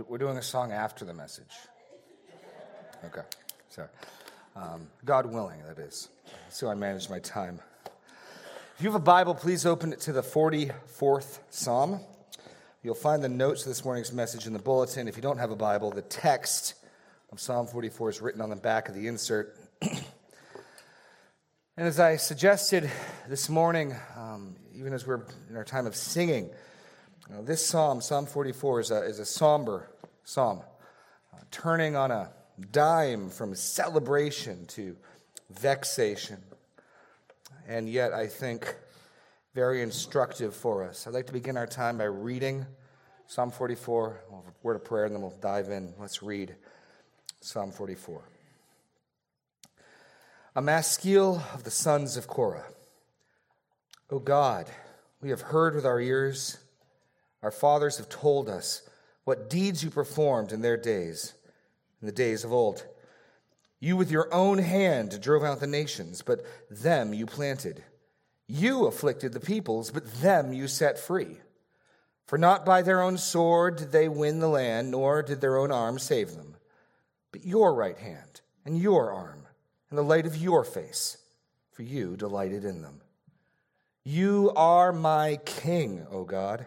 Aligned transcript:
We're 0.00 0.18
doing 0.18 0.36
a 0.36 0.42
song 0.42 0.72
after 0.72 1.04
the 1.04 1.14
message. 1.14 1.52
Okay, 3.04 3.22
sorry. 3.68 3.88
Um, 4.54 4.88
God 5.04 5.26
willing, 5.26 5.62
that 5.66 5.78
is. 5.78 6.08
So 6.50 6.68
I 6.68 6.74
manage 6.74 7.08
my 7.08 7.18
time. 7.20 7.60
If 8.76 8.82
you 8.82 8.90
have 8.90 9.00
a 9.00 9.04
Bible, 9.04 9.34
please 9.34 9.64
open 9.64 9.92
it 9.92 10.00
to 10.00 10.12
the 10.12 10.22
44th 10.22 11.38
Psalm. 11.50 12.00
You'll 12.82 12.94
find 12.94 13.22
the 13.22 13.28
notes 13.28 13.62
of 13.62 13.68
this 13.68 13.84
morning's 13.84 14.12
message 14.12 14.46
in 14.46 14.52
the 14.52 14.58
bulletin. 14.58 15.08
If 15.08 15.16
you 15.16 15.22
don't 15.22 15.38
have 15.38 15.50
a 15.50 15.56
Bible, 15.56 15.90
the 15.90 16.02
text 16.02 16.74
of 17.32 17.40
Psalm 17.40 17.66
44 17.66 18.10
is 18.10 18.20
written 18.20 18.40
on 18.40 18.50
the 18.50 18.56
back 18.56 18.88
of 18.88 18.94
the 18.94 19.06
insert. 19.06 19.56
and 19.82 20.02
as 21.76 21.98
I 21.98 22.16
suggested 22.16 22.90
this 23.28 23.48
morning, 23.48 23.94
um, 24.16 24.56
even 24.74 24.92
as 24.92 25.06
we're 25.06 25.24
in 25.48 25.56
our 25.56 25.64
time 25.64 25.86
of 25.86 25.96
singing, 25.96 26.50
now, 27.28 27.42
this 27.42 27.66
psalm, 27.66 28.00
Psalm 28.00 28.26
44, 28.26 28.80
is 28.80 28.90
a, 28.90 29.02
is 29.02 29.18
a 29.18 29.24
somber 29.24 29.90
psalm, 30.22 30.60
uh, 31.34 31.38
turning 31.50 31.96
on 31.96 32.10
a 32.10 32.30
dime 32.70 33.30
from 33.30 33.54
celebration 33.54 34.66
to 34.66 34.96
vexation. 35.50 36.38
And 37.66 37.88
yet, 37.88 38.12
I 38.12 38.28
think, 38.28 38.76
very 39.54 39.82
instructive 39.82 40.54
for 40.54 40.84
us. 40.84 41.06
I'd 41.06 41.14
like 41.14 41.26
to 41.26 41.32
begin 41.32 41.56
our 41.56 41.66
time 41.66 41.98
by 41.98 42.04
reading 42.04 42.64
Psalm 43.28 43.50
44, 43.50 44.20
we'll 44.30 44.42
have 44.42 44.48
a 44.48 44.54
word 44.62 44.76
of 44.76 44.84
prayer, 44.84 45.04
and 45.06 45.14
then 45.14 45.20
we'll 45.20 45.36
dive 45.40 45.68
in. 45.68 45.92
Let's 45.98 46.22
read 46.22 46.54
Psalm 47.40 47.72
44. 47.72 48.22
A 50.54 50.62
maskil 50.62 51.42
of 51.52 51.64
the 51.64 51.72
sons 51.72 52.16
of 52.16 52.28
Korah. 52.28 52.66
O 54.10 54.20
God, 54.20 54.70
we 55.20 55.30
have 55.30 55.40
heard 55.40 55.74
with 55.74 55.84
our 55.84 56.00
ears 56.00 56.58
our 57.42 57.50
fathers 57.50 57.98
have 57.98 58.08
told 58.08 58.48
us 58.48 58.82
what 59.24 59.50
deeds 59.50 59.82
you 59.82 59.90
performed 59.90 60.52
in 60.52 60.62
their 60.62 60.76
days, 60.76 61.34
in 62.00 62.06
the 62.06 62.12
days 62.12 62.44
of 62.44 62.52
old. 62.52 62.86
You 63.80 63.96
with 63.96 64.10
your 64.10 64.32
own 64.32 64.58
hand 64.58 65.20
drove 65.20 65.42
out 65.42 65.60
the 65.60 65.66
nations, 65.66 66.22
but 66.22 66.44
them 66.70 67.12
you 67.12 67.26
planted. 67.26 67.82
You 68.46 68.86
afflicted 68.86 69.32
the 69.32 69.40
peoples, 69.40 69.90
but 69.90 70.20
them 70.20 70.52
you 70.52 70.68
set 70.68 70.98
free. 70.98 71.38
For 72.26 72.38
not 72.38 72.64
by 72.64 72.82
their 72.82 73.02
own 73.02 73.18
sword 73.18 73.76
did 73.76 73.92
they 73.92 74.08
win 74.08 74.40
the 74.40 74.48
land, 74.48 74.90
nor 74.90 75.22
did 75.22 75.40
their 75.40 75.56
own 75.56 75.70
arm 75.70 75.98
save 75.98 76.32
them, 76.32 76.56
but 77.32 77.44
your 77.44 77.74
right 77.74 77.98
hand 77.98 78.40
and 78.64 78.78
your 78.78 79.12
arm 79.12 79.46
and 79.90 79.98
the 79.98 80.02
light 80.02 80.26
of 80.26 80.36
your 80.36 80.64
face, 80.64 81.18
for 81.72 81.82
you 81.82 82.16
delighted 82.16 82.64
in 82.64 82.82
them. 82.82 83.00
You 84.04 84.52
are 84.56 84.92
my 84.92 85.38
king, 85.44 86.06
O 86.10 86.24
God 86.24 86.66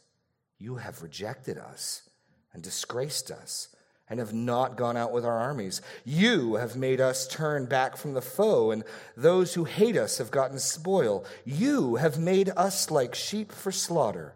you 0.61 0.75
have 0.75 1.01
rejected 1.01 1.57
us 1.57 2.03
and 2.53 2.61
disgraced 2.61 3.31
us 3.31 3.69
and 4.07 4.19
have 4.19 4.33
not 4.33 4.77
gone 4.77 4.95
out 4.95 5.11
with 5.11 5.25
our 5.25 5.39
armies. 5.39 5.81
You 6.05 6.55
have 6.55 6.75
made 6.75 7.01
us 7.01 7.27
turn 7.27 7.65
back 7.65 7.97
from 7.97 8.13
the 8.13 8.21
foe, 8.21 8.69
and 8.69 8.83
those 9.17 9.55
who 9.55 9.63
hate 9.63 9.97
us 9.97 10.19
have 10.19 10.29
gotten 10.29 10.59
spoil. 10.59 11.25
You 11.45 11.95
have 11.95 12.19
made 12.19 12.49
us 12.55 12.91
like 12.91 13.15
sheep 13.15 13.51
for 13.51 13.71
slaughter 13.71 14.35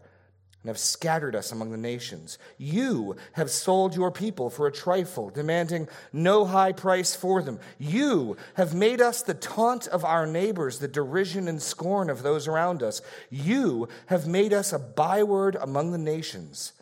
and 0.65 0.69
have 0.69 0.79
scattered 0.79 1.35
us 1.35 1.51
among 1.51 1.69
the 1.69 1.77
nations. 1.77 2.39
You 2.57 3.17
have 3.33 3.51
sold 3.51 3.95
your 3.95 4.09
people 4.09 4.49
for 4.49 4.65
a 4.65 4.71
trifle, 4.71 5.29
demanding 5.29 5.87
no 6.11 6.43
high 6.43 6.71
price 6.71 7.15
for 7.15 7.43
them. 7.43 7.59
You 7.77 8.35
have 8.55 8.73
made 8.73 8.99
us 8.99 9.21
the 9.21 9.35
taunt 9.35 9.85
of 9.87 10.03
our 10.03 10.25
neighbors, 10.25 10.79
the 10.79 10.87
derision 10.87 11.47
and 11.47 11.61
scorn 11.61 12.09
of 12.09 12.23
those 12.23 12.47
around 12.47 12.81
us. 12.81 13.03
You 13.29 13.89
have 14.07 14.25
made 14.25 14.53
us 14.53 14.73
a 14.73 14.79
byword 14.79 15.55
among 15.55 15.91
the 15.91 15.99
nations, 15.99 16.73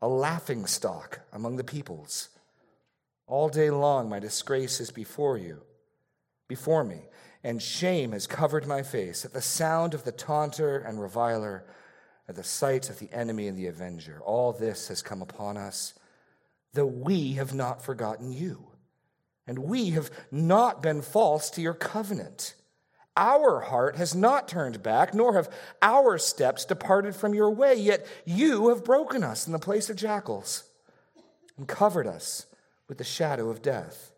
a 0.00 0.06
laughing 0.06 0.64
stock 0.64 1.18
among 1.32 1.56
the 1.56 1.64
peoples. 1.64 2.28
All 3.26 3.48
day 3.48 3.70
long 3.70 4.08
my 4.08 4.20
disgrace 4.20 4.78
is 4.80 4.92
before 4.92 5.36
you, 5.36 5.62
before 6.46 6.84
me, 6.84 7.00
and 7.42 7.60
shame 7.60 8.12
has 8.12 8.28
covered 8.28 8.68
my 8.68 8.84
face 8.84 9.24
at 9.24 9.32
the 9.32 9.42
sound 9.42 9.94
of 9.94 10.04
the 10.04 10.12
taunter 10.12 10.78
and 10.78 11.00
reviler 11.00 11.64
at 12.28 12.34
the 12.34 12.44
sight 12.44 12.90
of 12.90 12.98
the 12.98 13.12
enemy 13.12 13.46
and 13.48 13.56
the 13.56 13.66
avenger. 13.66 14.20
All 14.24 14.52
this 14.52 14.88
has 14.88 15.02
come 15.02 15.22
upon 15.22 15.56
us, 15.56 15.94
though 16.72 16.86
we 16.86 17.34
have 17.34 17.54
not 17.54 17.82
forgotten 17.82 18.32
you, 18.32 18.66
and 19.46 19.58
we 19.60 19.90
have 19.90 20.10
not 20.30 20.82
been 20.82 21.02
false 21.02 21.50
to 21.50 21.60
your 21.60 21.74
covenant. 21.74 22.54
Our 23.16 23.60
heart 23.60 23.96
has 23.96 24.14
not 24.14 24.48
turned 24.48 24.82
back, 24.82 25.14
nor 25.14 25.34
have 25.34 25.48
our 25.80 26.18
steps 26.18 26.64
departed 26.64 27.14
from 27.16 27.32
your 27.32 27.50
way, 27.50 27.74
yet 27.74 28.06
you 28.24 28.68
have 28.68 28.84
broken 28.84 29.24
us 29.24 29.46
in 29.46 29.52
the 29.52 29.58
place 29.58 29.88
of 29.88 29.96
jackals 29.96 30.64
and 31.56 31.66
covered 31.66 32.06
us 32.06 32.46
with 32.88 32.98
the 32.98 33.04
shadow 33.04 33.48
of 33.48 33.62
death. 33.62 34.12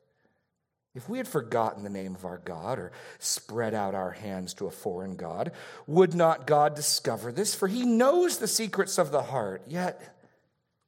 If 0.98 1.08
we 1.08 1.18
had 1.18 1.28
forgotten 1.28 1.84
the 1.84 1.90
name 1.90 2.16
of 2.16 2.24
our 2.24 2.38
God 2.38 2.80
or 2.80 2.90
spread 3.20 3.72
out 3.72 3.94
our 3.94 4.10
hands 4.10 4.52
to 4.54 4.66
a 4.66 4.72
foreign 4.72 5.14
God, 5.14 5.52
would 5.86 6.12
not 6.12 6.44
God 6.44 6.74
discover 6.74 7.30
this? 7.30 7.54
For 7.54 7.68
he 7.68 7.86
knows 7.86 8.38
the 8.38 8.48
secrets 8.48 8.98
of 8.98 9.12
the 9.12 9.22
heart. 9.22 9.62
Yet, 9.68 10.16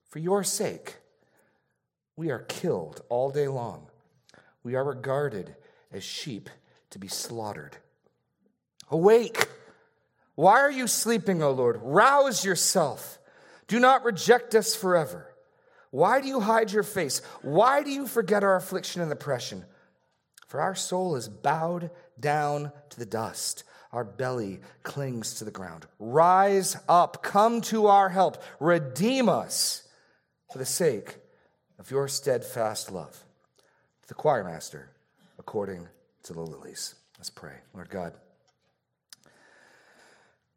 for 0.08 0.18
your 0.18 0.42
sake, 0.42 0.96
we 2.16 2.32
are 2.32 2.40
killed 2.40 3.02
all 3.08 3.30
day 3.30 3.46
long. 3.46 3.86
We 4.64 4.74
are 4.74 4.82
regarded 4.82 5.54
as 5.92 6.02
sheep 6.02 6.50
to 6.90 6.98
be 6.98 7.06
slaughtered. 7.06 7.76
Awake! 8.90 9.46
Why 10.34 10.58
are 10.58 10.72
you 10.72 10.88
sleeping, 10.88 11.40
O 11.40 11.52
Lord? 11.52 11.78
Rouse 11.80 12.44
yourself. 12.44 13.20
Do 13.68 13.78
not 13.78 14.04
reject 14.04 14.56
us 14.56 14.74
forever. 14.74 15.32
Why 15.92 16.20
do 16.20 16.26
you 16.26 16.40
hide 16.40 16.72
your 16.72 16.82
face? 16.82 17.22
Why 17.42 17.84
do 17.84 17.90
you 17.90 18.08
forget 18.08 18.42
our 18.42 18.56
affliction 18.56 19.02
and 19.02 19.12
oppression? 19.12 19.64
For 20.50 20.60
our 20.60 20.74
soul 20.74 21.14
is 21.14 21.28
bowed 21.28 21.92
down 22.18 22.72
to 22.88 22.98
the 22.98 23.06
dust. 23.06 23.62
Our 23.92 24.02
belly 24.02 24.58
clings 24.82 25.34
to 25.34 25.44
the 25.44 25.52
ground. 25.52 25.86
Rise 26.00 26.76
up, 26.88 27.22
come 27.22 27.60
to 27.62 27.86
our 27.86 28.08
help, 28.08 28.42
redeem 28.58 29.28
us 29.28 29.86
for 30.50 30.58
the 30.58 30.66
sake 30.66 31.18
of 31.78 31.92
your 31.92 32.08
steadfast 32.08 32.90
love. 32.90 33.12
To 34.02 34.08
The 34.08 34.14
choir 34.14 34.42
master, 34.42 34.90
according 35.38 35.86
to 36.24 36.32
the 36.32 36.40
lilies. 36.40 36.96
Let's 37.16 37.30
pray. 37.30 37.54
Lord 37.72 37.88
God, 37.88 38.14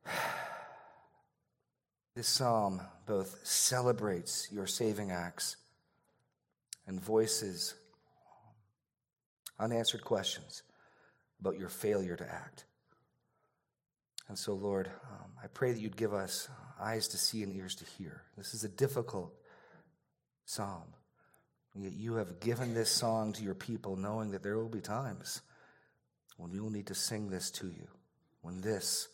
this 2.16 2.28
psalm 2.28 2.82
both 3.06 3.42
celebrates 3.44 4.48
your 4.52 4.66
saving 4.66 5.12
acts 5.12 5.58
and 6.88 7.00
voices 7.00 7.76
unanswered 9.63 10.03
questions 10.03 10.63
about 11.40 11.57
your 11.57 11.69
failure 11.69 12.16
to 12.16 12.31
act. 12.31 12.66
And 14.28 14.38
so, 14.38 14.53
Lord, 14.53 14.88
um, 14.88 15.31
I 15.44 15.47
pray 15.47 15.72
that 15.74 15.79
you'd 15.79 15.97
give 15.97 16.13
us 16.13 16.50
eyes 16.79 17.08
to 17.09 17.17
see 17.17 17.43
and 17.43 17.55
ears 17.55 17.76
to 17.76 17.85
hear. 17.97 18.23
This 18.38 18.53
is 18.53 18.64
a 18.64 18.70
difficult 18.70 19.34
psalm. 20.46 20.93
Yet 21.76 21.93
you 21.93 22.16
have 22.16 22.40
given 22.40 22.73
this 22.73 22.91
song 22.91 23.34
to 23.34 23.43
your 23.43 23.55
people, 23.55 23.96
knowing 23.96 24.32
that 24.32 24.43
there 24.43 24.58
will 24.58 24.70
be 24.70 24.79
times 24.79 25.41
when 26.38 26.52
we 26.52 26.59
will 26.59 26.70
need 26.70 26.88
to 26.88 26.96
sing 26.96 27.29
this 27.29 27.49
to 27.52 27.67
you, 27.67 27.88
when 28.41 28.61
this 28.61 29.08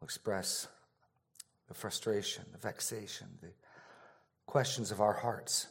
will 0.00 0.06
express 0.06 0.68
the 1.68 1.74
frustration, 1.74 2.44
the 2.52 2.58
vexation, 2.58 3.26
the 3.40 3.52
questions 4.46 4.92
of 4.92 5.00
our 5.00 5.12
hearts. 5.12 5.66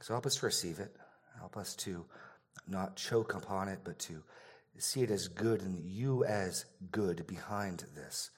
So 0.00 0.12
help 0.12 0.26
us 0.26 0.36
to 0.36 0.46
receive 0.46 0.78
it. 0.78 0.94
Help 1.38 1.56
us 1.56 1.74
to 1.76 2.04
not 2.66 2.96
choke 2.96 3.34
upon 3.34 3.68
it, 3.68 3.80
but 3.84 3.98
to 4.00 4.22
see 4.78 5.02
it 5.02 5.10
as 5.10 5.28
good 5.28 5.60
and 5.62 5.84
you 5.84 6.24
as 6.24 6.64
good 6.90 7.26
behind 7.26 7.84
this. 7.94 8.30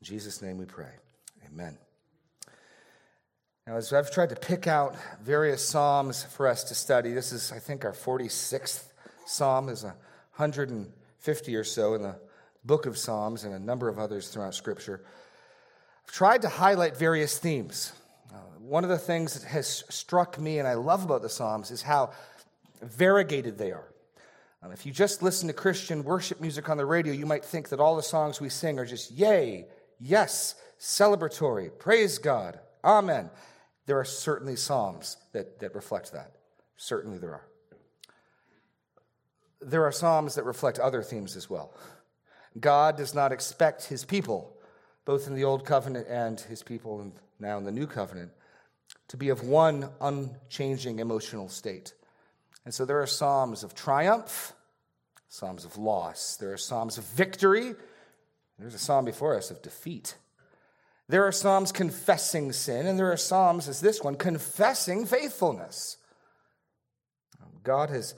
In 0.00 0.06
Jesus' 0.06 0.40
name 0.40 0.58
we 0.58 0.66
pray. 0.66 0.92
Amen. 1.46 1.78
Now, 3.66 3.76
as 3.76 3.92
I've 3.92 4.10
tried 4.10 4.30
to 4.30 4.36
pick 4.36 4.66
out 4.66 4.96
various 5.22 5.62
Psalms 5.62 6.24
for 6.24 6.46
us 6.46 6.64
to 6.64 6.74
study, 6.74 7.12
this 7.12 7.32
is, 7.32 7.52
I 7.52 7.58
think, 7.58 7.84
our 7.84 7.92
46th 7.92 8.84
Psalm. 9.26 9.66
There's 9.66 9.84
150 9.84 11.56
or 11.56 11.64
so 11.64 11.94
in 11.94 12.02
the 12.02 12.16
book 12.64 12.86
of 12.86 12.96
Psalms 12.96 13.44
and 13.44 13.54
a 13.54 13.58
number 13.58 13.88
of 13.88 13.98
others 13.98 14.28
throughout 14.28 14.54
Scripture. 14.54 15.04
I've 16.06 16.12
tried 16.14 16.42
to 16.42 16.48
highlight 16.48 16.96
various 16.96 17.38
themes. 17.38 17.92
Uh, 18.32 18.38
one 18.58 18.84
of 18.84 18.90
the 18.90 18.98
things 18.98 19.34
that 19.34 19.46
has 19.46 19.84
struck 19.90 20.40
me 20.40 20.58
and 20.58 20.66
I 20.66 20.74
love 20.74 21.04
about 21.04 21.20
the 21.20 21.28
Psalms 21.28 21.70
is 21.70 21.82
how 21.82 22.12
variegated 22.82 23.58
they 23.58 23.72
are. 23.72 23.92
Um, 24.62 24.72
if 24.72 24.84
you 24.84 24.92
just 24.92 25.22
listen 25.22 25.46
to 25.48 25.54
Christian 25.54 26.02
worship 26.02 26.40
music 26.40 26.68
on 26.68 26.76
the 26.76 26.86
radio, 26.86 27.12
you 27.12 27.26
might 27.26 27.44
think 27.44 27.68
that 27.68 27.80
all 27.80 27.96
the 27.96 28.02
songs 28.02 28.40
we 28.40 28.48
sing 28.48 28.78
are 28.78 28.84
just 28.84 29.10
yay, 29.12 29.66
yes, 30.00 30.56
celebratory, 30.80 31.70
praise 31.78 32.18
God, 32.18 32.58
amen. 32.84 33.30
There 33.86 33.98
are 33.98 34.04
certainly 34.04 34.56
psalms 34.56 35.16
that, 35.32 35.60
that 35.60 35.74
reflect 35.74 36.12
that. 36.12 36.32
Certainly 36.76 37.18
there 37.18 37.32
are. 37.32 37.46
There 39.60 39.84
are 39.84 39.92
psalms 39.92 40.34
that 40.34 40.44
reflect 40.44 40.78
other 40.78 41.02
themes 41.02 41.36
as 41.36 41.48
well. 41.48 41.72
God 42.60 42.96
does 42.96 43.14
not 43.14 43.32
expect 43.32 43.84
his 43.84 44.04
people, 44.04 44.56
both 45.04 45.26
in 45.26 45.34
the 45.34 45.44
Old 45.44 45.64
Covenant 45.64 46.06
and 46.08 46.38
his 46.40 46.62
people 46.62 47.12
now 47.38 47.58
in 47.58 47.64
the 47.64 47.72
New 47.72 47.86
Covenant, 47.86 48.32
to 49.08 49.16
be 49.16 49.28
of 49.28 49.46
one 49.46 49.90
unchanging 50.00 50.98
emotional 50.98 51.48
state. 51.48 51.94
And 52.68 52.74
so 52.74 52.84
there 52.84 53.00
are 53.00 53.06
psalms 53.06 53.64
of 53.64 53.74
triumph, 53.74 54.52
psalms 55.30 55.64
of 55.64 55.78
loss. 55.78 56.36
There 56.36 56.52
are 56.52 56.58
psalms 56.58 56.98
of 56.98 57.04
victory. 57.04 57.74
There's 58.58 58.74
a 58.74 58.78
psalm 58.78 59.06
before 59.06 59.38
us 59.38 59.50
of 59.50 59.62
defeat. 59.62 60.16
There 61.08 61.26
are 61.26 61.32
psalms 61.32 61.72
confessing 61.72 62.52
sin, 62.52 62.86
and 62.86 62.98
there 62.98 63.10
are 63.10 63.16
psalms, 63.16 63.68
as 63.68 63.80
this 63.80 64.02
one, 64.02 64.16
confessing 64.16 65.06
faithfulness. 65.06 65.96
Um, 67.40 67.48
God 67.62 67.88
has 67.88 68.14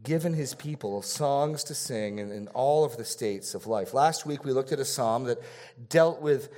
given 0.00 0.32
his 0.32 0.54
people 0.54 1.02
songs 1.02 1.64
to 1.64 1.74
sing 1.74 2.20
in, 2.20 2.30
in, 2.30 2.46
all 2.54 2.84
of 2.84 2.98
the 2.98 3.04
states 3.04 3.56
of 3.56 3.66
life. 3.66 3.92
Last 3.92 4.24
week 4.24 4.44
we 4.44 4.52
looked 4.52 4.70
at 4.70 4.78
a 4.78 4.84
psalm 4.84 5.24
that 5.24 5.42
dealt 5.88 6.22
with 6.22 6.50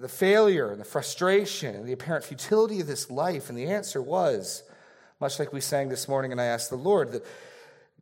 the 0.00 0.08
failure 0.08 0.70
and 0.70 0.80
the 0.80 0.84
frustration 0.84 1.74
and 1.74 1.88
the 1.88 1.92
apparent 1.92 2.24
futility 2.24 2.78
of 2.78 2.86
this 2.86 3.10
life, 3.10 3.48
and 3.48 3.58
the 3.58 3.66
answer 3.66 4.00
was 4.00 4.62
much 5.20 5.38
like 5.38 5.52
we 5.52 5.60
sang 5.60 5.88
this 5.88 6.08
morning, 6.08 6.32
and 6.32 6.40
I 6.40 6.46
asked 6.46 6.70
the 6.70 6.76
Lord 6.76 7.12
that 7.12 7.24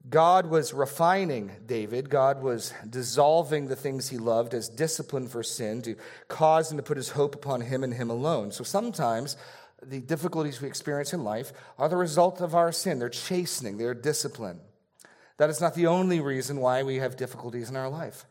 God 0.08 0.46
was 0.46 0.74
refining 0.74 1.50
David. 1.64 2.10
God 2.10 2.42
was 2.42 2.74
dissolving 2.88 3.68
the 3.68 3.76
things 3.76 4.08
he 4.08 4.18
loved 4.18 4.52
as 4.52 4.68
discipline 4.68 5.28
for 5.28 5.42
sin 5.42 5.80
to 5.82 5.96
cause 6.28 6.70
him 6.70 6.76
to 6.76 6.82
put 6.82 6.96
his 6.96 7.10
hope 7.10 7.34
upon 7.34 7.62
him 7.62 7.82
and 7.82 7.94
him 7.94 8.10
alone. 8.10 8.52
So 8.52 8.64
sometimes 8.64 9.36
the 9.82 10.00
difficulties 10.00 10.60
we 10.60 10.68
experience 10.68 11.12
in 11.12 11.24
life 11.24 11.52
are 11.78 11.88
the 11.88 11.96
result 11.96 12.40
of 12.40 12.54
our 12.54 12.72
sin. 12.72 12.98
They're 12.98 13.08
chastening, 13.08 13.78
they're 13.78 13.94
discipline. 13.94 14.60
That 15.38 15.50
is 15.50 15.60
not 15.60 15.74
the 15.74 15.86
only 15.86 16.20
reason 16.20 16.58
why 16.58 16.82
we 16.82 16.96
have 16.96 17.16
difficulties 17.16 17.70
in 17.70 17.76
our 17.76 17.88
life. 17.88 18.26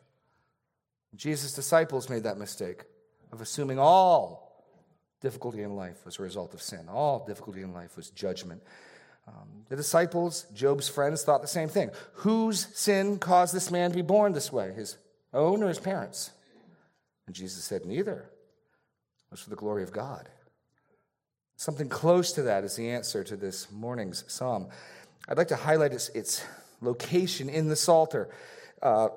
Jesus' 1.16 1.54
disciples 1.54 2.10
made 2.10 2.24
that 2.24 2.38
mistake 2.38 2.84
of 3.32 3.42
assuming 3.42 3.80
all 3.80 4.43
difficulty 5.24 5.64
in 5.64 5.76
life 5.76 6.06
was 6.06 6.20
a 6.20 6.24
result 6.24 6.54
of 6.54 6.62
sin. 6.62 6.88
All 6.90 7.26
difficulty 7.26 7.62
in 7.62 7.74
life 7.74 7.96
was 7.96 8.12
judgment. 8.12 8.62
Um, 9.28 9.64
the 9.70 9.78
disciples, 9.78 10.46
Job's 10.54 10.90
friends, 10.90 11.24
thought 11.24 11.42
the 11.42 11.48
same 11.48 11.70
thing. 11.70 11.90
Whose 12.16 12.68
sin 12.78 13.18
caused 13.18 13.56
this 13.56 13.72
man 13.72 13.90
to 13.90 13.96
be 13.96 14.02
born 14.02 14.34
this 14.34 14.52
way? 14.52 14.74
His 14.74 14.98
own 15.34 15.64
or 15.64 15.70
his 15.70 15.80
parents? 15.80 16.32
And 17.26 17.34
Jesus 17.36 17.64
said, 17.64 17.86
Neither. 17.86 18.30
It 19.26 19.32
was 19.32 19.40
for 19.40 19.50
the 19.50 19.56
glory 19.56 19.82
of 19.82 19.94
God. 19.94 20.28
Something 21.56 21.88
close 21.88 22.34
to 22.34 22.44
that 22.44 22.66
is 22.66 22.76
the 22.76 22.90
answer 22.90 23.24
to 23.24 23.38
this 23.38 23.72
morning's 23.72 24.26
psalm. 24.28 24.68
I'd 25.28 25.38
like 25.38 25.48
to 25.48 25.56
highlight 25.56 25.94
its, 25.94 26.10
its 26.10 26.44
location 26.82 27.48
in 27.48 27.70
the 27.70 27.78
Psalter. 27.78 28.30
Uh, 28.82 29.08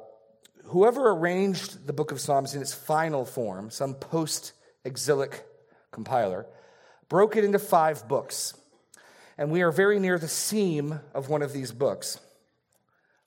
whoever 0.67 1.11
arranged 1.11 1.87
the 1.87 1.93
book 1.93 2.13
of 2.13 2.21
Psalms 2.21 2.55
in 2.55 2.63
its 2.63 2.73
final 2.73 3.25
form, 3.25 3.71
some 3.71 3.95
post 3.95 4.53
exilic 4.85 5.45
compiler, 5.97 6.47
broke 7.09 7.37
it 7.37 7.43
into 7.45 7.59
five 7.59 8.07
books. 8.07 8.53
And 9.39 9.51
we 9.51 9.63
are 9.63 9.73
very 9.73 9.99
near 9.99 10.19
the 10.19 10.29
seam 10.29 11.01
of 11.15 11.31
one 11.31 11.43
of 11.43 11.55
these 11.55 11.73
books. 11.73 12.21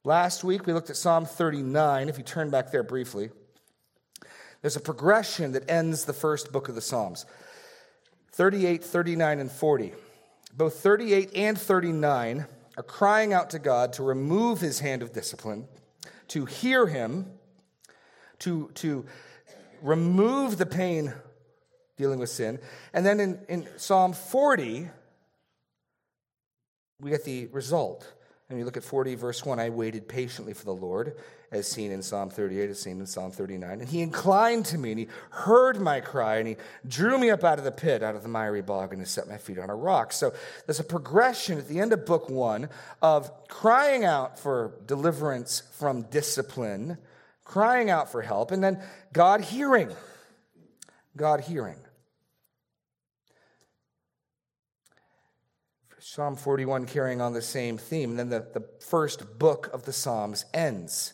Last 0.04 0.44
week, 0.44 0.68
we 0.68 0.74
looked 0.74 0.92
at 0.92 0.96
Psalm 0.96 1.26
39. 1.26 2.10
If 2.10 2.18
you 2.20 2.24
turn 2.24 2.52
back 2.52 2.72
there 2.72 2.84
briefly, 2.84 3.32
there's 4.62 4.76
a 4.76 4.82
progression 4.82 5.54
that 5.54 5.70
ends 5.70 6.06
the 6.06 6.14
first 6.14 6.52
book 6.52 6.70
of 6.70 6.76
the 6.76 6.82
Psalms 6.82 7.26
38, 8.34 8.84
39, 8.84 9.40
and 9.40 9.52
40. 9.52 9.94
Both 10.56 10.76
38 10.76 11.32
and 11.36 11.58
39 11.58 12.46
are 12.78 12.84
crying 12.84 13.34
out 13.34 13.50
to 13.50 13.60
God 13.60 13.94
to 13.94 14.04
remove 14.04 14.62
his 14.62 14.80
hand 14.80 15.02
of 15.02 15.12
discipline, 15.12 15.68
to 16.30 16.46
hear 16.46 16.86
him, 16.86 17.26
to, 18.40 18.70
to 18.76 19.06
remove 19.82 20.58
the 20.58 20.66
pain 20.66 21.14
dealing 22.00 22.18
with 22.18 22.30
sin. 22.30 22.58
And 22.94 23.06
then 23.06 23.20
in, 23.20 23.40
in 23.50 23.68
Psalm 23.76 24.14
40, 24.14 24.90
we 27.02 27.10
get 27.12 27.26
the 27.26 27.48
result. 27.48 28.12
And 28.50 28.58
you 28.58 28.64
look 28.64 28.78
at 28.78 28.84
40, 28.84 29.16
verse 29.16 29.46
1 29.46 29.60
I 29.60 29.70
waited 29.70 30.08
patiently 30.08 30.54
for 30.54 30.64
the 30.64 30.74
Lord, 30.74 31.18
as 31.52 31.68
seen 31.68 31.92
in 31.92 32.02
Psalm 32.02 32.30
38, 32.30 32.70
as 32.70 32.80
seen 32.80 33.02
in 33.02 33.06
Psalm 33.06 33.32
39. 33.32 33.82
And 33.82 33.90
he 33.90 34.02
inclined 34.02 34.66
to 34.68 34.78
me, 34.78 34.92
and 34.92 35.00
he 35.00 35.08
heard 35.30 35.82
my 35.82 36.00
cry, 36.00 36.38
and 36.38 36.48
he 36.48 36.56
drew 36.88 37.18
me 37.18 37.30
up 37.32 37.44
out 37.44 37.60
of 37.60 37.66
the 37.66 37.72
pit, 37.72 38.02
out 38.02 38.16
of 38.16 38.24
the 38.24 38.30
miry 38.30 38.62
bog, 38.62 38.94
and 38.94 39.02
he 39.02 39.06
set 39.06 39.28
my 39.28 39.38
feet 39.38 39.60
on 39.60 39.70
a 39.70 39.76
rock. 39.76 40.14
So 40.14 40.34
there's 40.66 40.80
a 40.80 40.86
progression 40.86 41.58
at 41.58 41.68
the 41.68 41.82
end 41.82 41.92
of 41.92 42.06
book 42.06 42.30
one 42.30 42.70
of 43.02 43.30
crying 43.50 44.06
out 44.06 44.40
for 44.40 44.72
deliverance 44.86 45.64
from 45.74 46.04
discipline, 46.04 46.98
crying 47.44 47.90
out 47.90 48.10
for 48.10 48.22
help, 48.22 48.52
and 48.52 48.64
then 48.64 48.82
God 49.12 49.42
hearing. 49.42 49.92
God 51.18 51.42
hearing. 51.42 51.76
Psalm 56.12 56.36
41 56.36 56.88
carrying 56.88 57.22
on 57.22 57.34
the 57.34 57.42
same 57.42 57.78
theme. 57.78 58.10
And 58.10 58.18
then 58.18 58.30
the, 58.30 58.40
the 58.40 58.66
first 58.80 59.38
book 59.38 59.70
of 59.72 59.86
the 59.86 59.94
Psalms 59.94 60.44
ends. 60.56 61.14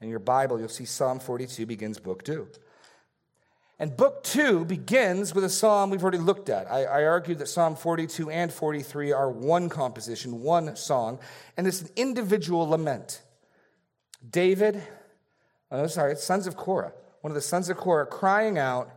In 0.00 0.08
your 0.08 0.18
Bible, 0.18 0.58
you'll 0.58 0.68
see 0.68 0.84
Psalm 0.84 1.20
42 1.20 1.64
begins 1.64 2.00
book 2.00 2.24
two. 2.24 2.48
And 3.78 3.96
book 3.96 4.24
two 4.24 4.64
begins 4.64 5.32
with 5.32 5.44
a 5.44 5.48
psalm 5.48 5.90
we've 5.90 6.02
already 6.02 6.18
looked 6.18 6.48
at. 6.48 6.68
I, 6.68 6.82
I 6.82 7.04
argued 7.04 7.38
that 7.38 7.46
Psalm 7.46 7.76
42 7.76 8.30
and 8.30 8.52
43 8.52 9.12
are 9.12 9.30
one 9.30 9.68
composition, 9.68 10.42
one 10.42 10.74
song, 10.74 11.20
and 11.56 11.68
it's 11.68 11.82
an 11.82 11.90
individual 11.94 12.68
lament. 12.68 13.22
David, 14.28 14.82
oh, 15.70 15.86
sorry, 15.86 16.12
it's 16.12 16.24
sons 16.24 16.48
of 16.48 16.56
Korah, 16.56 16.92
one 17.20 17.30
of 17.30 17.36
the 17.36 17.40
sons 17.40 17.68
of 17.68 17.76
Korah 17.76 18.06
crying 18.06 18.58
out, 18.58 18.90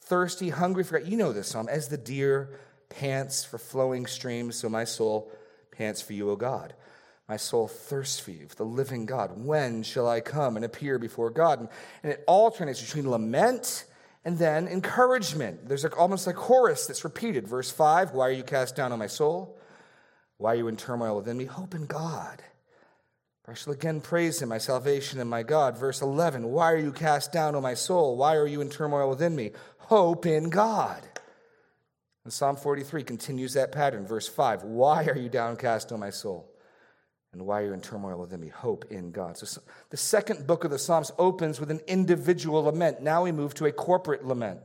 thirsty, 0.00 0.48
hungry 0.48 0.82
for 0.82 0.98
God. 0.98 1.08
You 1.08 1.16
know 1.16 1.32
this 1.32 1.46
psalm, 1.46 1.68
as 1.68 1.86
the 1.86 1.96
deer 1.96 2.58
pants 2.88 3.44
for 3.44 3.58
flowing 3.58 4.06
streams, 4.06 4.56
so 4.56 4.68
my 4.68 4.84
soul 4.84 5.30
pants 5.70 6.00
for 6.00 6.12
you, 6.12 6.30
O 6.30 6.36
God. 6.36 6.74
My 7.28 7.36
soul 7.36 7.68
thirsts 7.68 8.18
for 8.18 8.30
you, 8.30 8.48
for 8.48 8.56
the 8.56 8.64
living 8.64 9.04
God. 9.04 9.44
When 9.44 9.82
shall 9.82 10.08
I 10.08 10.20
come 10.20 10.56
and 10.56 10.64
appear 10.64 10.98
before 10.98 11.30
God? 11.30 11.68
And, 12.02 12.12
it 12.12 12.24
alternates 12.26 12.80
between 12.80 13.10
lament 13.10 13.84
and 14.24 14.38
then 14.38 14.66
encouragement. 14.66 15.68
There's 15.68 15.84
like, 15.84 15.98
almost 15.98 16.26
a 16.26 16.32
chorus 16.32 16.86
that's 16.86 17.04
repeated. 17.04 17.46
Verse 17.46 17.70
5 17.70 18.12
Why 18.12 18.28
are 18.28 18.32
you 18.32 18.44
cast 18.44 18.76
down 18.76 18.92
on 18.92 18.98
my 18.98 19.06
soul? 19.06 19.58
Why 20.38 20.52
are 20.52 20.56
you 20.56 20.68
in 20.68 20.76
turmoil 20.76 21.16
within 21.16 21.36
me? 21.36 21.44
Hope 21.44 21.74
in 21.74 21.86
God. 21.86 22.42
I 23.46 23.54
shall 23.54 23.72
again 23.72 24.02
praise 24.02 24.42
him, 24.42 24.50
my 24.50 24.58
salvation 24.58 25.20
and 25.20 25.30
my 25.30 25.42
God. 25.42 25.78
Verse 25.78 26.02
11 26.02 26.46
Why 26.48 26.72
are 26.72 26.78
you 26.78 26.92
cast 26.92 27.32
down, 27.32 27.54
O 27.54 27.60
my 27.60 27.74
soul? 27.74 28.16
Why 28.16 28.36
are 28.36 28.46
you 28.46 28.60
in 28.60 28.68
turmoil 28.68 29.08
within 29.08 29.34
me? 29.34 29.52
Hope 29.78 30.26
in 30.26 30.50
God. 30.50 31.02
And 32.28 32.32
Psalm 32.34 32.56
43 32.56 33.04
continues 33.04 33.54
that 33.54 33.72
pattern. 33.72 34.06
Verse 34.06 34.28
5 34.28 34.62
Why 34.64 35.06
are 35.06 35.16
you 35.16 35.30
downcast, 35.30 35.90
O 35.92 35.96
my 35.96 36.10
soul? 36.10 36.52
And 37.32 37.40
why 37.46 37.62
are 37.62 37.64
you 37.64 37.72
in 37.72 37.80
turmoil 37.80 38.20
within 38.20 38.38
me? 38.38 38.48
Hope 38.48 38.84
in 38.90 39.12
God. 39.12 39.38
So 39.38 39.62
the 39.88 39.96
second 39.96 40.46
book 40.46 40.64
of 40.64 40.70
the 40.70 40.78
Psalms 40.78 41.10
opens 41.16 41.58
with 41.58 41.70
an 41.70 41.80
individual 41.86 42.64
lament. 42.64 43.00
Now 43.00 43.24
we 43.24 43.32
move 43.32 43.54
to 43.54 43.64
a 43.64 43.72
corporate 43.72 44.26
lament. 44.26 44.60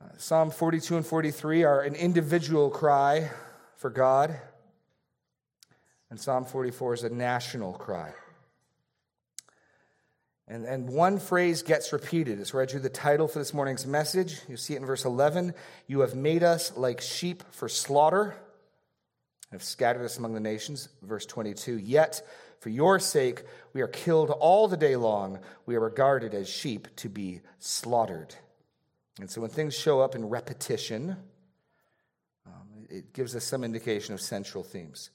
Uh, 0.00 0.06
Psalm 0.16 0.50
42 0.50 0.96
and 0.96 1.06
43 1.06 1.64
are 1.64 1.82
an 1.82 1.94
individual 1.94 2.70
cry 2.70 3.30
for 3.76 3.90
God, 3.90 4.40
and 6.08 6.18
Psalm 6.18 6.46
44 6.46 6.94
is 6.94 7.04
a 7.04 7.10
national 7.10 7.74
cry. 7.74 8.14
And, 10.48 10.64
and 10.64 10.88
one 10.88 11.18
phrase 11.18 11.62
gets 11.62 11.92
repeated. 11.92 12.40
It's 12.40 12.54
where 12.54 12.62
I 12.62 12.66
drew 12.66 12.80
the 12.80 12.88
title 12.88 13.28
for 13.28 13.38
this 13.38 13.52
morning's 13.52 13.86
message. 13.86 14.40
You 14.48 14.56
see 14.56 14.74
it 14.74 14.78
in 14.78 14.86
verse 14.86 15.04
11. 15.04 15.52
You 15.86 16.00
have 16.00 16.14
made 16.14 16.42
us 16.42 16.74
like 16.74 17.02
sheep 17.02 17.42
for 17.50 17.68
slaughter, 17.68 18.34
have 19.52 19.62
scattered 19.62 20.04
us 20.04 20.16
among 20.16 20.32
the 20.32 20.40
nations. 20.40 20.88
Verse 21.02 21.26
22. 21.26 21.78
Yet, 21.78 22.26
for 22.60 22.70
your 22.70 22.98
sake, 22.98 23.44
we 23.74 23.82
are 23.82 23.88
killed 23.88 24.30
all 24.30 24.68
the 24.68 24.76
day 24.76 24.96
long. 24.96 25.38
We 25.66 25.76
are 25.76 25.80
regarded 25.80 26.32
as 26.32 26.48
sheep 26.48 26.88
to 26.96 27.10
be 27.10 27.42
slaughtered. 27.58 28.34
And 29.20 29.30
so 29.30 29.42
when 29.42 29.50
things 29.50 29.74
show 29.74 30.00
up 30.00 30.14
in 30.14 30.28
repetition, 30.28 31.16
um, 32.46 32.86
it 32.88 33.12
gives 33.12 33.36
us 33.36 33.44
some 33.44 33.64
indication 33.64 34.14
of 34.14 34.20
central 34.20 34.64
themes. 34.64 35.10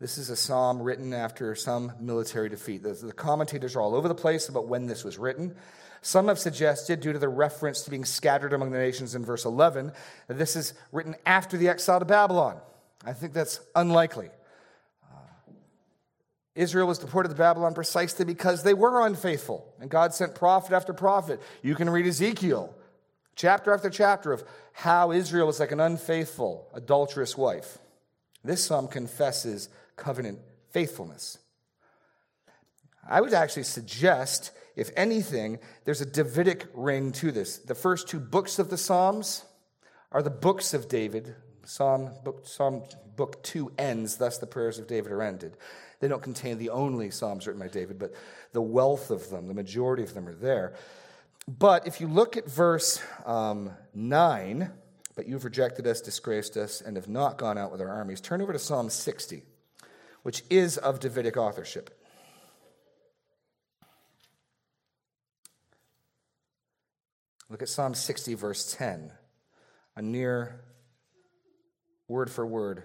This 0.00 0.16
is 0.16 0.30
a 0.30 0.36
psalm 0.36 0.80
written 0.80 1.12
after 1.12 1.54
some 1.54 1.92
military 2.00 2.48
defeat. 2.48 2.82
The, 2.82 2.94
the, 2.94 3.12
commentators 3.12 3.76
are 3.76 3.82
all 3.82 3.94
over 3.94 4.08
the 4.08 4.14
place 4.14 4.48
about 4.48 4.66
when 4.66 4.86
this 4.86 5.04
was 5.04 5.18
written. 5.18 5.54
Some 6.00 6.28
have 6.28 6.38
suggested, 6.38 7.00
due 7.00 7.12
to 7.12 7.18
the 7.18 7.28
reference 7.28 7.82
to 7.82 7.90
being 7.90 8.06
scattered 8.06 8.54
among 8.54 8.70
the 8.70 8.78
nations 8.78 9.14
in 9.14 9.26
verse 9.26 9.44
11, 9.44 9.92
that 10.26 10.38
this 10.38 10.56
is 10.56 10.72
written 10.90 11.16
after 11.26 11.58
the 11.58 11.68
exile 11.68 11.98
to 11.98 12.06
Babylon. 12.06 12.58
I 13.04 13.12
think 13.12 13.34
that's 13.34 13.60
unlikely. 13.74 14.30
Uh, 15.04 15.52
Israel 16.54 16.86
was 16.86 16.98
deported 16.98 17.28
to 17.28 17.34
Babylon 17.34 17.74
precisely 17.74 18.24
because 18.24 18.62
they 18.62 18.72
were 18.72 19.06
unfaithful, 19.06 19.70
and 19.82 19.90
God 19.90 20.14
sent 20.14 20.34
prophet 20.34 20.74
after 20.74 20.94
prophet. 20.94 21.42
You 21.60 21.74
can 21.74 21.90
read 21.90 22.06
Ezekiel, 22.06 22.74
chapter 23.36 23.74
after 23.74 23.90
chapter, 23.90 24.32
of 24.32 24.44
how 24.72 25.12
Israel 25.12 25.46
was 25.46 25.60
like 25.60 25.72
an 25.72 25.80
unfaithful, 25.80 26.68
adulterous 26.72 27.36
wife. 27.36 27.76
This 28.42 28.64
psalm 28.64 28.88
confesses 28.88 29.68
covenant 30.00 30.40
faithfulness. 30.70 31.38
I 33.08 33.20
would 33.20 33.34
actually 33.34 33.64
suggest, 33.64 34.52
if 34.76 34.90
anything, 34.96 35.58
there's 35.84 36.00
a 36.00 36.06
Davidic 36.06 36.66
ring 36.74 37.12
to 37.12 37.30
this. 37.30 37.58
The 37.58 37.74
first 37.74 38.08
two 38.08 38.20
books 38.20 38.58
of 38.58 38.70
the 38.70 38.76
Psalms 38.76 39.44
are 40.12 40.22
the 40.22 40.30
books 40.30 40.74
of 40.74 40.88
David. 40.88 41.34
Psalm 41.64 42.10
book, 42.24 42.46
Psalm 42.46 42.82
book 43.16 43.42
2 43.42 43.72
ends, 43.78 44.16
thus 44.16 44.38
the 44.38 44.46
prayers 44.46 44.78
of 44.78 44.86
David 44.86 45.12
are 45.12 45.22
ended. 45.22 45.56
They 46.00 46.08
don't 46.08 46.22
contain 46.22 46.58
the 46.58 46.70
only 46.70 47.10
Psalms 47.10 47.46
written 47.46 47.60
by 47.60 47.68
David, 47.68 47.98
but 47.98 48.14
the 48.52 48.62
wealth 48.62 49.10
of 49.10 49.28
them, 49.30 49.46
the 49.46 49.54
majority 49.54 50.02
of 50.02 50.14
them 50.14 50.26
are 50.26 50.34
there. 50.34 50.74
But 51.46 51.86
if 51.86 52.00
you 52.00 52.08
look 52.08 52.36
at 52.36 52.48
verse 52.48 53.02
um, 53.26 53.70
9, 53.94 54.70
but 55.14 55.26
you've 55.26 55.44
rejected 55.44 55.86
us, 55.86 56.00
disgraced 56.00 56.56
us, 56.56 56.80
and 56.80 56.96
have 56.96 57.08
not 57.08 57.38
gone 57.38 57.58
out 57.58 57.72
with 57.72 57.80
our 57.80 57.88
armies, 57.88 58.20
turn 58.20 58.40
over 58.40 58.52
to 58.52 58.58
Psalm 58.58 58.88
60 58.88 59.42
which 60.22 60.42
is 60.50 60.76
of 60.76 61.00
Davidic 61.00 61.36
authorship. 61.36 61.96
Look 67.48 67.62
at 67.62 67.68
Psalm 67.68 67.94
60, 67.94 68.34
verse 68.34 68.74
10, 68.74 69.10
a 69.96 70.02
near 70.02 70.60
word 72.06 72.30
for 72.30 72.46
word 72.46 72.84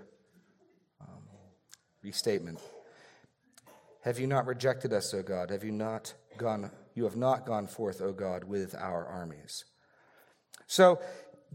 um, 1.00 1.24
restatement. 2.04 2.60
Have 4.01 4.20
you 4.20 4.25
not 4.25 4.48
rejected 4.48 4.92
us, 4.92 5.13
O 5.13 5.22
God? 5.22 5.51
Have 5.51 5.63
you 5.63 5.72
not 5.72 6.13
gone, 6.38 6.72
you 6.96 7.04
have 7.04 7.15
not 7.15 7.46
gone 7.46 7.68
forth, 7.68 8.01
O 8.01 8.12
God, 8.12 8.44
with 8.44 8.74
our 8.75 9.06
armies? 9.06 9.65
So, 10.68 11.00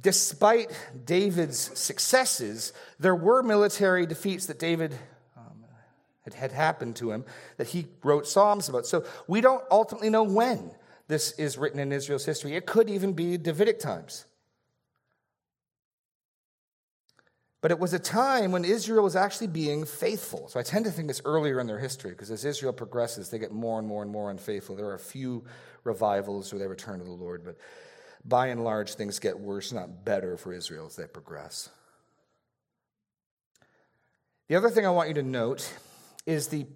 despite 0.01 0.71
David's 1.05 1.59
successes, 1.59 2.73
there 2.99 3.15
were 3.15 3.43
military 3.43 4.07
defeats 4.07 4.47
that 4.47 4.59
David 4.59 4.97
had, 6.23 6.35
had 6.35 6.53
happened 6.53 6.97
to 6.97 7.11
him 7.11 7.25
that 7.57 7.69
he 7.69 7.87
wrote 8.03 8.27
Psalms 8.27 8.69
about. 8.69 8.87
So 8.87 9.05
we 9.27 9.41
don't 9.41 9.65
ultimately 9.71 10.11
know 10.11 10.23
when 10.23 10.71
this 11.09 11.33
is 11.33 11.59
written 11.59 11.81
in 11.81 11.93
Israel's 11.93 12.25
history. 12.25 12.55
It 12.55 12.67
could 12.67 12.89
even 12.89 13.13
be 13.13 13.37
Davidic 13.37 13.79
times. 13.79 14.27
But 17.63 17.71
it 17.71 17.79
was 17.79 17.93
a 17.93 17.99
time 17.99 18.53
when 18.53 18.65
Israel 18.65 19.05
was 19.05 19.17
actually 19.17 19.49
being 19.49 19.85
faithful. 19.85 20.49
So 20.49 20.59
I 20.59 20.63
tend 20.63 20.87
to 20.87 20.91
think 20.91 21.11
it's 21.11 21.21
earlier 21.25 21.61
in 21.61 21.67
their 21.67 21.79
history 21.79 22.13
because 22.13 22.31
as 22.31 22.45
Israel 22.45 22.73
progresses, 22.73 23.29
they 23.29 23.39
get 23.39 23.53
more 23.53 23.79
and 23.79 23.87
more 23.87 24.03
and 24.03 24.11
more 24.11 24.31
unfaithful. 24.31 24.77
There 24.77 24.87
are 24.87 24.95
a 24.95 24.99
few 24.99 25.45
revivals 25.85 26.53
where 26.53 26.59
they 26.59 26.67
return 26.67 27.01
to 27.01 27.05
the 27.05 27.11
Lord, 27.11 27.45
but 27.45 27.59
by 28.25 28.49
and 28.49 28.65
large, 28.65 28.95
things 28.95 29.19
get 29.19 29.39
worse, 29.39 29.73
not 29.73 30.05
better 30.05 30.37
for 30.37 30.53
Israel 30.53 30.87
as 30.87 30.97
they 30.97 31.07
progress. 31.07 31.69
The 34.49 34.57
other 34.57 34.71
thing 34.71 34.87
I 34.87 34.91
want 34.91 35.09
you 35.09 35.15
to 35.15 35.23
note 35.23 35.73
is 36.31 36.47
the 36.49 36.67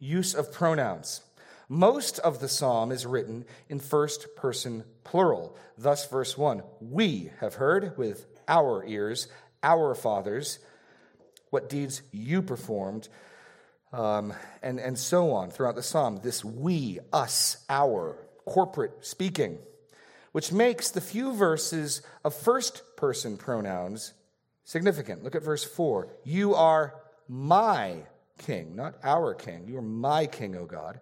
use 0.00 0.34
of 0.34 0.52
pronouns. 0.52 1.22
Most 1.68 2.18
of 2.18 2.40
the 2.40 2.48
psalm 2.48 2.90
is 2.90 3.06
written 3.06 3.44
in 3.68 3.78
first 3.78 4.36
person 4.36 4.84
plural. 5.04 5.56
Thus, 5.78 6.08
verse 6.08 6.36
1 6.36 6.62
We 6.80 7.30
have 7.40 7.54
heard 7.54 7.96
with 7.96 8.26
our 8.48 8.84
ears, 8.84 9.28
our 9.62 9.94
fathers, 9.94 10.58
what 11.50 11.68
deeds 11.68 12.02
you 12.10 12.42
performed, 12.42 13.08
um, 13.92 14.34
and, 14.62 14.80
and 14.80 14.98
so 14.98 15.30
on 15.30 15.50
throughout 15.50 15.76
the 15.76 15.82
psalm. 15.82 16.20
This 16.22 16.44
we, 16.44 16.98
us, 17.12 17.64
our, 17.70 18.18
corporate 18.44 19.04
speaking, 19.06 19.58
which 20.32 20.52
makes 20.52 20.90
the 20.90 21.00
few 21.00 21.32
verses 21.32 22.02
of 22.24 22.34
first 22.34 22.82
person 22.96 23.36
pronouns 23.36 24.14
significant. 24.64 25.22
Look 25.22 25.36
at 25.36 25.44
verse 25.44 25.64
4 25.64 26.08
You 26.24 26.56
are 26.56 26.94
my 27.28 28.02
king, 28.38 28.76
not 28.76 28.96
our 29.02 29.34
king. 29.34 29.66
You 29.66 29.78
are 29.78 29.82
my 29.82 30.26
king, 30.26 30.56
O 30.56 30.66
God. 30.66 31.00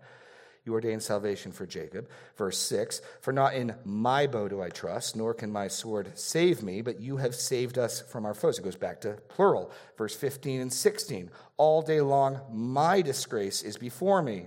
You 0.64 0.72
ordained 0.72 1.02
salvation 1.02 1.52
for 1.52 1.66
Jacob. 1.66 2.08
Verse 2.36 2.58
6 2.58 3.02
For 3.20 3.32
not 3.32 3.54
in 3.54 3.74
my 3.84 4.26
bow 4.26 4.48
do 4.48 4.62
I 4.62 4.70
trust, 4.70 5.14
nor 5.14 5.34
can 5.34 5.52
my 5.52 5.68
sword 5.68 6.18
save 6.18 6.62
me, 6.62 6.80
but 6.80 7.00
you 7.00 7.18
have 7.18 7.34
saved 7.34 7.76
us 7.76 8.00
from 8.00 8.24
our 8.24 8.32
foes. 8.32 8.58
It 8.58 8.64
goes 8.64 8.76
back 8.76 9.02
to 9.02 9.18
plural. 9.28 9.70
Verse 9.98 10.16
15 10.16 10.62
and 10.62 10.72
16 10.72 11.30
All 11.58 11.82
day 11.82 12.00
long 12.00 12.40
my 12.50 13.02
disgrace 13.02 13.62
is 13.62 13.76
before 13.76 14.22
me. 14.22 14.46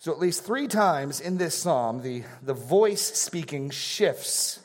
So, 0.00 0.12
at 0.12 0.20
least 0.20 0.44
three 0.44 0.68
times 0.68 1.20
in 1.20 1.38
this 1.38 1.56
psalm, 1.56 2.02
the, 2.02 2.22
the 2.40 2.54
voice 2.54 3.02
speaking 3.02 3.70
shifts. 3.70 4.60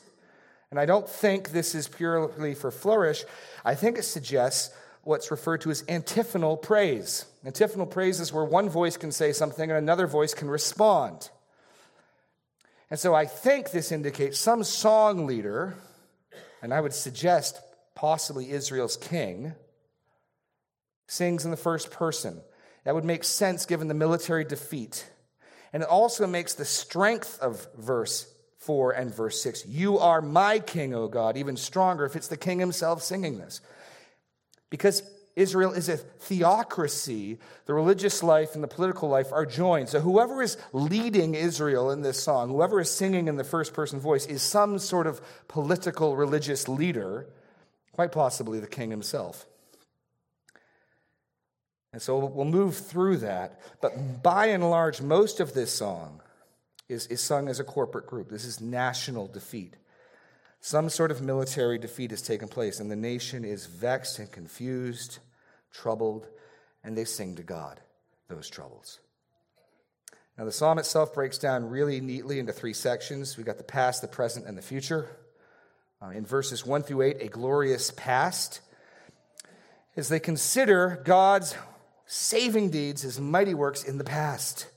And 0.70 0.78
I 0.78 0.86
don't 0.86 1.08
think 1.08 1.50
this 1.50 1.74
is 1.74 1.88
purely 1.88 2.54
for 2.54 2.70
flourish. 2.70 3.24
I 3.64 3.74
think 3.74 3.98
it 3.98 4.04
suggests 4.04 4.72
what's 5.02 5.32
referred 5.32 5.62
to 5.62 5.70
as 5.70 5.84
antiphonal 5.88 6.56
praise. 6.56 7.24
Antiphonal 7.44 7.86
praise 7.86 8.20
is 8.20 8.32
where 8.32 8.44
one 8.44 8.70
voice 8.70 8.96
can 8.96 9.12
say 9.12 9.32
something 9.32 9.70
and 9.70 9.78
another 9.78 10.06
voice 10.06 10.32
can 10.32 10.48
respond. 10.48 11.28
And 12.90 12.98
so 12.98 13.14
I 13.14 13.26
think 13.26 13.70
this 13.70 13.92
indicates 13.92 14.38
some 14.38 14.64
song 14.64 15.26
leader, 15.26 15.74
and 16.62 16.72
I 16.72 16.80
would 16.80 16.94
suggest 16.94 17.60
possibly 17.94 18.50
Israel's 18.50 18.96
king, 18.96 19.54
sings 21.06 21.44
in 21.44 21.50
the 21.50 21.56
first 21.56 21.90
person. 21.90 22.40
That 22.84 22.94
would 22.94 23.04
make 23.04 23.24
sense 23.24 23.66
given 23.66 23.88
the 23.88 23.94
military 23.94 24.44
defeat. 24.44 25.10
And 25.72 25.82
it 25.82 25.88
also 25.88 26.26
makes 26.26 26.54
the 26.54 26.64
strength 26.64 27.38
of 27.40 27.66
verse 27.76 28.26
4 28.58 28.92
and 28.92 29.14
verse 29.14 29.42
6. 29.42 29.66
You 29.66 29.98
are 29.98 30.22
my 30.22 30.58
king, 30.58 30.94
O 30.94 31.08
God, 31.08 31.36
even 31.36 31.56
stronger 31.56 32.06
if 32.06 32.16
it's 32.16 32.28
the 32.28 32.36
king 32.36 32.58
himself 32.58 33.02
singing 33.02 33.38
this. 33.38 33.60
Because 34.70 35.02
Israel 35.36 35.72
is 35.72 35.88
a 35.88 35.96
theocracy, 35.96 37.38
the 37.66 37.74
religious 37.74 38.22
life 38.22 38.54
and 38.54 38.62
the 38.62 38.68
political 38.68 39.08
life 39.08 39.32
are 39.32 39.44
joined. 39.44 39.88
So, 39.88 40.00
whoever 40.00 40.42
is 40.42 40.56
leading 40.72 41.34
Israel 41.34 41.90
in 41.90 42.02
this 42.02 42.22
song, 42.22 42.50
whoever 42.50 42.80
is 42.80 42.88
singing 42.88 43.26
in 43.26 43.36
the 43.36 43.44
first 43.44 43.74
person 43.74 43.98
voice, 43.98 44.26
is 44.26 44.42
some 44.42 44.78
sort 44.78 45.08
of 45.08 45.20
political 45.48 46.14
religious 46.14 46.68
leader, 46.68 47.26
quite 47.92 48.12
possibly 48.12 48.60
the 48.60 48.68
king 48.68 48.90
himself. 48.90 49.46
And 51.92 52.02
so 52.02 52.26
we'll 52.26 52.44
move 52.44 52.76
through 52.76 53.18
that. 53.18 53.60
But 53.80 54.22
by 54.22 54.46
and 54.46 54.68
large, 54.68 55.00
most 55.00 55.38
of 55.38 55.54
this 55.54 55.72
song 55.72 56.20
is, 56.88 57.06
is 57.06 57.20
sung 57.20 57.48
as 57.48 57.60
a 57.60 57.64
corporate 57.64 58.06
group. 58.06 58.30
This 58.30 58.44
is 58.44 58.60
national 58.60 59.28
defeat. 59.28 59.76
Some 60.64 60.88
sort 60.88 61.10
of 61.10 61.20
military 61.20 61.76
defeat 61.76 62.10
has 62.10 62.22
taken 62.22 62.48
place, 62.48 62.80
and 62.80 62.90
the 62.90 62.96
nation 62.96 63.44
is 63.44 63.66
vexed 63.66 64.18
and 64.18 64.32
confused, 64.32 65.18
troubled, 65.70 66.26
and 66.82 66.96
they 66.96 67.04
sing 67.04 67.36
to 67.36 67.42
God 67.42 67.80
those 68.28 68.48
troubles. 68.48 68.98
Now, 70.38 70.46
the 70.46 70.52
psalm 70.52 70.78
itself 70.78 71.12
breaks 71.12 71.36
down 71.36 71.68
really 71.68 72.00
neatly 72.00 72.38
into 72.38 72.54
three 72.54 72.72
sections. 72.72 73.36
We've 73.36 73.44
got 73.44 73.58
the 73.58 73.62
past, 73.62 74.00
the 74.00 74.08
present, 74.08 74.46
and 74.46 74.56
the 74.56 74.62
future. 74.62 75.06
Uh, 76.00 76.08
in 76.08 76.24
verses 76.24 76.64
1 76.64 76.84
through 76.84 77.02
8, 77.02 77.16
a 77.20 77.28
glorious 77.28 77.90
past, 77.90 78.62
as 79.96 80.08
they 80.08 80.18
consider 80.18 81.02
God's 81.04 81.54
saving 82.06 82.70
deeds, 82.70 83.02
his 83.02 83.20
mighty 83.20 83.52
works 83.52 83.84
in 83.84 83.98
the 83.98 84.02
past. 84.02 84.68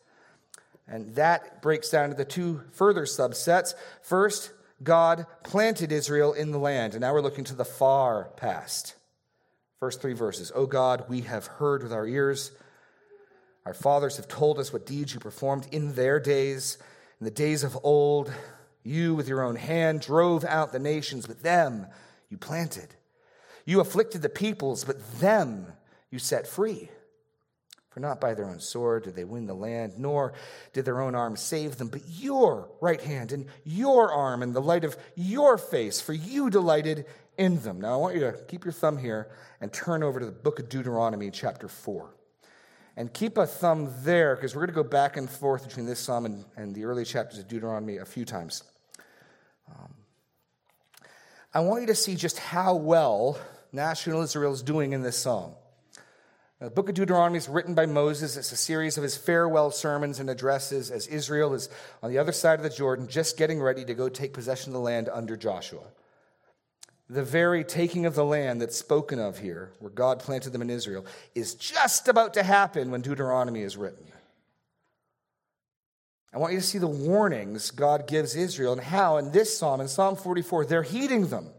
And 0.85 1.15
that 1.15 1.61
breaks 1.61 1.89
down 1.89 2.11
into 2.11 2.17
the 2.17 2.25
two 2.25 2.63
further 2.73 3.03
subsets. 3.03 3.73
First, 4.01 4.51
God 4.83 5.25
planted 5.43 5.91
Israel 5.91 6.33
in 6.33 6.51
the 6.51 6.59
land. 6.59 6.93
And 6.93 7.01
now 7.01 7.13
we're 7.13 7.21
looking 7.21 7.43
to 7.45 7.55
the 7.55 7.65
far 7.65 8.25
past. 8.35 8.95
First 9.79 10.01
three 10.01 10.13
verses. 10.13 10.51
O 10.55 10.65
God, 10.65 11.05
we 11.07 11.21
have 11.21 11.47
heard 11.47 11.83
with 11.83 11.93
our 11.93 12.05
ears. 12.05 12.51
Our 13.65 13.73
fathers 13.73 14.17
have 14.17 14.27
told 14.27 14.59
us 14.59 14.71
what 14.71 14.85
deeds 14.85 15.13
you 15.13 15.19
performed 15.19 15.67
in 15.71 15.93
their 15.93 16.19
days, 16.19 16.77
in 17.19 17.25
the 17.25 17.31
days 17.31 17.63
of 17.63 17.77
old. 17.83 18.31
You, 18.83 19.15
with 19.15 19.27
your 19.27 19.43
own 19.43 19.57
hand, 19.57 20.01
drove 20.01 20.45
out 20.45 20.71
the 20.71 20.79
nations, 20.79 21.27
but 21.27 21.43
them 21.43 21.87
you 22.29 22.37
planted. 22.37 22.95
You 23.65 23.81
afflicted 23.81 24.21
the 24.21 24.29
peoples, 24.29 24.85
but 24.85 25.19
them 25.19 25.67
you 26.09 26.19
set 26.19 26.47
free. 26.47 26.89
For 27.97 28.01
not 28.01 28.21
by 28.21 28.35
their 28.35 28.47
own 28.47 28.59
sword 28.59 29.05
did 29.05 29.15
they 29.15 29.23
win 29.23 29.47
the 29.47 29.55
land, 29.55 29.93
nor 29.97 30.33
did 30.71 30.85
their 30.85 31.01
own 31.01 31.15
arm 31.15 31.35
save 31.35 31.77
them, 31.77 31.87
but 31.87 32.01
your 32.07 32.69
right 32.79 33.01
hand 33.01 33.31
and 33.31 33.47
your 33.63 34.13
arm 34.13 34.43
and 34.43 34.53
the 34.53 34.61
light 34.61 34.83
of 34.83 34.95
your 35.15 35.57
face, 35.57 35.99
for 35.99 36.13
you 36.13 36.51
delighted 36.51 37.07
in 37.39 37.59
them. 37.63 37.81
Now 37.81 37.95
I 37.95 37.97
want 37.97 38.13
you 38.13 38.21
to 38.21 38.33
keep 38.49 38.65
your 38.65 38.71
thumb 38.71 38.99
here 38.99 39.31
and 39.61 39.73
turn 39.73 40.03
over 40.03 40.19
to 40.19 40.27
the 40.27 40.31
book 40.31 40.59
of 40.59 40.69
Deuteronomy, 40.69 41.31
chapter 41.31 41.67
4. 41.67 42.13
And 42.97 43.11
keep 43.11 43.35
a 43.35 43.47
thumb 43.47 43.91
there 44.03 44.35
because 44.35 44.53
we're 44.55 44.67
going 44.67 44.75
to 44.75 44.83
go 44.83 44.87
back 44.87 45.17
and 45.17 45.27
forth 45.27 45.67
between 45.67 45.87
this 45.87 45.97
psalm 45.99 46.27
and, 46.27 46.45
and 46.55 46.75
the 46.75 46.85
early 46.85 47.03
chapters 47.03 47.39
of 47.39 47.47
Deuteronomy 47.47 47.97
a 47.97 48.05
few 48.05 48.25
times. 48.25 48.61
Um, 49.71 49.91
I 51.51 51.61
want 51.61 51.81
you 51.81 51.87
to 51.87 51.95
see 51.95 52.13
just 52.13 52.37
how 52.37 52.75
well 52.75 53.39
national 53.71 54.21
Israel 54.21 54.53
is 54.53 54.61
doing 54.61 54.93
in 54.93 55.01
this 55.01 55.17
psalm. 55.17 55.55
Uh, 56.59 56.65
the 56.65 56.71
book 56.71 56.89
of 56.89 56.95
Deuteronomy 56.95 57.37
is 57.37 57.47
written 57.47 57.75
by 57.75 57.85
Moses. 57.85 58.35
It's 58.35 58.51
a 58.51 58.57
series 58.57 58.97
of 58.97 59.03
his 59.03 59.15
farewell 59.15 59.69
sermons 59.69 60.19
and 60.19 60.27
addresses 60.27 60.89
as 60.89 61.05
Israel 61.05 61.53
is 61.53 61.69
on 62.01 62.09
the 62.09 62.17
other 62.17 62.31
side 62.31 62.59
of 62.59 62.63
the 62.63 62.75
Jordan, 62.75 63.07
just 63.07 63.37
getting 63.37 63.61
ready 63.61 63.85
to 63.85 63.93
go 63.93 64.09
take 64.09 64.33
possession 64.33 64.69
of 64.69 64.73
the 64.73 64.79
land 64.79 65.07
under 65.07 65.37
Joshua. 65.37 65.83
The 67.09 67.23
very 67.23 67.63
taking 67.63 68.07
of 68.07 68.15
the 68.15 68.25
land 68.25 68.59
that's 68.59 68.75
spoken 68.75 69.19
of 69.19 69.37
here, 69.37 69.71
where 69.79 69.91
God 69.91 70.19
planted 70.19 70.49
them 70.49 70.63
in 70.63 70.71
Israel, 70.71 71.05
is 71.35 71.53
just 71.53 72.07
about 72.07 72.33
to 72.33 72.43
happen 72.43 72.89
when 72.89 73.01
Deuteronomy 73.01 73.61
is 73.61 73.77
written. 73.77 74.05
I 76.33 76.39
want 76.39 76.53
you 76.53 76.59
to 76.59 76.65
see 76.65 76.79
the 76.79 76.87
warnings 76.87 77.69
God 77.69 78.07
gives 78.07 78.35
Israel 78.35 78.73
and 78.73 78.81
how 78.81 79.17
in 79.17 79.31
this 79.31 79.55
psalm, 79.55 79.79
in 79.79 79.87
Psalm 79.87 80.15
44, 80.15 80.65
they're 80.65 80.83
heeding 80.83 81.27
them. 81.27 81.49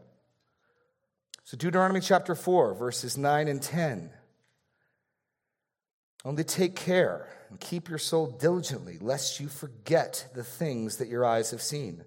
So, 1.44 1.56
Deuteronomy 1.56 2.00
chapter 2.00 2.34
4, 2.34 2.74
verses 2.74 3.16
9 3.16 3.48
and 3.48 3.62
10. 3.62 4.10
Only 6.24 6.44
take 6.44 6.74
care 6.74 7.28
and 7.48 7.60
keep 7.60 7.88
your 7.88 7.98
soul 7.98 8.26
diligently, 8.26 8.98
lest 9.00 9.40
you 9.40 9.48
forget 9.48 10.28
the 10.34 10.44
things 10.44 10.96
that 10.96 11.08
your 11.08 11.24
eyes 11.24 11.52
have 11.52 11.62
seen, 11.62 12.04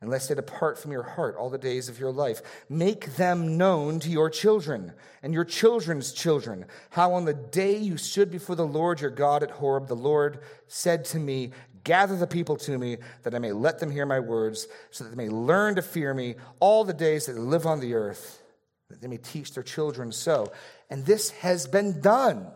and 0.00 0.10
lest 0.10 0.28
they 0.28 0.34
depart 0.34 0.78
from 0.78 0.92
your 0.92 1.02
heart 1.02 1.36
all 1.36 1.50
the 1.50 1.58
days 1.58 1.88
of 1.88 2.00
your 2.00 2.10
life. 2.10 2.40
Make 2.68 3.16
them 3.16 3.56
known 3.56 4.00
to 4.00 4.10
your 4.10 4.30
children 4.30 4.92
and 5.22 5.32
your 5.32 5.44
children's 5.44 6.12
children, 6.12 6.66
how 6.90 7.12
on 7.14 7.26
the 7.26 7.34
day 7.34 7.76
you 7.76 7.96
stood 7.96 8.30
before 8.30 8.56
the 8.56 8.66
Lord 8.66 9.00
your 9.00 9.10
God 9.10 9.42
at 9.42 9.50
Horeb, 9.50 9.88
the 9.88 9.94
Lord 9.94 10.40
said 10.66 11.04
to 11.06 11.18
me, 11.18 11.52
Gather 11.84 12.16
the 12.16 12.26
people 12.26 12.56
to 12.56 12.78
me, 12.78 12.96
that 13.24 13.34
I 13.34 13.38
may 13.38 13.52
let 13.52 13.78
them 13.78 13.90
hear 13.90 14.06
my 14.06 14.18
words, 14.18 14.66
so 14.90 15.04
that 15.04 15.10
they 15.10 15.22
may 15.22 15.28
learn 15.28 15.74
to 15.74 15.82
fear 15.82 16.14
me 16.14 16.36
all 16.58 16.82
the 16.82 16.94
days 16.94 17.26
that 17.26 17.34
they 17.34 17.40
live 17.40 17.66
on 17.66 17.80
the 17.80 17.92
earth, 17.92 18.42
that 18.88 19.02
they 19.02 19.06
may 19.06 19.18
teach 19.18 19.52
their 19.52 19.62
children 19.62 20.10
so. 20.10 20.50
And 20.88 21.04
this 21.04 21.28
has 21.30 21.66
been 21.66 22.00
done 22.00 22.46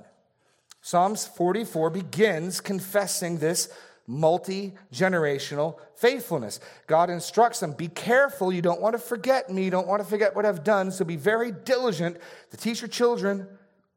Psalms 0.88 1.26
44 1.26 1.90
begins 1.90 2.62
confessing 2.62 3.36
this 3.36 3.68
multi 4.06 4.72
generational 4.90 5.78
faithfulness. 5.96 6.60
God 6.86 7.10
instructs 7.10 7.60
them 7.60 7.72
be 7.72 7.88
careful. 7.88 8.50
You 8.50 8.62
don't 8.62 8.80
want 8.80 8.94
to 8.94 8.98
forget 8.98 9.50
me. 9.50 9.64
You 9.64 9.70
don't 9.70 9.86
want 9.86 10.02
to 10.02 10.08
forget 10.08 10.34
what 10.34 10.46
I've 10.46 10.64
done. 10.64 10.90
So 10.90 11.04
be 11.04 11.16
very 11.16 11.52
diligent 11.52 12.16
to 12.52 12.56
teach 12.56 12.80
your 12.80 12.88
children 12.88 13.46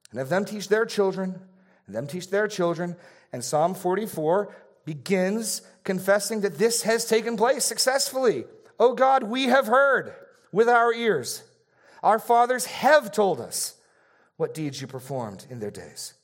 and 0.10 0.20
have 0.20 0.28
them 0.28 0.44
teach 0.44 0.68
their 0.68 0.86
children 0.86 1.40
and 1.88 1.96
them 1.96 2.08
teach 2.08 2.30
their 2.30 2.50
children. 2.50 2.98
And 3.32 3.42
Psalm 3.42 3.74
44 3.74 4.54
begins 4.84 5.62
confessing 5.86 6.42
that 6.42 6.58
this 6.58 6.82
has 6.82 7.06
taken 7.06 7.38
place 7.38 7.64
successfully. 7.64 8.44
Oh 8.78 8.96
God, 8.96 9.24
we 9.24 9.46
have 9.46 9.68
heard 9.68 10.14
with 10.52 10.68
our 10.68 10.92
ears. 10.92 11.42
Our 12.04 12.20
fathers 12.20 12.66
have 12.66 13.14
told 13.14 13.40
us 13.40 13.76
what 14.36 14.54
deeds 14.54 14.82
you 14.82 14.88
performed 14.88 15.46
in 15.50 15.62
their 15.62 15.72
days. 15.72 16.16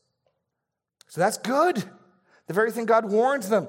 So 1.17 1.21
that's 1.21 1.39
good. 1.39 1.83
The 2.45 2.53
very 2.53 2.71
thing 2.71 2.85
God 2.85 3.09
warned 3.09 3.41
them, 3.41 3.67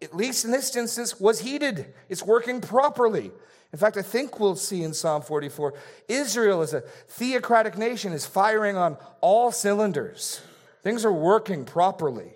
at 0.00 0.16
least 0.16 0.46
in 0.46 0.50
this 0.50 0.74
instance, 0.74 1.20
was 1.20 1.40
heeded. 1.40 1.92
It's 2.08 2.22
working 2.22 2.62
properly. 2.62 3.32
In 3.70 3.78
fact, 3.78 3.98
I 3.98 4.02
think 4.02 4.40
we'll 4.40 4.56
see 4.56 4.82
in 4.82 4.94
Psalm 4.94 5.20
44 5.20 5.74
Israel 6.08 6.62
as 6.62 6.72
a 6.72 6.80
theocratic 6.80 7.76
nation 7.76 8.14
is 8.14 8.24
firing 8.24 8.78
on 8.78 8.96
all 9.20 9.52
cylinders. 9.52 10.40
Things 10.82 11.04
are 11.04 11.12
working 11.12 11.66
properly. 11.66 12.32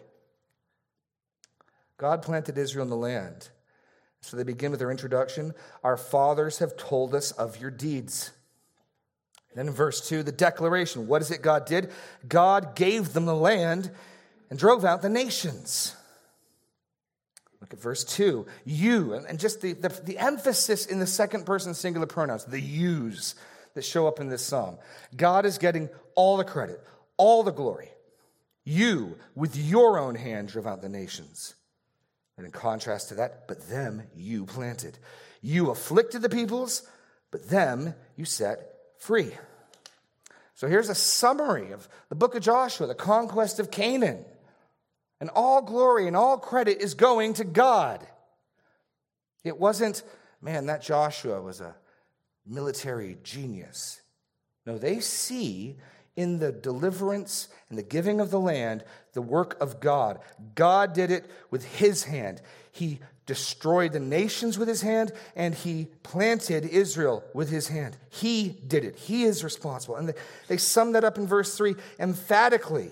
God 1.96 2.20
planted 2.20 2.58
Israel 2.58 2.82
in 2.82 2.90
the 2.90 2.96
land. 2.96 3.48
So 4.20 4.36
they 4.36 4.42
begin 4.42 4.72
with 4.72 4.80
their 4.80 4.90
introduction 4.90 5.54
Our 5.82 5.96
fathers 5.96 6.58
have 6.58 6.76
told 6.76 7.14
us 7.14 7.32
of 7.32 7.58
your 7.58 7.70
deeds. 7.70 8.32
Then 9.54 9.68
in 9.68 9.72
verse 9.72 10.06
2, 10.06 10.22
the 10.22 10.32
declaration. 10.32 11.06
What 11.06 11.22
is 11.22 11.30
it 11.30 11.40
God 11.40 11.64
did? 11.64 11.90
God 12.28 12.76
gave 12.76 13.14
them 13.14 13.24
the 13.24 13.34
land 13.34 13.90
and 14.50 14.58
drove 14.58 14.84
out 14.84 15.00
the 15.00 15.08
nations. 15.08 15.96
Look 17.60 17.72
at 17.72 17.80
verse 17.80 18.04
2. 18.04 18.46
You, 18.64 19.14
and 19.14 19.38
just 19.38 19.60
the, 19.60 19.72
the, 19.74 19.88
the, 19.88 20.18
emphasis 20.18 20.86
in 20.86 20.98
the 20.98 21.06
second 21.06 21.46
person 21.46 21.74
singular 21.74 22.06
pronouns, 22.06 22.44
the 22.44 22.60
yous 22.60 23.34
that 23.74 23.84
show 23.84 24.08
up 24.08 24.18
in 24.18 24.28
this 24.28 24.44
psalm. 24.44 24.78
God 25.16 25.46
is 25.46 25.58
getting 25.58 25.88
all 26.14 26.36
the 26.36 26.44
credit, 26.44 26.82
all 27.16 27.42
the 27.42 27.52
glory. 27.52 27.90
You, 28.64 29.16
with 29.34 29.56
your 29.56 29.98
own 29.98 30.14
hand, 30.14 30.48
drove 30.48 30.66
out 30.66 30.82
the 30.82 30.88
nations. 30.88 31.54
And 32.36 32.46
in 32.46 32.52
contrast 32.52 33.10
to 33.10 33.14
that, 33.16 33.46
but 33.46 33.68
them 33.68 34.04
you 34.16 34.46
planted. 34.46 34.98
You 35.42 35.70
afflicted 35.70 36.22
the 36.22 36.28
peoples, 36.28 36.82
but 37.30 37.48
them 37.48 37.94
you 38.16 38.24
set 38.24 38.60
free. 38.98 39.32
So 40.54 40.68
here's 40.68 40.88
a 40.88 40.94
summary 40.94 41.72
of 41.72 41.88
the 42.08 42.14
book 42.14 42.34
of 42.34 42.42
Joshua, 42.42 42.86
the 42.86 42.94
conquest 42.94 43.60
of 43.60 43.70
Canaan. 43.70 44.24
And 45.20 45.30
all 45.30 45.62
glory 45.62 46.06
and 46.06 46.16
all 46.16 46.38
credit 46.38 46.78
is 46.80 46.94
going 46.94 47.34
to 47.34 47.44
God. 47.44 48.06
It 49.44 49.58
wasn't, 49.58 50.02
man, 50.40 50.66
that 50.66 50.82
Joshua 50.82 51.40
was 51.40 51.60
a 51.60 51.74
military 52.46 53.18
genius. 53.22 54.00
No, 54.66 54.78
they 54.78 55.00
see 55.00 55.76
in 56.16 56.38
the 56.38 56.52
deliverance 56.52 57.48
and 57.68 57.78
the 57.78 57.82
giving 57.82 58.20
of 58.20 58.30
the 58.30 58.40
land 58.40 58.84
the 59.12 59.22
work 59.22 59.60
of 59.60 59.80
God. 59.80 60.20
God 60.54 60.92
did 60.92 61.10
it 61.10 61.30
with 61.50 61.64
his 61.64 62.04
hand. 62.04 62.40
He 62.72 63.00
destroyed 63.26 63.92
the 63.92 64.00
nations 64.00 64.58
with 64.58 64.68
his 64.68 64.82
hand 64.82 65.12
and 65.36 65.54
he 65.54 65.88
planted 66.02 66.64
Israel 66.64 67.24
with 67.32 67.48
his 67.48 67.68
hand. 67.68 67.96
He 68.08 68.48
did 68.48 68.84
it. 68.84 68.96
He 68.96 69.24
is 69.24 69.44
responsible. 69.44 69.96
And 69.96 70.12
they 70.48 70.56
sum 70.56 70.92
that 70.92 71.04
up 71.04 71.16
in 71.16 71.26
verse 71.26 71.56
3 71.56 71.74
emphatically. 71.98 72.90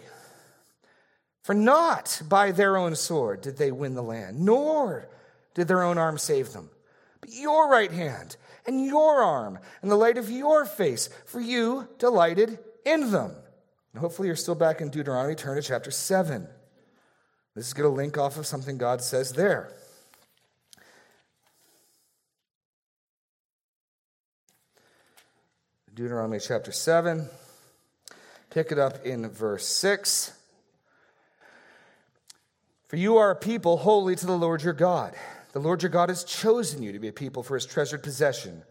For 1.48 1.54
not 1.54 2.20
by 2.28 2.52
their 2.52 2.76
own 2.76 2.94
sword 2.94 3.40
did 3.40 3.56
they 3.56 3.72
win 3.72 3.94
the 3.94 4.02
land, 4.02 4.38
nor 4.38 5.08
did 5.54 5.66
their 5.66 5.82
own 5.82 5.96
arm 5.96 6.18
save 6.18 6.52
them, 6.52 6.68
but 7.22 7.30
your 7.32 7.70
right 7.70 7.90
hand 7.90 8.36
and 8.66 8.84
your 8.84 9.22
arm 9.22 9.58
and 9.80 9.90
the 9.90 9.96
light 9.96 10.18
of 10.18 10.30
your 10.30 10.66
face, 10.66 11.08
for 11.24 11.40
you 11.40 11.88
delighted 11.98 12.58
in 12.84 13.12
them. 13.12 13.32
And 13.94 14.00
hopefully, 14.02 14.28
you're 14.28 14.36
still 14.36 14.56
back 14.56 14.82
in 14.82 14.90
Deuteronomy. 14.90 15.34
Turn 15.34 15.56
to 15.56 15.62
chapter 15.62 15.90
7. 15.90 16.46
This 17.54 17.68
is 17.68 17.72
going 17.72 17.88
to 17.88 17.96
link 17.96 18.18
off 18.18 18.36
of 18.36 18.44
something 18.44 18.76
God 18.76 19.00
says 19.00 19.32
there. 19.32 19.72
Deuteronomy 25.94 26.40
chapter 26.40 26.72
7. 26.72 27.26
Pick 28.50 28.70
it 28.70 28.78
up 28.78 29.06
in 29.06 29.30
verse 29.30 29.66
6. 29.66 30.34
For 32.88 32.96
you 32.96 33.18
are 33.18 33.30
a 33.30 33.36
people 33.36 33.76
holy 33.76 34.16
to 34.16 34.26
the 34.26 34.36
Lord 34.36 34.62
your 34.62 34.72
God. 34.72 35.14
The 35.52 35.60
Lord 35.60 35.82
your 35.82 35.90
God 35.90 36.08
has 36.08 36.24
chosen 36.24 36.82
you 36.82 36.92
to 36.92 36.98
be 36.98 37.08
a 37.08 37.12
people 37.12 37.42
for 37.42 37.54
his 37.54 37.66
treasured 37.66 38.02
possession 38.02 38.62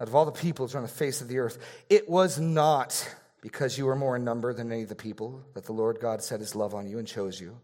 out 0.00 0.06
of 0.06 0.14
all 0.14 0.24
the 0.24 0.32
peoples 0.32 0.76
on 0.76 0.82
the 0.82 0.88
face 0.88 1.20
of 1.20 1.26
the 1.26 1.38
earth. 1.38 1.58
It 1.90 2.08
was 2.08 2.38
not 2.38 3.16
because 3.40 3.76
you 3.76 3.86
were 3.86 3.96
more 3.96 4.14
in 4.14 4.24
number 4.24 4.52
than 4.52 4.70
any 4.70 4.82
of 4.82 4.88
the 4.88 4.94
people 4.94 5.42
that 5.54 5.64
the 5.64 5.72
Lord 5.72 5.98
God 6.00 6.22
set 6.22 6.38
his 6.38 6.54
love 6.54 6.74
on 6.74 6.88
you 6.88 6.98
and 6.98 7.08
chose 7.08 7.40
you. 7.40 7.58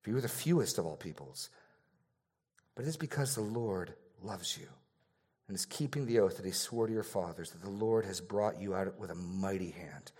For 0.00 0.10
you 0.10 0.16
were 0.16 0.22
the 0.22 0.28
fewest 0.28 0.78
of 0.78 0.86
all 0.86 0.96
peoples. 0.96 1.50
But 2.74 2.86
it 2.86 2.88
is 2.88 2.96
because 2.96 3.34
the 3.34 3.42
Lord 3.42 3.92
loves 4.22 4.56
you 4.56 4.68
and 5.48 5.54
is 5.54 5.66
keeping 5.66 6.06
the 6.06 6.20
oath 6.20 6.38
that 6.38 6.46
he 6.46 6.52
swore 6.52 6.86
to 6.86 6.92
your 6.92 7.02
fathers 7.02 7.50
that 7.50 7.60
the 7.60 7.68
Lord 7.68 8.06
has 8.06 8.22
brought 8.22 8.58
you 8.58 8.74
out 8.74 8.98
with 8.98 9.10
a 9.10 9.14
mighty 9.14 9.70
hand, 9.70 10.12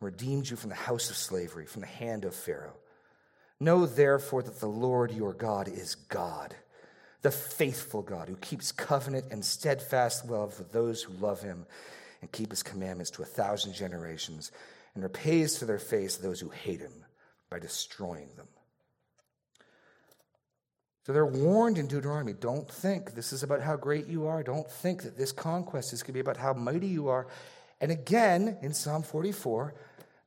and 0.00 0.06
redeemed 0.06 0.48
you 0.48 0.56
from 0.56 0.70
the 0.70 0.76
house 0.76 1.10
of 1.10 1.16
slavery, 1.16 1.66
from 1.66 1.82
the 1.82 1.86
hand 1.86 2.24
of 2.24 2.34
Pharaoh 2.34 2.74
Know 3.64 3.86
therefore 3.86 4.42
that 4.42 4.60
the 4.60 4.68
Lord 4.68 5.10
your 5.10 5.32
God 5.32 5.68
is 5.68 5.94
God, 5.94 6.54
the 7.22 7.30
faithful 7.30 8.02
God 8.02 8.28
who 8.28 8.36
keeps 8.36 8.72
covenant 8.72 9.24
and 9.30 9.42
steadfast 9.42 10.28
love 10.28 10.58
with 10.58 10.70
those 10.70 11.02
who 11.02 11.14
love 11.14 11.40
him 11.40 11.64
and 12.20 12.30
keep 12.30 12.50
his 12.50 12.62
commandments 12.62 13.10
to 13.12 13.22
a 13.22 13.24
thousand 13.24 13.72
generations, 13.72 14.52
and 14.92 15.02
repays 15.02 15.54
to 15.54 15.64
their 15.64 15.78
face 15.78 16.18
those 16.18 16.40
who 16.40 16.50
hate 16.50 16.80
him 16.80 16.92
by 17.48 17.58
destroying 17.58 18.28
them. 18.36 18.48
So 21.06 21.14
they're 21.14 21.24
warned 21.24 21.78
in 21.78 21.86
Deuteronomy 21.86 22.34
don't 22.34 22.70
think 22.70 23.14
this 23.14 23.32
is 23.32 23.42
about 23.42 23.62
how 23.62 23.76
great 23.76 24.08
you 24.08 24.26
are. 24.26 24.42
Don't 24.42 24.70
think 24.70 25.04
that 25.04 25.16
this 25.16 25.32
conquest 25.32 25.94
is 25.94 26.02
going 26.02 26.08
to 26.08 26.12
be 26.12 26.20
about 26.20 26.36
how 26.36 26.52
mighty 26.52 26.88
you 26.88 27.08
are. 27.08 27.28
And 27.80 27.90
again, 27.90 28.58
in 28.60 28.74
Psalm 28.74 29.02
44, 29.02 29.72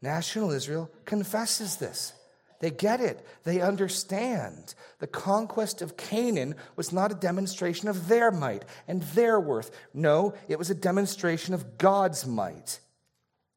national 0.01 0.49
Israel 0.49 0.89
confesses 1.05 1.75
this. 1.75 2.13
They 2.59 2.71
get 2.71 2.99
it. 3.01 3.25
They 3.43 3.61
understand. 3.61 4.73
The 4.99 5.07
conquest 5.07 5.81
of 5.81 5.97
Canaan 5.97 6.55
was 6.75 6.91
not 6.91 7.11
a 7.11 7.15
demonstration 7.15 7.87
of 7.87 8.07
their 8.07 8.31
might 8.31 8.65
and 8.87 9.03
their 9.03 9.39
worth. 9.39 9.71
No, 9.93 10.33
it 10.47 10.57
was 10.57 10.69
a 10.69 10.75
demonstration 10.75 11.53
of 11.53 11.77
God's 11.77 12.25
might 12.25 12.79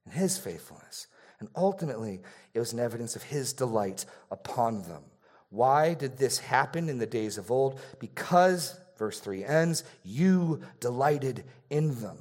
and 0.05 0.15
his 0.15 0.37
faithfulness. 0.37 1.07
And 1.39 1.49
ultimately, 1.57 2.21
it 2.53 2.59
was 2.59 2.73
an 2.75 2.81
evidence 2.81 3.17
of 3.17 3.23
his 3.23 3.55
delight 3.55 4.05
upon 4.31 4.83
them. 4.83 5.03
Why 5.49 5.95
did 5.95 6.19
this 6.19 6.39
happen 6.39 6.89
in 6.89 6.99
the 6.99 7.07
days 7.07 7.39
of 7.39 7.51
old? 7.51 7.81
Because, 7.99 8.79
verse 8.99 9.19
3 9.19 9.45
ends, 9.45 9.83
you 10.05 10.61
delighted 10.79 11.45
in 11.71 12.01
them. 12.01 12.19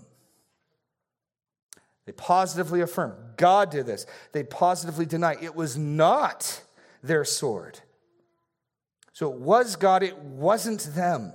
They 2.06 2.14
positively 2.14 2.82
affirm 2.82 3.14
God 3.38 3.70
did 3.70 3.86
this. 3.86 4.08
They 4.32 4.44
positively 4.44 5.06
deny 5.06 5.36
it 5.40 5.56
was 5.56 5.78
not 5.78 6.64
their 7.04 7.26
sword. 7.26 7.80
So 9.14 9.32
it 9.32 9.40
was 9.40 9.76
God, 9.76 10.04
it 10.04 10.18
wasn't 10.18 10.82
them. 10.96 11.34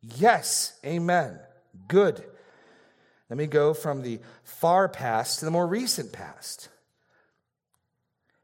Yes, 0.00 0.78
amen. 0.84 1.38
Good. 1.88 2.24
Let 3.28 3.36
me 3.36 3.46
go 3.46 3.74
from 3.74 4.02
the 4.02 4.20
far 4.44 4.88
past 4.88 5.40
to 5.40 5.44
the 5.44 5.50
more 5.50 5.66
recent 5.66 6.12
past. 6.12 6.68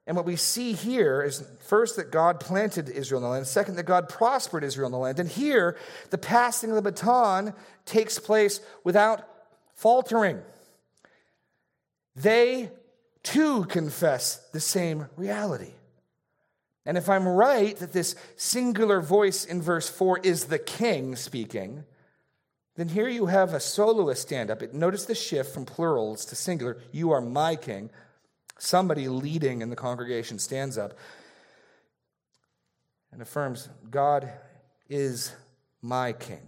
And 0.07 0.17
what 0.17 0.27
we 0.27 0.35
see 0.35 0.73
here 0.73 1.23
is 1.23 1.47
first 1.61 1.97
that 1.97 2.11
God 2.11 2.41
planted 2.41 2.89
Israel 2.89 3.21
in 3.21 3.23
the 3.23 3.29
land, 3.31 3.47
second, 3.47 3.77
that 3.77 3.85
God 3.85 4.09
prospered 4.09 4.65
Israel 4.65 4.87
in 4.87 4.93
the 4.93 4.99
land. 4.99 5.21
And 5.21 5.29
here, 5.29 5.77
the 6.11 6.19
passing 6.19 6.71
of 6.71 6.77
the 6.77 6.83
baton 6.83 7.55
takes 7.85 8.19
place 8.19 8.61
without 8.83 9.25
faltering. 9.75 10.41
They 12.17 12.71
too 13.23 13.65
confess 13.67 14.37
the 14.53 14.61
same 14.61 15.07
reality. 15.17 15.73
And 16.85 16.99
if 16.99 17.09
I'm 17.09 17.29
right 17.29 17.77
that 17.77 17.93
this 17.93 18.17
singular 18.37 19.01
voice 19.01 19.45
in 19.45 19.63
verse 19.63 19.89
4 19.89 20.19
is 20.21 20.47
the 20.47 20.59
king 20.59 21.15
speaking, 21.15 21.85
then 22.77 22.89
here 22.89 23.09
you 23.09 23.27
have 23.27 23.55
a 23.55 23.61
soloist 23.61 24.23
stand 24.23 24.51
up. 24.51 24.63
Notice 24.73 25.05
the 25.05 25.15
shift 25.15 25.53
from 25.53 25.65
plurals 25.65 26.25
to 26.27 26.35
singular. 26.35 26.79
You 26.91 27.13
are 27.13 27.21
my 27.21 27.55
king. 27.55 27.91
Somebody 28.59 29.09
leading 29.09 29.61
in 29.61 29.71
the 29.71 29.77
congregation 29.77 30.39
stands 30.39 30.79
up 30.79 30.95
and 33.13 33.21
affirms, 33.21 33.69
God 33.91 34.31
is 34.89 35.33
my 35.83 36.13
king. 36.13 36.41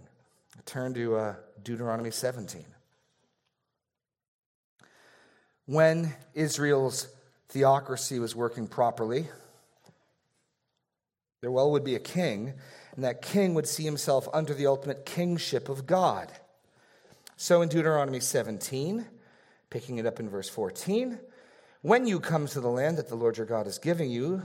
Turn 0.65 0.93
to 0.95 1.15
uh, 1.15 1.35
Deuteronomy 1.63 2.09
17. 2.09 2.65
When 5.67 6.13
Israel's 6.33 7.07
theocracy 7.49 8.19
was 8.19 8.35
working 8.35 8.67
properly, 8.67 9.27
there 11.41 11.51
well 11.51 11.71
would 11.71 11.83
be 11.83 11.95
a 11.95 11.99
king, 11.99 12.53
and 12.95 13.03
that 13.03 13.21
king 13.21 13.53
would 13.53 13.67
see 13.67 13.83
himself 13.83 14.27
under 14.33 14.53
the 14.53 14.67
ultimate 14.67 15.05
kingship 15.05 15.69
of 15.69 15.85
God. 15.85 16.31
So 17.37 17.61
in 17.61 17.69
Deuteronomy 17.69 18.19
17, 18.19 19.05
picking 19.69 19.97
it 19.97 20.05
up 20.05 20.19
in 20.19 20.29
verse 20.29 20.49
14, 20.49 21.19
when 21.81 22.07
you 22.07 22.19
come 22.19 22.47
to 22.47 22.61
the 22.61 22.69
land 22.69 22.97
that 22.97 23.09
the 23.09 23.15
Lord 23.15 23.37
your 23.37 23.45
God 23.45 23.67
is 23.67 23.77
giving 23.77 24.09
you, 24.09 24.41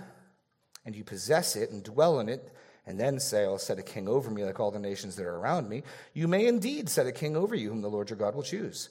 and 0.85 0.95
you 0.95 1.05
possess 1.05 1.57
it 1.57 1.71
and 1.71 1.83
dwell 1.83 2.21
in 2.21 2.29
it, 2.29 2.53
and 2.87 2.99
then 2.99 3.21
say, 3.21 3.45
I'll 3.45 3.59
set 3.59 3.79
a 3.79 3.83
king 3.83 4.09
over 4.09 4.31
me 4.31 4.45
like 4.45 4.59
all 4.59 4.71
the 4.71 4.79
nations 4.79 5.17
that 5.17 5.27
are 5.27 5.37
around 5.37 5.69
me, 5.69 5.85
you 6.13 6.27
may 6.27 6.47
indeed 6.47 6.89
set 6.89 7.07
a 7.07 7.13
king 7.13 7.37
over 7.37 7.55
you, 7.55 7.69
whom 7.69 7.83
the 7.83 7.89
Lord 7.89 8.11
your 8.11 8.19
God 8.19 8.35
will 8.35 8.43
choose. 8.43 8.89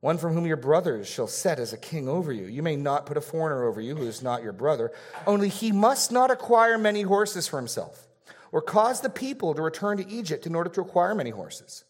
One 0.00 0.16
from 0.16 0.32
whom 0.32 0.46
your 0.46 0.56
brothers 0.56 1.08
shall 1.08 1.26
set 1.26 1.58
as 1.58 1.72
a 1.72 1.78
king 1.78 2.08
over 2.08 2.32
you. 2.32 2.46
You 2.46 2.62
may 2.62 2.76
not 2.76 3.04
put 3.04 3.18
a 3.18 3.20
foreigner 3.20 3.64
over 3.64 3.80
you 3.80 3.96
who 3.96 4.06
is 4.06 4.22
not 4.22 4.42
your 4.42 4.54
brother, 4.54 4.92
only 5.26 5.48
he 5.48 5.72
must 5.72 6.10
not 6.10 6.30
acquire 6.30 6.78
many 6.78 7.02
horses 7.02 7.46
for 7.46 7.58
himself, 7.58 8.08
or 8.50 8.62
cause 8.62 9.02
the 9.02 9.10
people 9.10 9.54
to 9.54 9.62
return 9.62 9.98
to 9.98 10.08
Egypt 10.08 10.46
in 10.46 10.54
order 10.54 10.70
to 10.70 10.80
acquire 10.80 11.14
many 11.14 11.30
horses. 11.30 11.84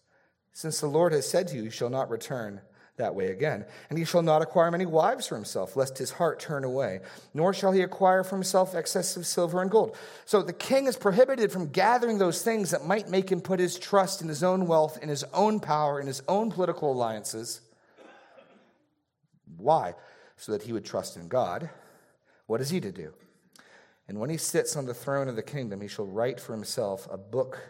Since 0.53 0.81
the 0.81 0.89
Lord 0.89 1.13
has 1.13 1.29
said 1.29 1.47
to 1.49 1.57
you, 1.57 1.63
You 1.63 1.71
shall 1.71 1.91
not 1.91 2.11
return 2.11 2.61
that 3.01 3.15
way 3.15 3.29
again. 3.29 3.65
And 3.89 3.99
he 3.99 4.05
shall 4.05 4.23
not 4.23 4.43
acquire 4.43 4.71
many 4.71 4.87
wives 4.87 5.27
for 5.27 5.35
himself, 5.35 5.77
lest 5.77 5.99
his 5.99 6.11
heart 6.13 6.39
turn 6.39 6.65
away, 6.65 7.01
nor 7.33 7.55
shall 7.55 7.73
he 7.73 7.81
acquire 7.81 8.23
for 8.23 8.37
himself 8.37 8.75
excess 8.75 9.17
of 9.17 9.27
silver 9.27 9.61
and 9.63 9.71
gold. 9.71 9.97
So 10.25 10.43
the 10.43 10.53
king 10.53 10.87
is 10.87 10.97
prohibited 10.97 11.51
from 11.51 11.71
gathering 11.71 12.19
those 12.19 12.43
things 12.43 12.71
that 12.71 12.87
might 12.87 13.09
make 13.09 13.31
him 13.31 13.41
put 13.41 13.59
his 13.59 13.79
trust 13.79 14.21
in 14.23 14.29
his 14.29 14.43
own 14.43 14.67
wealth, 14.67 14.99
in 15.03 15.09
his 15.09 15.25
own 15.33 15.61
power, 15.61 16.01
in 16.01 16.07
his 16.07 16.23
own 16.29 16.51
political 16.51 16.93
alliances. 16.93 17.61
Why? 19.57 19.95
So 20.37 20.53
that 20.53 20.63
he 20.63 20.73
would 20.73 20.85
trust 20.85 21.17
in 21.17 21.29
God. 21.29 21.71
What 22.47 22.61
is 22.61 22.71
he 22.71 22.81
to 22.81 22.93
do? 22.93 23.13
And 24.09 24.19
when 24.19 24.31
he 24.31 24.37
sits 24.37 24.77
on 24.77 24.87
the 24.87 24.95
throne 24.95 25.29
of 25.29 25.37
the 25.37 25.43
kingdom, 25.43 25.81
he 25.81 25.89
shall 25.89 26.07
write 26.07 26.41
for 26.41 26.53
himself 26.53 27.07
a 27.11 27.17
book, 27.17 27.61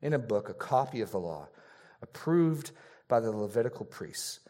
in 0.00 0.14
a 0.14 0.18
book, 0.18 0.48
a 0.48 0.54
copy 0.54 1.02
of 1.02 1.10
the 1.10 1.20
law, 1.20 1.48
approved 2.00 2.70
by 3.06 3.20
the 3.20 3.30
Levitical 3.30 3.84
priests. 3.84 4.40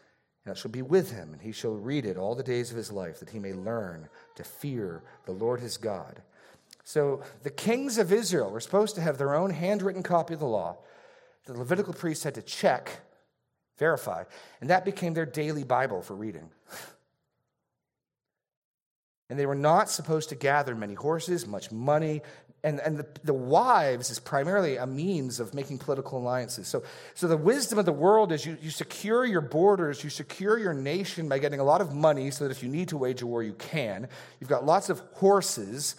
And 0.44 0.52
it 0.54 0.58
shall 0.58 0.70
be 0.70 0.82
with 0.82 1.10
him, 1.10 1.32
and 1.32 1.42
he 1.42 1.52
shall 1.52 1.74
read 1.74 2.06
it 2.06 2.16
all 2.16 2.34
the 2.34 2.42
days 2.42 2.70
of 2.70 2.76
his 2.76 2.92
life, 2.92 3.18
that 3.18 3.30
he 3.30 3.38
may 3.38 3.52
learn 3.52 4.08
to 4.36 4.44
fear 4.44 5.02
the 5.26 5.32
Lord 5.32 5.60
his 5.60 5.76
God. 5.76 6.22
So 6.84 7.22
the 7.42 7.50
kings 7.50 7.98
of 7.98 8.12
Israel 8.12 8.50
were 8.50 8.60
supposed 8.60 8.94
to 8.94 9.00
have 9.00 9.18
their 9.18 9.34
own 9.34 9.50
handwritten 9.50 10.02
copy 10.02 10.34
of 10.34 10.40
the 10.40 10.46
law. 10.46 10.78
The 11.46 11.58
Levitical 11.58 11.94
priests 11.94 12.24
had 12.24 12.36
to 12.36 12.42
check, 12.42 13.00
verify, 13.80 14.22
and 14.60 14.70
that 14.70 14.84
became 14.84 15.14
their 15.14 15.26
daily 15.26 15.64
Bible 15.64 16.02
for 16.02 16.14
reading. 16.14 16.48
And 19.28 19.38
they 19.38 19.46
were 19.46 19.54
not 19.54 19.88
supposed 19.88 20.30
to 20.30 20.34
gather 20.34 20.74
many 20.74 20.94
horses, 20.94 21.46
much 21.46 21.70
money, 21.70 22.20
and, 22.62 22.78
and 22.80 22.98
the, 22.98 23.06
the 23.24 23.32
wives 23.32 24.10
is 24.10 24.18
primarily 24.18 24.76
a 24.76 24.86
means 24.86 25.40
of 25.40 25.54
making 25.54 25.78
political 25.78 26.18
alliances. 26.18 26.68
So, 26.68 26.82
so 27.14 27.26
the 27.26 27.36
wisdom 27.36 27.78
of 27.78 27.86
the 27.86 27.92
world 27.92 28.32
is 28.32 28.44
you, 28.44 28.58
you 28.60 28.70
secure 28.70 29.24
your 29.24 29.40
borders, 29.40 30.04
you 30.04 30.10
secure 30.10 30.58
your 30.58 30.74
nation 30.74 31.28
by 31.28 31.38
getting 31.38 31.60
a 31.60 31.64
lot 31.64 31.80
of 31.80 31.94
money 31.94 32.30
so 32.30 32.44
that 32.44 32.50
if 32.50 32.62
you 32.62 32.68
need 32.68 32.88
to 32.88 32.98
wage 32.98 33.22
a 33.22 33.26
war, 33.26 33.42
you 33.42 33.54
can. 33.54 34.08
You've 34.40 34.50
got 34.50 34.66
lots 34.66 34.90
of 34.90 35.00
horses 35.14 35.96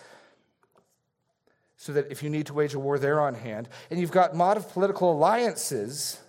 so 1.78 1.94
that 1.94 2.12
if 2.12 2.22
you 2.22 2.30
need 2.30 2.46
to 2.46 2.54
wage 2.54 2.76
a 2.76 2.80
war, 2.80 3.00
they're 3.00 3.22
on 3.22 3.34
hand. 3.34 3.67
And 3.89 4.00
you've 4.00 4.12
got 4.12 4.36
a 4.36 4.58
of 4.58 4.70
political 4.72 5.12
alliances 5.12 6.20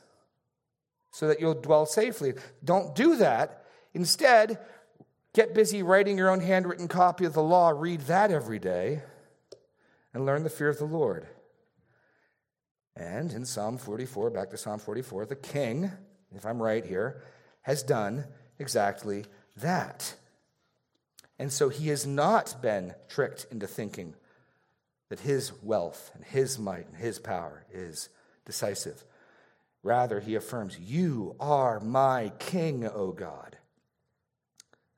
so 1.12 1.28
that 1.28 1.40
you'll 1.40 1.54
dwell 1.54 1.86
safely. 1.86 2.34
Don't 2.64 2.94
do 2.94 3.16
that. 3.16 3.64
Instead, 3.94 4.58
get 5.34 5.54
busy 5.54 5.82
writing 5.82 6.18
your 6.18 6.30
own 6.30 6.40
handwritten 6.40 6.88
copy 6.88 7.24
of 7.24 7.34
the 7.34 7.42
law, 7.42 7.70
read 7.70 8.00
that 8.02 8.32
every 8.32 8.58
day 8.58 9.02
and 10.12 10.26
learn 10.26 10.42
the 10.42 10.50
fear 10.50 10.68
of 10.68 10.78
the 10.78 10.84
Lord. 10.84 11.26
And 12.96 13.32
in 13.32 13.44
Psalm 13.44 13.78
44, 13.78 14.30
back 14.30 14.50
to 14.50 14.56
Psalm 14.56 14.78
44, 14.78 15.26
the 15.26 15.36
king, 15.36 15.90
if 16.34 16.44
I'm 16.44 16.62
right 16.62 16.84
here, 16.84 17.22
has 17.62 17.82
done 17.82 18.24
exactly 18.58 19.24
that. 19.56 20.14
And 21.38 21.52
so 21.52 21.68
he 21.68 21.88
has 21.88 22.06
not 22.06 22.60
been 22.60 22.94
tricked 23.08 23.46
into 23.50 23.66
thinking 23.66 24.14
that 25.08 25.20
his 25.20 25.52
wealth 25.62 26.10
and 26.14 26.24
his 26.24 26.58
might 26.58 26.86
and 26.86 26.96
his 26.96 27.18
power 27.18 27.64
is 27.72 28.08
decisive. 28.44 29.04
Rather, 29.82 30.20
he 30.20 30.34
affirms, 30.36 30.78
You 30.78 31.34
are 31.40 31.80
my 31.80 32.32
king, 32.38 32.86
O 32.86 33.12
God. 33.12 33.56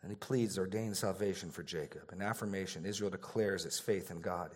And 0.03 0.11
he 0.13 0.17
pleads 0.17 0.59
ordained 0.59 0.97
salvation 0.97 1.51
for 1.51 1.63
Jacob. 1.63 2.13
An 2.13 2.21
affirmation, 2.21 2.85
Israel 2.85 3.11
declares 3.11 3.65
its 3.65 3.79
faith 3.79 4.11
in 4.11 4.21
God. 4.21 4.51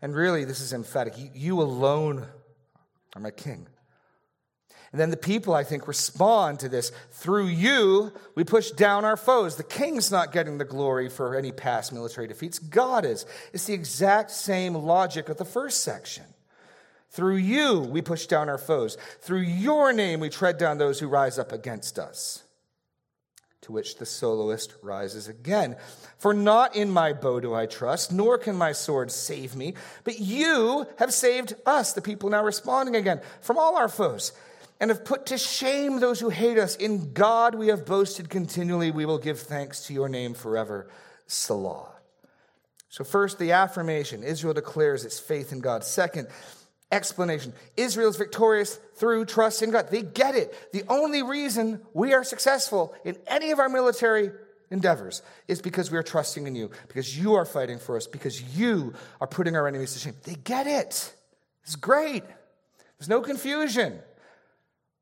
And 0.00 0.14
really, 0.14 0.46
this 0.46 0.60
is 0.60 0.72
emphatic. 0.72 1.14
You 1.34 1.60
alone 1.60 2.26
are 3.14 3.20
my 3.20 3.30
king. 3.30 3.66
And 4.92 5.00
then 5.00 5.10
the 5.10 5.16
people, 5.16 5.54
I 5.54 5.62
think, 5.62 5.86
respond 5.86 6.60
to 6.60 6.68
this. 6.68 6.90
Through 7.12 7.46
you, 7.48 8.12
we 8.34 8.42
push 8.42 8.70
down 8.70 9.04
our 9.04 9.16
foes. 9.16 9.56
The 9.56 9.62
king's 9.62 10.10
not 10.10 10.32
getting 10.32 10.58
the 10.58 10.64
glory 10.64 11.08
for 11.08 11.36
any 11.36 11.52
past 11.52 11.92
military 11.92 12.26
defeats, 12.26 12.58
God 12.58 13.04
is. 13.04 13.24
It's 13.52 13.66
the 13.66 13.74
exact 13.74 14.30
same 14.30 14.74
logic 14.74 15.28
of 15.28 15.36
the 15.36 15.44
first 15.44 15.84
section. 15.84 16.24
Through 17.10 17.36
you, 17.36 17.80
we 17.80 18.02
push 18.02 18.26
down 18.26 18.48
our 18.48 18.58
foes. 18.58 18.96
Through 19.20 19.40
your 19.40 19.92
name, 19.92 20.20
we 20.20 20.28
tread 20.28 20.58
down 20.58 20.78
those 20.78 21.00
who 21.00 21.08
rise 21.08 21.38
up 21.38 21.50
against 21.50 21.98
us. 21.98 22.44
To 23.62 23.72
which 23.72 23.96
the 23.96 24.06
soloist 24.06 24.74
rises 24.80 25.26
again. 25.26 25.76
For 26.18 26.32
not 26.32 26.76
in 26.76 26.90
my 26.90 27.12
bow 27.12 27.40
do 27.40 27.52
I 27.52 27.66
trust, 27.66 28.12
nor 28.12 28.38
can 28.38 28.54
my 28.54 28.72
sword 28.72 29.10
save 29.10 29.56
me, 29.56 29.74
but 30.04 30.20
you 30.20 30.86
have 30.98 31.12
saved 31.12 31.54
us, 31.66 31.92
the 31.92 32.00
people 32.00 32.30
now 32.30 32.44
responding 32.44 32.96
again, 32.96 33.20
from 33.42 33.58
all 33.58 33.76
our 33.76 33.88
foes, 33.88 34.32
and 34.78 34.90
have 34.90 35.04
put 35.04 35.26
to 35.26 35.36
shame 35.36 36.00
those 36.00 36.20
who 36.20 36.30
hate 36.30 36.58
us. 36.58 36.76
In 36.76 37.12
God 37.12 37.54
we 37.54 37.68
have 37.68 37.84
boasted 37.84 38.30
continually. 38.30 38.90
We 38.90 39.04
will 39.04 39.18
give 39.18 39.40
thanks 39.40 39.86
to 39.86 39.92
your 39.92 40.08
name 40.08 40.32
forever. 40.32 40.88
Selah. 41.26 41.88
So, 42.88 43.04
first, 43.04 43.38
the 43.38 43.52
affirmation 43.52 44.22
Israel 44.22 44.54
declares 44.54 45.04
its 45.04 45.20
faith 45.20 45.52
in 45.52 45.60
God. 45.60 45.84
Second, 45.84 46.28
explanation. 46.90 47.52
Israel's 47.76 48.16
victorious 48.16 48.78
through 48.96 49.24
trust 49.24 49.62
in 49.62 49.70
God. 49.70 49.88
They 49.90 50.02
get 50.02 50.34
it. 50.34 50.72
The 50.72 50.84
only 50.88 51.22
reason 51.22 51.80
we 51.94 52.12
are 52.14 52.24
successful 52.24 52.94
in 53.04 53.16
any 53.26 53.50
of 53.50 53.58
our 53.58 53.68
military 53.68 54.30
endeavors 54.70 55.22
is 55.48 55.60
because 55.60 55.90
we 55.90 55.98
are 55.98 56.02
trusting 56.02 56.46
in 56.46 56.54
you, 56.54 56.70
because 56.88 57.16
you 57.16 57.34
are 57.34 57.44
fighting 57.44 57.78
for 57.78 57.96
us, 57.96 58.06
because 58.06 58.42
you 58.56 58.94
are 59.20 59.26
putting 59.26 59.56
our 59.56 59.68
enemies 59.68 59.92
to 59.94 59.98
shame. 59.98 60.14
They 60.24 60.34
get 60.34 60.66
it. 60.66 61.14
It's 61.64 61.76
great. 61.76 62.24
There's 62.98 63.08
no 63.08 63.20
confusion. 63.20 64.00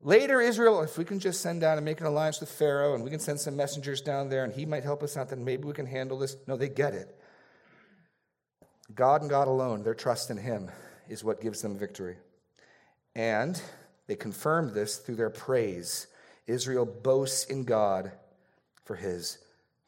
Later, 0.00 0.40
Israel, 0.40 0.82
if 0.82 0.96
we 0.96 1.04
can 1.04 1.18
just 1.18 1.40
send 1.40 1.60
down 1.60 1.76
and 1.76 1.84
make 1.84 2.00
an 2.00 2.06
alliance 2.06 2.38
with 2.38 2.50
Pharaoh 2.50 2.94
and 2.94 3.02
we 3.02 3.10
can 3.10 3.18
send 3.18 3.40
some 3.40 3.56
messengers 3.56 4.00
down 4.00 4.28
there 4.28 4.44
and 4.44 4.52
he 4.52 4.64
might 4.64 4.84
help 4.84 5.02
us 5.02 5.16
out, 5.16 5.30
then 5.30 5.44
maybe 5.44 5.64
we 5.64 5.72
can 5.72 5.86
handle 5.86 6.18
this. 6.18 6.36
No, 6.46 6.56
they 6.56 6.68
get 6.68 6.94
it. 6.94 7.18
God 8.94 9.22
and 9.22 9.28
God 9.28 9.48
alone, 9.48 9.82
their 9.82 9.94
trust 9.94 10.30
in 10.30 10.36
him 10.36 10.70
is 11.08 11.24
what 11.24 11.40
gives 11.40 11.62
them 11.62 11.78
victory. 11.78 12.16
And 13.14 13.60
they 14.06 14.16
confirmed 14.16 14.72
this 14.72 14.96
through 14.98 15.16
their 15.16 15.30
praise. 15.30 16.06
Israel 16.46 16.86
boasts 16.86 17.44
in 17.44 17.64
God 17.64 18.12
for 18.84 18.96
his 18.96 19.38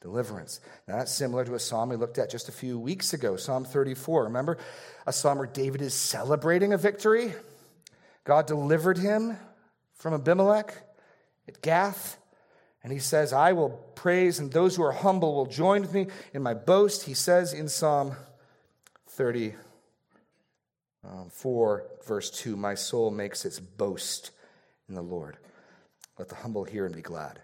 deliverance. 0.00 0.60
Now, 0.88 0.96
that's 0.98 1.12
similar 1.12 1.44
to 1.44 1.54
a 1.54 1.58
psalm 1.58 1.90
we 1.90 1.96
looked 1.96 2.18
at 2.18 2.30
just 2.30 2.48
a 2.48 2.52
few 2.52 2.78
weeks 2.78 3.12
ago, 3.12 3.36
Psalm 3.36 3.64
34. 3.64 4.24
Remember 4.24 4.58
a 5.06 5.12
psalm 5.12 5.38
where 5.38 5.46
David 5.46 5.82
is 5.82 5.94
celebrating 5.94 6.72
a 6.72 6.78
victory? 6.78 7.34
God 8.24 8.46
delivered 8.46 8.98
him 8.98 9.36
from 9.94 10.14
Abimelech 10.14 10.74
at 11.48 11.62
Gath. 11.62 12.18
And 12.82 12.92
he 12.92 12.98
says, 12.98 13.34
I 13.34 13.52
will 13.52 13.70
praise, 13.94 14.38
and 14.38 14.50
those 14.50 14.76
who 14.76 14.82
are 14.82 14.92
humble 14.92 15.34
will 15.34 15.46
join 15.46 15.82
with 15.82 15.92
me 15.92 16.06
in 16.32 16.42
my 16.42 16.54
boast. 16.54 17.02
He 17.02 17.12
says 17.12 17.52
in 17.52 17.68
Psalm 17.68 18.16
34, 19.08 19.69
um, 21.04 21.30
verse 22.06 22.30
2, 22.30 22.56
My 22.56 22.74
soul 22.74 23.10
makes 23.10 23.44
its 23.44 23.58
boast 23.58 24.30
in 24.88 24.94
the 24.94 25.02
Lord. 25.02 25.38
Let 26.18 26.28
the 26.28 26.34
humble 26.34 26.64
hear 26.64 26.86
and 26.86 26.94
be 26.94 27.02
glad. 27.02 27.40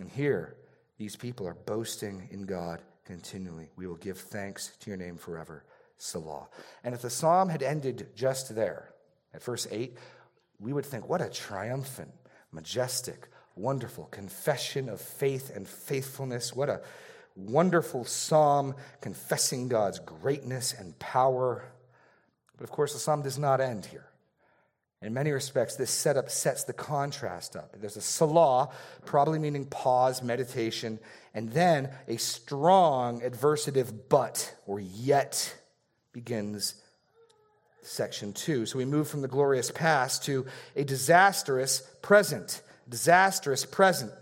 And 0.00 0.10
here, 0.10 0.56
these 0.98 1.16
people 1.16 1.46
are 1.46 1.54
boasting 1.54 2.28
in 2.30 2.42
God 2.42 2.82
continually. 3.04 3.68
We 3.76 3.86
will 3.86 3.96
give 3.96 4.18
thanks 4.18 4.72
to 4.80 4.90
your 4.90 4.98
name 4.98 5.16
forever. 5.16 5.64
Selah. 5.98 6.48
And 6.84 6.94
if 6.94 7.02
the 7.02 7.10
psalm 7.10 7.48
had 7.48 7.62
ended 7.62 8.08
just 8.14 8.54
there, 8.54 8.90
at 9.32 9.42
verse 9.42 9.66
8, 9.70 9.96
we 10.58 10.72
would 10.72 10.86
think, 10.86 11.08
what 11.08 11.20
a 11.20 11.28
triumphant, 11.28 12.10
majestic, 12.52 13.28
wonderful 13.54 14.04
confession 14.06 14.88
of 14.88 15.00
faith 15.00 15.54
and 15.54 15.66
faithfulness. 15.66 16.54
What 16.54 16.68
a 16.68 16.82
wonderful 17.34 18.04
psalm 18.04 18.74
confessing 19.00 19.68
God's 19.68 19.98
greatness 19.98 20.74
and 20.78 20.98
power. 20.98 21.64
But 22.56 22.64
of 22.64 22.70
course, 22.70 22.92
the 22.92 22.98
psalm 22.98 23.22
does 23.22 23.38
not 23.38 23.60
end 23.60 23.86
here. 23.86 24.06
In 25.02 25.12
many 25.12 25.30
respects, 25.30 25.76
this 25.76 25.90
setup 25.90 26.30
sets 26.30 26.64
the 26.64 26.72
contrast 26.72 27.54
up. 27.54 27.76
There's 27.78 27.96
a 27.96 28.00
selah, 28.00 28.70
probably 29.04 29.38
meaning 29.38 29.66
pause, 29.66 30.22
meditation, 30.22 30.98
and 31.34 31.52
then 31.52 31.90
a 32.08 32.16
strong 32.16 33.20
adversative 33.20 33.92
but 34.08 34.54
or 34.66 34.80
yet 34.80 35.54
begins 36.12 36.74
section 37.82 38.32
two. 38.32 38.66
So 38.66 38.78
we 38.78 38.84
move 38.84 39.06
from 39.06 39.20
the 39.20 39.28
glorious 39.28 39.70
past 39.70 40.24
to 40.24 40.46
a 40.74 40.82
disastrous 40.82 41.82
present. 42.00 42.62
Disastrous 42.88 43.64
present. 43.66 44.12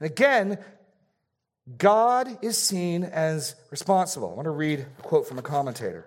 And 0.00 0.10
again, 0.10 0.58
God 1.78 2.38
is 2.42 2.58
seen 2.58 3.04
as 3.04 3.54
responsible. 3.70 4.30
I 4.30 4.34
want 4.34 4.46
to 4.46 4.50
read 4.50 4.80
a 4.80 5.02
quote 5.02 5.28
from 5.28 5.38
a 5.38 5.42
commentator. 5.42 6.06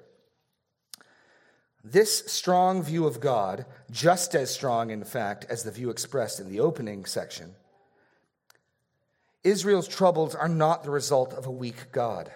This 1.88 2.24
strong 2.26 2.82
view 2.82 3.06
of 3.06 3.20
God, 3.20 3.68
just 3.92 4.34
as 4.34 4.50
strong, 4.52 4.90
in 4.90 5.04
fact, 5.04 5.46
as 5.50 5.62
the 5.62 5.70
view 5.70 5.92
expressed 5.92 6.40
in 6.40 6.50
the 6.50 6.60
opening 6.60 7.06
section, 7.06 7.54
Israel's 9.44 9.88
troubles 9.88 10.34
are 10.34 10.50
not 10.50 10.84
the 10.84 10.90
result 10.90 11.32
of 11.32 11.46
a 11.46 11.52
weak 11.52 11.92
God, 11.92 12.32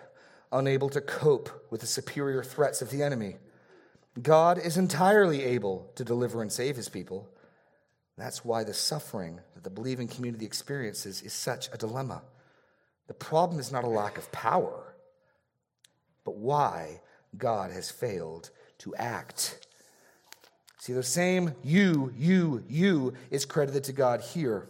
unable 0.52 0.88
to 0.90 1.02
cope 1.02 1.66
with 1.72 1.82
the 1.82 1.88
superior 1.88 2.44
threats 2.44 2.84
of 2.84 2.92
the 2.92 3.02
enemy. 3.02 3.38
God 4.22 4.60
is 4.60 4.78
entirely 4.78 5.44
able 5.44 5.92
to 5.96 6.06
deliver 6.06 6.44
and 6.44 6.52
save 6.52 6.76
his 6.76 6.88
people. 6.88 7.28
That's 8.20 8.46
why 8.46 8.64
the 8.64 8.76
suffering 8.76 9.40
that 9.56 9.64
the 9.64 9.72
believing 9.72 10.08
community 10.08 10.46
experiences 10.46 11.24
is 11.24 11.34
such 11.34 11.70
a 11.74 11.78
dilemma. 11.78 12.22
The 13.08 13.16
problem 13.16 13.60
is 13.60 13.72
not 13.72 13.84
a 13.84 13.90
lack 13.90 14.20
of 14.20 14.32
power, 14.32 14.94
but 16.24 16.36
why 16.36 17.02
God 17.36 17.72
has 17.72 17.90
failed 17.90 18.52
to 18.80 18.96
act. 18.96 19.66
See, 20.80 20.94
the 20.94 21.04
same 21.04 21.54
you, 21.64 22.14
you, 22.18 22.64
you 22.68 23.14
is 23.30 23.46
credited 23.46 23.84
to 23.86 23.94
God 23.94 24.22
here. 24.22 24.68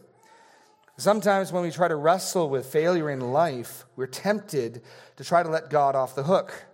Sometimes 0.98 1.54
when 1.54 1.63
we 1.63 1.72
try 1.72 1.88
to 1.88 1.95
wrestle 1.95 2.50
with 2.50 2.65
failure 2.65 3.10
in 3.10 3.22
life, 3.22 3.86
we're 3.95 4.08
tempted 4.08 4.82
to 5.15 5.24
try 5.24 5.43
to 5.43 5.50
let 5.50 5.69
God 5.69 5.95
off 5.95 6.13
the 6.13 6.24
hook. 6.24 6.65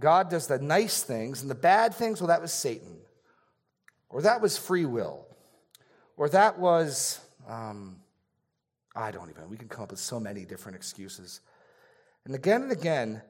God 0.00 0.28
does 0.28 0.48
the 0.48 0.58
nice 0.58 1.02
things, 1.02 1.40
and 1.40 1.50
the 1.50 1.54
bad 1.54 1.94
things, 1.94 2.20
well, 2.20 2.28
that 2.28 2.42
was 2.42 2.52
Satan. 2.52 2.96
Or 4.08 4.22
that 4.22 4.40
was 4.40 4.58
free 4.58 4.86
will. 4.86 5.26
Or 6.16 6.28
that 6.30 6.58
was, 6.58 7.20
um, 7.48 7.96
I 8.94 9.10
don't 9.10 9.30
even, 9.30 9.48
we 9.50 9.56
can 9.56 9.68
come 9.68 9.84
up 9.84 9.90
with 9.90 10.00
so 10.00 10.18
many 10.18 10.44
different 10.44 10.76
excuses. 10.76 11.40
And 12.24 12.34
again 12.34 12.62
and 12.62 12.72
again, 12.72 13.22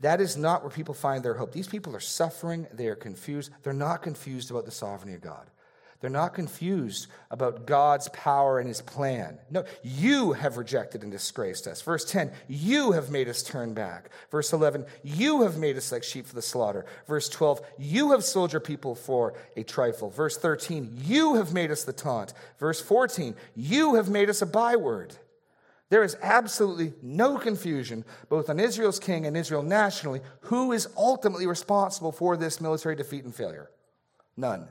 that 0.00 0.20
is 0.20 0.36
not 0.36 0.62
where 0.62 0.70
people 0.70 0.94
find 0.94 1.24
their 1.24 1.34
hope. 1.34 1.52
These 1.52 1.68
people 1.68 1.94
are 1.96 2.00
suffering, 2.00 2.66
they 2.72 2.88
are 2.88 2.96
confused. 2.96 3.50
They're 3.62 3.72
not 3.72 4.02
confused 4.02 4.50
about 4.50 4.64
the 4.64 4.70
sovereignty 4.70 5.14
of 5.14 5.22
God. 5.22 5.48
They're 6.04 6.10
not 6.10 6.34
confused 6.34 7.06
about 7.30 7.64
God's 7.66 8.10
power 8.10 8.58
and 8.58 8.68
his 8.68 8.82
plan. 8.82 9.38
No, 9.50 9.64
you 9.82 10.32
have 10.32 10.58
rejected 10.58 11.02
and 11.02 11.10
disgraced 11.10 11.66
us. 11.66 11.80
Verse 11.80 12.04
10, 12.04 12.30
you 12.46 12.92
have 12.92 13.10
made 13.10 13.26
us 13.26 13.42
turn 13.42 13.72
back. 13.72 14.10
Verse 14.30 14.52
11, 14.52 14.84
you 15.02 15.40
have 15.44 15.56
made 15.56 15.78
us 15.78 15.90
like 15.90 16.02
sheep 16.02 16.26
for 16.26 16.34
the 16.34 16.42
slaughter. 16.42 16.84
Verse 17.06 17.30
12, 17.30 17.62
you 17.78 18.10
have 18.10 18.22
sold 18.22 18.52
your 18.52 18.60
people 18.60 18.94
for 18.94 19.32
a 19.56 19.62
trifle. 19.62 20.10
Verse 20.10 20.36
13, 20.36 20.94
you 21.04 21.36
have 21.36 21.54
made 21.54 21.70
us 21.70 21.84
the 21.84 21.92
taunt. 21.94 22.34
Verse 22.58 22.82
14, 22.82 23.34
you 23.56 23.94
have 23.94 24.10
made 24.10 24.28
us 24.28 24.42
a 24.42 24.46
byword. 24.46 25.14
There 25.94 26.02
is 26.02 26.16
absolutely 26.22 26.92
no 27.02 27.38
confusion, 27.38 28.04
both 28.28 28.50
on 28.50 28.58
Israel's 28.58 28.98
king 28.98 29.26
and 29.26 29.36
Israel 29.36 29.62
nationally, 29.62 30.22
who 30.40 30.72
is 30.72 30.88
ultimately 30.96 31.46
responsible 31.46 32.10
for 32.10 32.36
this 32.36 32.60
military 32.60 32.96
defeat 32.96 33.22
and 33.22 33.32
failure. 33.32 33.70
None. 34.36 34.66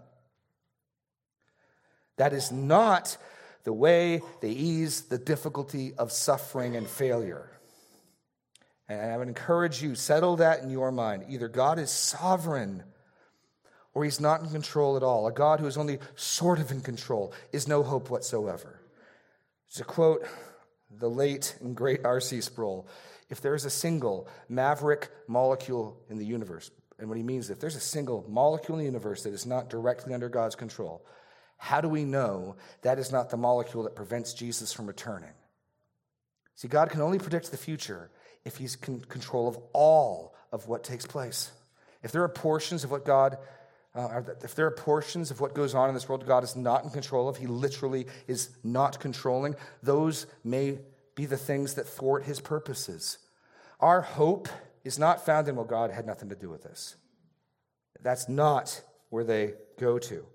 That 2.17 2.33
is 2.33 2.51
not 2.51 3.15
the 3.63 3.71
way 3.71 4.21
they 4.41 4.49
ease 4.49 5.03
the 5.03 5.17
difficulty 5.17 5.93
of 5.97 6.12
suffering 6.12 6.75
and 6.75 6.86
failure. 6.86 7.49
And 8.89 9.09
I 9.09 9.15
would 9.15 9.29
encourage 9.29 9.81
you, 9.81 9.95
settle 9.95 10.36
that 10.36 10.62
in 10.62 10.69
your 10.69 10.91
mind. 10.91 11.23
Either 11.29 11.47
God 11.47 11.79
is 11.79 11.89
sovereign 11.89 12.83
or 13.93 14.03
he's 14.03 14.19
not 14.19 14.41
in 14.41 14.49
control 14.49 14.97
at 14.97 15.03
all. 15.03 15.25
A 15.27 15.31
God 15.31 15.62
who 15.62 15.67
is 15.67 15.77
only 15.77 15.99
sort 16.17 16.59
of 16.59 16.69
in 16.69 16.81
control 16.81 17.31
is 17.53 17.65
no 17.65 17.81
hope 17.81 18.09
whatsoever. 18.09 18.81
A 19.79 19.83
quote 19.86 20.27
the 20.99 21.10
late 21.10 21.56
and 21.62 21.75
great 21.75 22.06
R.C. 22.06 22.41
Sproul, 22.41 22.88
if 23.29 23.41
there's 23.41 23.65
a 23.65 23.69
single 23.69 24.27
maverick 24.49 25.10
molecule 25.27 25.97
in 26.10 26.17
the 26.17 26.25
universe, 26.25 26.71
and 26.99 27.08
what 27.08 27.17
he 27.17 27.23
means, 27.23 27.45
is 27.45 27.51
if 27.51 27.60
there's 27.60 27.75
a 27.75 27.82
single 27.82 28.25
molecule 28.29 28.77
in 28.77 28.86
the 28.86 28.91
universe 28.91 29.23
that 29.23 29.34
is 29.34 29.45
not 29.45 29.69
directly 29.69 30.13
under 30.13 30.29
God's 30.29 30.56
control, 30.56 31.06
how 31.58 31.82
do 31.82 31.89
we 31.89 32.03
know 32.03 32.56
that 32.82 32.99
is 32.99 33.12
not 33.12 33.29
the 33.29 33.38
molecule 33.38 33.84
that 33.84 33.95
prevents 33.95 34.34
Jesus 34.34 34.73
from 34.73 34.86
returning? 34.86 35.32
See, 36.56 36.67
God 36.67 36.89
can 36.89 37.01
only 37.01 37.19
predict 37.19 37.51
the 37.51 37.58
future 37.58 38.10
if 38.45 38.58
he's 38.58 38.77
in 38.88 38.99
control 39.01 39.47
of 39.47 39.58
all 39.73 40.36
of 40.51 40.67
what 40.67 40.84
takes 40.84 41.06
place. 41.06 41.51
If 42.03 42.12
there 42.12 42.23
are 42.23 42.29
portions 42.29 42.84
of 42.84 42.91
what 42.91 43.06
God 43.06 43.38
uh, 43.95 44.21
if 44.43 44.56
there 44.56 44.65
are 44.65 44.71
portions 44.71 45.29
of 45.29 45.39
what 45.39 45.53
goes 45.53 45.75
on 45.75 45.88
in 45.88 45.93
this 45.93 46.10
world 46.10 46.25
God 46.25 46.43
is 46.43 46.56
not 46.56 46.84
in 46.84 46.89
control 46.89 47.29
of, 47.29 47.38
He 47.38 47.47
literally 47.47 48.08
is 48.27 48.49
not 48.63 48.99
controlling, 48.99 49.56
those 49.82 50.25
may 50.43 50.79
be 51.15 51.25
the 51.25 51.38
things 51.38 51.75
that 51.75 51.88
thwart 51.88 52.23
His 52.23 52.39
purposes. 52.39 53.19
Our 53.79 54.01
hope 54.01 54.47
is 54.84 54.97
not 54.97 55.25
found 55.25 55.47
in, 55.47 55.56
well, 55.56 55.65
God 55.65 55.91
had 55.91 56.06
nothing 56.06 56.29
to 56.29 56.36
do 56.36 56.49
with 56.49 56.63
this. 56.63 56.95
That's 58.01 58.27
not 58.27 58.82
where 59.10 59.23
they 59.23 59.53
go 59.79 59.99
to. 59.99 60.25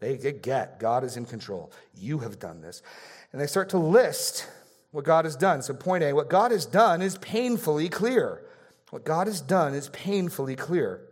They, 0.00 0.16
they 0.16 0.32
get 0.32 0.80
God 0.80 1.04
is 1.04 1.16
in 1.16 1.26
control. 1.26 1.72
You 1.94 2.18
have 2.20 2.38
done 2.38 2.60
this. 2.60 2.82
And 3.30 3.40
they 3.40 3.46
start 3.46 3.68
to 3.70 3.78
list 3.78 4.48
what 4.90 5.04
God 5.04 5.24
has 5.24 5.36
done. 5.36 5.62
So, 5.62 5.74
point 5.74 6.02
A, 6.02 6.12
what 6.12 6.28
God 6.28 6.50
has 6.50 6.66
done 6.66 7.02
is 7.02 7.18
painfully 7.18 7.88
clear. 7.88 8.44
What 8.90 9.04
God 9.04 9.26
has 9.26 9.40
done 9.40 9.74
is 9.74 9.88
painfully 9.90 10.56
clear. 10.56 11.02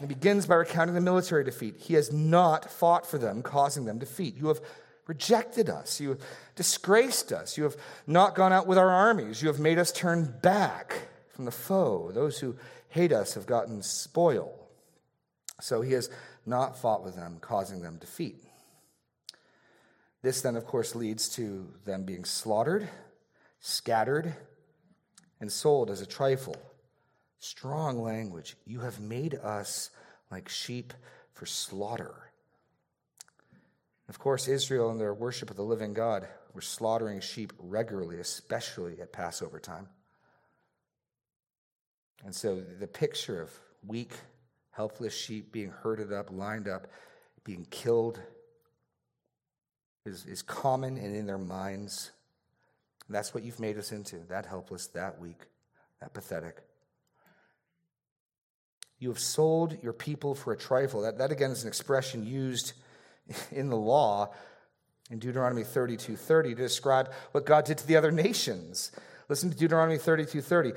He 0.00 0.06
begins 0.06 0.46
by 0.46 0.56
recounting 0.56 0.94
the 0.94 1.00
military 1.00 1.44
defeat. 1.44 1.76
He 1.78 1.94
has 1.94 2.12
not 2.12 2.70
fought 2.70 3.06
for 3.06 3.18
them, 3.18 3.42
causing 3.42 3.84
them 3.84 3.98
defeat. 3.98 4.36
You 4.36 4.48
have 4.48 4.60
rejected 5.06 5.70
us. 5.70 6.00
You 6.00 6.10
have 6.10 6.20
disgraced 6.54 7.32
us. 7.32 7.56
You 7.56 7.64
have 7.64 7.76
not 8.06 8.34
gone 8.34 8.52
out 8.52 8.66
with 8.66 8.78
our 8.78 8.90
armies. 8.90 9.40
You 9.40 9.48
have 9.48 9.60
made 9.60 9.78
us 9.78 9.92
turn 9.92 10.34
back 10.42 11.08
from 11.30 11.44
the 11.44 11.50
foe. 11.50 12.10
Those 12.12 12.38
who 12.38 12.56
hate 12.88 13.12
us 13.12 13.34
have 13.34 13.46
gotten 13.46 13.82
spoil. 13.82 14.52
So 15.60 15.80
he 15.80 15.92
has 15.92 16.10
not 16.44 16.78
fought 16.78 17.02
with 17.02 17.16
them, 17.16 17.38
causing 17.40 17.80
them 17.82 17.96
defeat. 17.98 18.42
This 20.22 20.42
then, 20.42 20.56
of 20.56 20.66
course, 20.66 20.94
leads 20.94 21.28
to 21.30 21.72
them 21.84 22.04
being 22.04 22.24
slaughtered, 22.24 22.88
scattered, 23.60 24.34
and 25.40 25.50
sold 25.52 25.90
as 25.90 26.00
a 26.00 26.06
trifle. 26.06 26.56
Strong 27.38 28.02
language. 28.02 28.56
You 28.66 28.80
have 28.80 29.00
made 29.00 29.34
us 29.34 29.90
like 30.30 30.48
sheep 30.48 30.92
for 31.32 31.46
slaughter. 31.46 32.14
Of 34.08 34.18
course, 34.18 34.48
Israel 34.48 34.90
in 34.90 34.98
their 34.98 35.14
worship 35.14 35.50
of 35.50 35.56
the 35.56 35.62
living 35.62 35.92
God 35.92 36.26
were 36.54 36.60
slaughtering 36.60 37.20
sheep 37.20 37.52
regularly, 37.58 38.18
especially 38.18 39.00
at 39.00 39.12
Passover 39.12 39.58
time. 39.58 39.88
And 42.24 42.34
so 42.34 42.60
the 42.60 42.86
picture 42.86 43.42
of 43.42 43.50
weak, 43.86 44.12
helpless 44.70 45.14
sheep 45.14 45.52
being 45.52 45.70
herded 45.70 46.12
up, 46.12 46.30
lined 46.30 46.68
up, 46.68 46.86
being 47.44 47.66
killed 47.70 48.20
is, 50.04 50.24
is 50.26 50.42
common 50.42 50.96
and 50.96 51.14
in 51.14 51.26
their 51.26 51.38
minds. 51.38 52.10
That's 53.08 53.34
what 53.34 53.44
you've 53.44 53.60
made 53.60 53.76
us 53.76 53.92
into 53.92 54.18
that 54.28 54.46
helpless, 54.46 54.86
that 54.88 55.20
weak, 55.20 55.42
that 56.00 56.14
pathetic. 56.14 56.62
You 58.98 59.08
have 59.08 59.18
sold 59.18 59.82
your 59.82 59.92
people 59.92 60.34
for 60.34 60.52
a 60.52 60.56
trifle. 60.56 61.02
That, 61.02 61.18
that 61.18 61.32
again 61.32 61.50
is 61.50 61.62
an 61.62 61.68
expression 61.68 62.26
used 62.26 62.72
in 63.50 63.68
the 63.68 63.76
law 63.76 64.32
in 65.10 65.18
Deuteronomy 65.18 65.64
32 65.64 66.16
30 66.16 66.50
to 66.50 66.54
describe 66.54 67.12
what 67.32 67.46
God 67.46 67.64
did 67.64 67.78
to 67.78 67.86
the 67.86 67.96
other 67.96 68.10
nations. 68.10 68.92
Listen 69.28 69.50
to 69.50 69.56
Deuteronomy 69.56 69.98
32 69.98 70.40
30. 70.40 70.72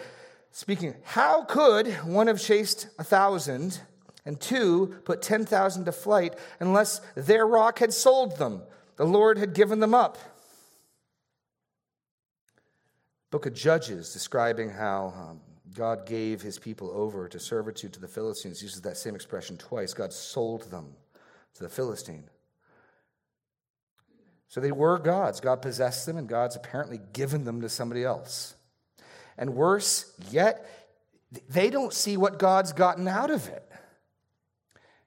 Speaking, 0.52 0.96
how 1.04 1.44
could 1.44 1.88
one 2.06 2.28
have 2.28 2.42
chased 2.42 2.88
a 2.98 3.04
thousand 3.04 3.80
and 4.26 4.40
two 4.40 4.96
put 5.06 5.22
10,000 5.22 5.86
to 5.86 5.92
flight 5.92 6.36
unless 6.60 7.02
their 7.16 7.46
rock 7.46 7.80
had 7.80 7.94
sold 7.94 8.38
them? 8.38 8.64
The 8.98 9.06
Lord 9.06 9.38
had 9.38 9.54
given 9.54 9.80
them 9.80 9.94
up. 9.94 10.18
Book 13.32 13.46
of 13.46 13.54
Judges 13.54 14.12
describing 14.12 14.72
how 14.72 15.14
um, 15.16 15.40
God 15.74 16.06
gave 16.06 16.42
his 16.42 16.58
people 16.58 16.92
over 16.92 17.28
to 17.28 17.40
servitude 17.40 17.94
to 17.94 18.00
the 18.00 18.08
Philistines 18.08 18.62
uses 18.62 18.82
that 18.82 18.98
same 18.98 19.16
expression 19.16 19.58
twice. 19.58 19.94
God 19.94 20.14
sold 20.14 20.72
them 20.72 20.96
to 21.56 21.64
the 21.64 21.70
Philistine. 21.70 22.30
So 24.48 24.60
they 24.60 24.72
were 24.72 24.98
God's. 24.98 25.40
God 25.40 25.62
possessed 25.62 26.06
them, 26.06 26.18
and 26.18 26.28
God's 26.28 26.56
apparently 26.56 27.00
given 27.14 27.44
them 27.44 27.62
to 27.62 27.70
somebody 27.70 28.04
else. 28.04 28.56
And 29.38 29.56
worse 29.56 30.12
yet, 30.32 30.70
they 31.48 31.70
don't 31.70 31.94
see 31.94 32.18
what 32.18 32.40
God's 32.40 32.74
gotten 32.74 33.08
out 33.08 33.30
of 33.30 33.48
it. 33.48 33.64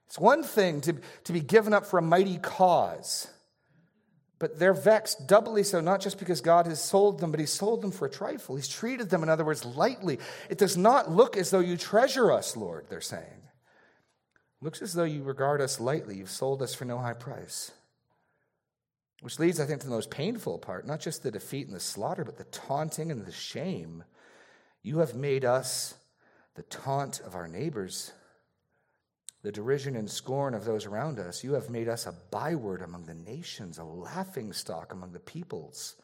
It's 0.07 0.19
one 0.19 0.43
thing 0.43 0.79
to, 0.81 0.95
to 1.25 1.33
be 1.33 1.41
given 1.41 1.73
up 1.73 1.85
for 1.85 1.97
a 1.97 2.01
mighty 2.01 2.37
cause, 2.37 3.27
but 4.43 4.59
they're 4.59 4.73
vexed 4.73 5.25
doubly 5.25 5.63
so, 5.63 5.79
not 5.79 6.01
just 6.01 6.19
because 6.19 6.41
God 6.41 6.67
has 6.67 6.83
sold 6.83 7.21
them, 7.21 7.31
but 7.31 7.39
He's 7.39 7.49
sold 7.49 7.81
them 7.81 7.91
for 7.91 8.07
a 8.07 8.11
trifle. 8.11 8.57
He's 8.57 8.67
treated 8.67 9.09
them, 9.09 9.23
in 9.23 9.29
other 9.29 9.45
words, 9.45 9.63
lightly. 9.63 10.19
It 10.49 10.57
does 10.57 10.75
not 10.75 11.09
look 11.09 11.37
as 11.37 11.49
though 11.49 11.61
you 11.61 11.77
treasure 11.77 12.29
us, 12.29 12.57
Lord, 12.57 12.87
they're 12.89 12.99
saying. 12.99 13.23
It 13.23 14.65
looks 14.65 14.81
as 14.81 14.91
though 14.91 15.05
you 15.05 15.23
regard 15.23 15.61
us 15.61 15.79
lightly. 15.79 16.17
You've 16.17 16.29
sold 16.29 16.61
us 16.61 16.75
for 16.75 16.83
no 16.83 16.97
high 16.97 17.13
price. 17.13 17.71
Which 19.21 19.39
leads, 19.39 19.61
I 19.61 19.65
think, 19.65 19.79
to 19.79 19.87
the 19.87 19.95
most 19.95 20.11
painful 20.11 20.59
part 20.59 20.85
not 20.85 20.99
just 20.99 21.23
the 21.23 21.31
defeat 21.31 21.67
and 21.67 21.75
the 21.77 21.79
slaughter, 21.79 22.25
but 22.25 22.37
the 22.37 22.43
taunting 22.43 23.11
and 23.11 23.25
the 23.25 23.31
shame. 23.31 24.03
You 24.81 24.97
have 24.97 25.15
made 25.15 25.45
us 25.45 25.93
the 26.55 26.63
taunt 26.63 27.21
of 27.21 27.33
our 27.33 27.47
neighbors, 27.47 28.11
the 29.43 29.51
derision 29.51 29.95
and 29.95 30.09
scorn 30.09 30.53
of 30.53 30.65
those 30.65 30.85
around 30.85 31.19
us. 31.19 31.43
You 31.43 31.53
have 31.53 31.69
made 31.69 31.89
us 31.89 32.07
a 32.07 32.15
byword 32.31 32.81
among 32.81 33.05
the 33.05 33.13
nations, 33.13 33.77
a 33.77 33.83
laughing 33.83 34.53
stock 34.53 34.93
among 34.93 35.11
the 35.11 35.19
peoples. 35.19 35.95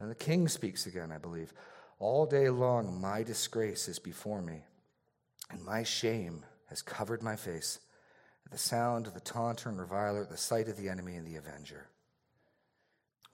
And 0.00 0.10
the 0.10 0.14
king 0.14 0.48
speaks 0.48 0.86
again, 0.86 1.12
I 1.12 1.18
believe. 1.18 1.52
All 1.98 2.26
day 2.26 2.48
long, 2.48 3.00
my 3.00 3.22
disgrace 3.22 3.88
is 3.88 3.98
before 3.98 4.40
me, 4.40 4.62
and 5.50 5.64
my 5.64 5.82
shame 5.82 6.44
has 6.66 6.80
covered 6.80 7.22
my 7.22 7.36
face 7.36 7.78
at 8.46 8.52
the 8.52 8.58
sound 8.58 9.06
of 9.06 9.14
the 9.14 9.20
taunter 9.20 9.68
and 9.68 9.78
reviler, 9.78 10.22
at 10.22 10.30
the 10.30 10.36
sight 10.36 10.68
of 10.68 10.76
the 10.76 10.88
enemy 10.88 11.16
and 11.16 11.26
the 11.26 11.36
avenger. 11.36 11.88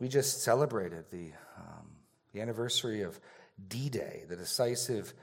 We 0.01 0.09
just 0.09 0.43
celebrated 0.43 1.05
the, 1.13 1.31
um, 1.57 1.91
the 2.33 2.41
anniversary 2.41 3.03
of 3.03 3.21
D 3.69 3.89
Day, 3.89 4.25
the 4.29 4.37
decisive 4.37 5.15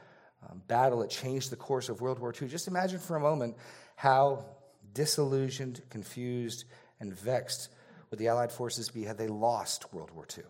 um, 0.50 0.62
battle 0.68 1.00
that 1.00 1.10
changed 1.10 1.52
the 1.52 1.56
course 1.56 1.90
of 1.90 2.02
World 2.02 2.20
War 2.20 2.34
II. 2.40 2.48
Just 2.48 2.68
imagine 2.68 3.00
for 3.00 3.16
a 3.16 3.20
moment 3.20 3.56
how 3.96 4.46
disillusioned, 4.94 5.82
confused, 5.90 6.66
and 7.00 7.14
vexed 7.14 7.70
would 8.10 8.20
the 8.20 8.28
Allied 8.28 8.52
forces 8.52 8.90
be 8.90 9.04
had 9.04 9.18
they 9.18 9.28
lost 9.28 9.94
World 9.94 10.12
War 10.12 10.28
II. 10.38 10.44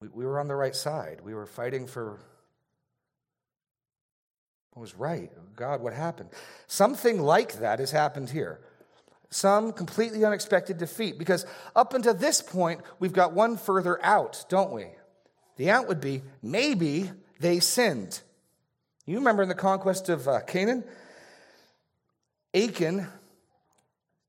We, 0.00 0.08
we 0.08 0.24
were 0.24 0.38
on 0.38 0.48
the 0.48 0.54
right 0.54 0.74
side. 0.74 1.20
We 1.22 1.34
were 1.34 1.46
fighting 1.46 1.86
for 1.86 2.18
what 4.72 4.82
was 4.82 4.94
right. 4.94 5.30
God, 5.56 5.80
what 5.80 5.92
happened? 5.92 6.30
Something 6.66 7.20
like 7.20 7.54
that 7.60 7.80
has 7.80 7.90
happened 7.90 8.30
here. 8.30 8.60
Some 9.30 9.72
completely 9.72 10.24
unexpected 10.24 10.78
defeat, 10.78 11.18
because 11.18 11.46
up 11.76 11.94
until 11.94 12.14
this 12.14 12.40
point, 12.40 12.80
we've 12.98 13.12
got 13.12 13.32
one 13.32 13.56
further 13.56 14.04
out, 14.04 14.44
don't 14.48 14.72
we? 14.72 14.86
The 15.56 15.70
out 15.70 15.86
would 15.88 16.00
be 16.00 16.22
maybe 16.42 17.10
they 17.40 17.58
sinned. 17.58 18.20
You 19.06 19.16
remember 19.16 19.42
in 19.42 19.48
the 19.48 19.54
conquest 19.54 20.08
of 20.08 20.28
uh, 20.28 20.40
Canaan? 20.40 20.84
Achan 22.54 23.06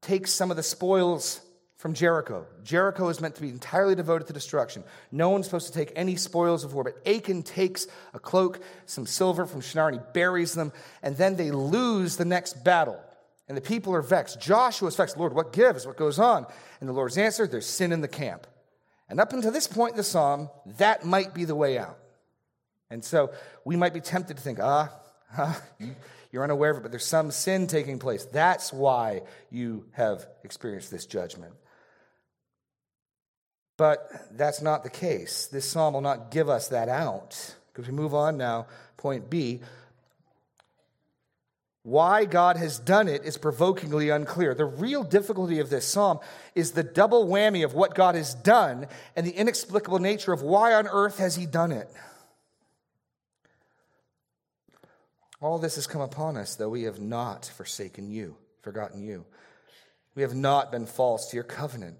takes 0.01 0.31
some 0.31 0.49
of 0.49 0.57
the 0.57 0.63
spoils 0.63 1.41
from 1.77 1.93
Jericho. 1.93 2.45
Jericho 2.63 3.09
is 3.09 3.19
meant 3.19 3.35
to 3.35 3.41
be 3.41 3.49
entirely 3.49 3.95
devoted 3.95 4.27
to 4.27 4.33
destruction. 4.33 4.83
No 5.11 5.29
one's 5.29 5.45
supposed 5.45 5.67
to 5.67 5.73
take 5.73 5.91
any 5.95 6.15
spoils 6.15 6.63
of 6.63 6.73
war, 6.73 6.83
but 6.83 7.07
Achan 7.07 7.43
takes 7.43 7.87
a 8.13 8.19
cloak, 8.19 8.61
some 8.85 9.05
silver 9.05 9.45
from 9.45 9.61
Shinar, 9.61 9.89
and 9.89 9.99
he 9.99 10.05
buries 10.13 10.53
them, 10.53 10.71
and 11.03 11.17
then 11.17 11.35
they 11.35 11.51
lose 11.51 12.17
the 12.17 12.25
next 12.25 12.63
battle. 12.63 12.99
And 13.47 13.57
the 13.57 13.61
people 13.61 13.93
are 13.93 14.01
vexed. 14.01 14.39
Joshua 14.39 14.87
is 14.87 14.95
vexed. 14.95 15.17
Lord, 15.17 15.33
what 15.33 15.53
gives? 15.53 15.85
What 15.85 15.97
goes 15.97 16.19
on? 16.19 16.45
And 16.79 16.87
the 16.87 16.93
Lord's 16.93 17.17
answer 17.17 17.47
there's 17.47 17.65
sin 17.65 17.91
in 17.91 18.01
the 18.01 18.07
camp. 18.07 18.47
And 19.09 19.19
up 19.19 19.33
until 19.33 19.51
this 19.51 19.67
point 19.67 19.91
in 19.91 19.97
the 19.97 20.03
psalm, 20.03 20.49
that 20.77 21.05
might 21.05 21.33
be 21.33 21.45
the 21.45 21.55
way 21.55 21.77
out. 21.77 21.97
And 22.91 23.03
so 23.03 23.31
we 23.65 23.75
might 23.75 23.93
be 23.93 24.01
tempted 24.01 24.37
to 24.37 24.43
think, 24.43 24.59
ah, 24.61 24.91
ah 25.37 25.59
you're 26.31 26.43
unaware 26.43 26.71
of 26.71 26.77
it, 26.77 26.81
but 26.81 26.91
there's 26.91 27.05
some 27.05 27.31
sin 27.31 27.67
taking 27.67 27.99
place. 27.99 28.25
That's 28.25 28.71
why 28.71 29.23
you 29.49 29.85
have 29.93 30.27
experienced 30.43 30.91
this 30.91 31.05
judgment. 31.05 31.53
But 33.77 34.07
that's 34.31 34.61
not 34.61 34.83
the 34.83 34.89
case. 34.89 35.47
This 35.47 35.69
psalm 35.69 35.95
will 35.95 36.01
not 36.01 36.31
give 36.31 36.49
us 36.49 36.67
that 36.67 36.87
out. 36.87 37.55
Because 37.73 37.89
we 37.89 37.95
move 37.95 38.13
on 38.13 38.37
now, 38.37 38.67
point 38.97 39.29
B. 39.29 39.61
Why 41.83 42.25
God 42.25 42.57
has 42.57 42.77
done 42.77 43.07
it 43.07 43.23
is 43.23 43.39
provokingly 43.39 44.09
unclear. 44.09 44.53
The 44.53 44.65
real 44.65 45.03
difficulty 45.03 45.59
of 45.59 45.71
this 45.71 45.87
psalm 45.87 46.19
is 46.53 46.71
the 46.71 46.83
double 46.83 47.25
whammy 47.25 47.65
of 47.65 47.73
what 47.73 47.95
God 47.95 48.13
has 48.13 48.35
done 48.35 48.87
and 49.15 49.25
the 49.25 49.31
inexplicable 49.31 49.97
nature 49.97 50.31
of 50.31 50.43
why 50.43 50.75
on 50.75 50.87
earth 50.87 51.17
has 51.17 51.35
he 51.35 51.47
done 51.47 51.71
it. 51.71 51.89
All 55.41 55.57
this 55.57 55.75
has 55.75 55.87
come 55.87 56.01
upon 56.01 56.37
us, 56.37 56.55
though 56.55 56.69
we 56.69 56.83
have 56.83 57.01
not 57.01 57.51
forsaken 57.57 58.11
you, 58.11 58.37
forgotten 58.61 59.01
you. 59.01 59.25
We 60.13 60.21
have 60.21 60.35
not 60.35 60.71
been 60.71 60.85
false 60.85 61.29
to 61.29 61.35
your 61.35 61.43
covenant. 61.43 61.97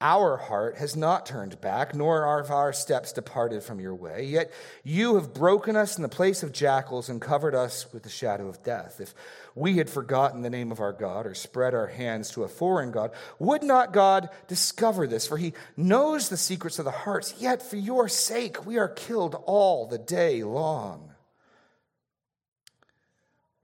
Our 0.00 0.36
heart 0.36 0.76
has 0.76 0.94
not 0.94 1.24
turned 1.24 1.60
back, 1.60 1.94
nor 1.94 2.24
are 2.24 2.44
our 2.52 2.72
steps 2.72 3.12
departed 3.12 3.62
from 3.62 3.80
your 3.80 3.94
way. 3.94 4.24
Yet 4.24 4.52
you 4.82 5.14
have 5.14 5.32
broken 5.32 5.76
us 5.76 5.96
in 5.96 6.02
the 6.02 6.08
place 6.08 6.42
of 6.42 6.52
jackals 6.52 7.08
and 7.08 7.20
covered 7.20 7.54
us 7.54 7.90
with 7.92 8.02
the 8.02 8.08
shadow 8.08 8.48
of 8.48 8.62
death. 8.62 9.00
If 9.00 9.14
we 9.54 9.78
had 9.78 9.88
forgotten 9.88 10.42
the 10.42 10.50
name 10.50 10.70
of 10.70 10.80
our 10.80 10.92
God 10.92 11.26
or 11.26 11.34
spread 11.34 11.74
our 11.74 11.86
hands 11.86 12.30
to 12.32 12.44
a 12.44 12.48
foreign 12.48 12.90
God, 12.90 13.12
would 13.38 13.62
not 13.62 13.92
God 13.92 14.28
discover 14.46 15.06
this? 15.06 15.26
For 15.26 15.38
he 15.38 15.54
knows 15.76 16.28
the 16.28 16.36
secrets 16.36 16.78
of 16.78 16.84
the 16.84 16.90
hearts. 16.90 17.36
Yet 17.38 17.62
for 17.62 17.76
your 17.76 18.08
sake 18.08 18.66
we 18.66 18.78
are 18.78 18.88
killed 18.88 19.42
all 19.46 19.86
the 19.86 19.98
day 19.98 20.44
long. 20.44 21.13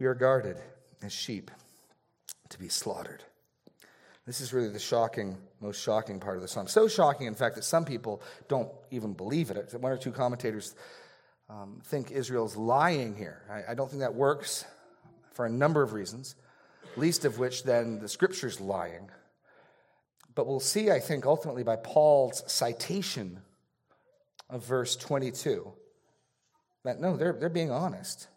We 0.00 0.06
are 0.06 0.14
guarded 0.14 0.56
as 1.02 1.12
sheep 1.12 1.50
to 2.48 2.58
be 2.58 2.70
slaughtered. 2.70 3.22
This 4.26 4.40
is 4.40 4.52
really 4.54 4.70
the 4.70 4.78
shocking, 4.78 5.36
most 5.60 5.82
shocking 5.82 6.20
part 6.20 6.36
of 6.36 6.42
the 6.42 6.48
psalm. 6.48 6.68
So 6.68 6.88
shocking, 6.88 7.26
in 7.26 7.34
fact, 7.34 7.56
that 7.56 7.64
some 7.64 7.84
people 7.84 8.22
don't 8.48 8.70
even 8.90 9.12
believe 9.12 9.50
it. 9.50 9.74
One 9.78 9.92
or 9.92 9.98
two 9.98 10.10
commentators 10.10 10.74
um, 11.50 11.82
think 11.84 12.10
Israel's 12.10 12.56
lying 12.56 13.14
here. 13.14 13.42
I, 13.50 13.72
I 13.72 13.74
don't 13.74 13.90
think 13.90 14.00
that 14.00 14.14
works 14.14 14.64
for 15.34 15.44
a 15.44 15.50
number 15.50 15.82
of 15.82 15.92
reasons, 15.92 16.34
least 16.96 17.26
of 17.26 17.38
which 17.38 17.64
then 17.64 17.98
the 17.98 18.08
scripture's 18.08 18.58
lying. 18.58 19.10
But 20.34 20.46
we'll 20.46 20.60
see, 20.60 20.90
I 20.90 21.00
think, 21.00 21.26
ultimately 21.26 21.62
by 21.62 21.76
Paul's 21.76 22.42
citation 22.50 23.40
of 24.48 24.64
verse 24.64 24.96
22 24.96 25.72
that 26.84 27.00
no, 27.00 27.18
they're, 27.18 27.34
they're 27.34 27.50
being 27.50 27.70
honest. 27.70 28.28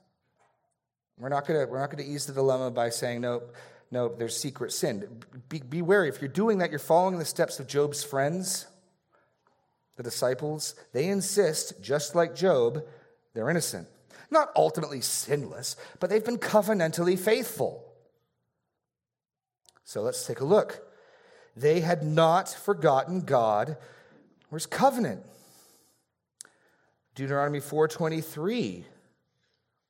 We're 1.17 1.29
not 1.29 1.47
going 1.47 1.59
to 1.59 1.71
we're 1.71 1.79
not 1.79 1.91
going 1.91 2.03
to 2.03 2.09
ease 2.09 2.25
the 2.25 2.33
dilemma 2.33 2.71
by 2.71 2.89
saying, 2.89 3.21
no, 3.21 3.43
no, 3.91 4.09
there's 4.09 4.35
secret 4.35 4.71
sin. 4.71 5.23
Be, 5.49 5.59
be 5.59 5.81
wary. 5.81 6.09
If 6.09 6.21
you're 6.21 6.27
doing 6.27 6.57
that, 6.59 6.71
you're 6.71 6.79
following 6.79 7.19
the 7.19 7.25
steps 7.25 7.59
of 7.59 7.67
Job's 7.67 8.03
friends, 8.03 8.65
the 9.95 10.03
disciples. 10.03 10.75
They 10.93 11.07
insist, 11.07 11.81
just 11.81 12.15
like 12.15 12.35
Job, 12.35 12.83
they're 13.33 13.49
innocent. 13.49 13.87
Not 14.31 14.49
ultimately 14.55 15.01
sinless, 15.01 15.75
but 15.99 16.09
they've 16.09 16.25
been 16.25 16.39
covenantally 16.39 17.17
faithful. 17.17 17.85
So 19.83 20.01
let's 20.01 20.25
take 20.25 20.39
a 20.39 20.45
look. 20.45 20.81
They 21.55 21.81
had 21.81 22.03
not 22.03 22.49
forgotten 22.49 23.21
God 23.21 23.77
his 24.51 24.65
covenant. 24.65 25.23
Deuteronomy 27.15 27.59
4:23 27.59 28.85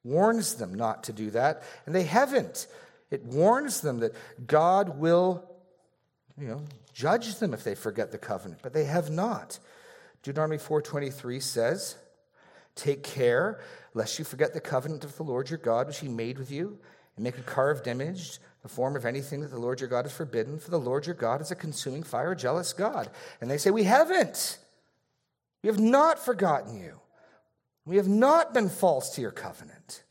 warns 0.04 0.56
them 0.56 0.74
not 0.74 1.04
to 1.04 1.14
do 1.14 1.32
that, 1.32 1.64
and 1.86 1.96
they 1.96 2.04
haven't. 2.04 2.68
It 3.10 3.24
warns 3.24 3.82
them 3.82 4.00
that 4.00 4.16
God 4.46 5.00
will, 5.00 5.50
you 6.38 6.48
know, 6.48 6.62
judge 6.94 7.36
them 7.36 7.54
if 7.54 7.64
they 7.64 7.76
forget 7.76 8.12
the 8.12 8.18
covenant, 8.18 8.62
but 8.62 8.74
they 8.74 8.86
have 8.86 9.10
not. 9.10 9.60
Deuteronomy 10.24 10.58
4:23 10.58 11.40
says, 11.40 11.96
"Take 12.76 13.04
care 13.04 13.60
lest 13.94 14.18
you 14.18 14.26
forget 14.26 14.54
the 14.54 14.62
covenant 14.62 15.04
of 15.04 15.16
the 15.18 15.24
Lord 15.24 15.50
your 15.50 15.60
God 15.60 15.88
which 15.88 16.00
he 16.00 16.08
made 16.08 16.38
with 16.40 16.50
you, 16.50 16.80
and 17.16 17.24
make 17.24 17.38
a 17.38 17.44
carved 17.44 17.88
image, 17.88 18.40
the 18.64 18.70
form 18.70 18.96
of 18.96 19.06
anything 19.06 19.42
that 19.42 19.52
the 19.52 19.60
Lord 19.60 19.80
your 19.80 19.90
God 19.90 20.06
has 20.06 20.14
forbidden, 20.14 20.58
for 20.58 20.72
the 20.72 20.80
Lord 20.80 21.06
your 21.06 21.16
God 21.16 21.42
is 21.42 21.52
a 21.52 21.56
consuming 21.56 22.02
fire, 22.04 22.32
a 22.32 22.36
jealous 22.36 22.74
God." 22.74 23.12
And 23.40 23.52
they 23.52 23.58
say, 23.58 23.70
"We 23.70 23.84
haven't. 23.84 24.58
We 25.62 25.68
have 25.68 25.80
not 25.80 26.18
forgotten 26.18 26.76
you. 26.76 27.00
We 27.86 27.98
have 27.98 28.08
not 28.08 28.54
been 28.54 28.70
false 28.70 29.10
to 29.16 29.22
your 29.22 29.32
covenant." 29.32 30.04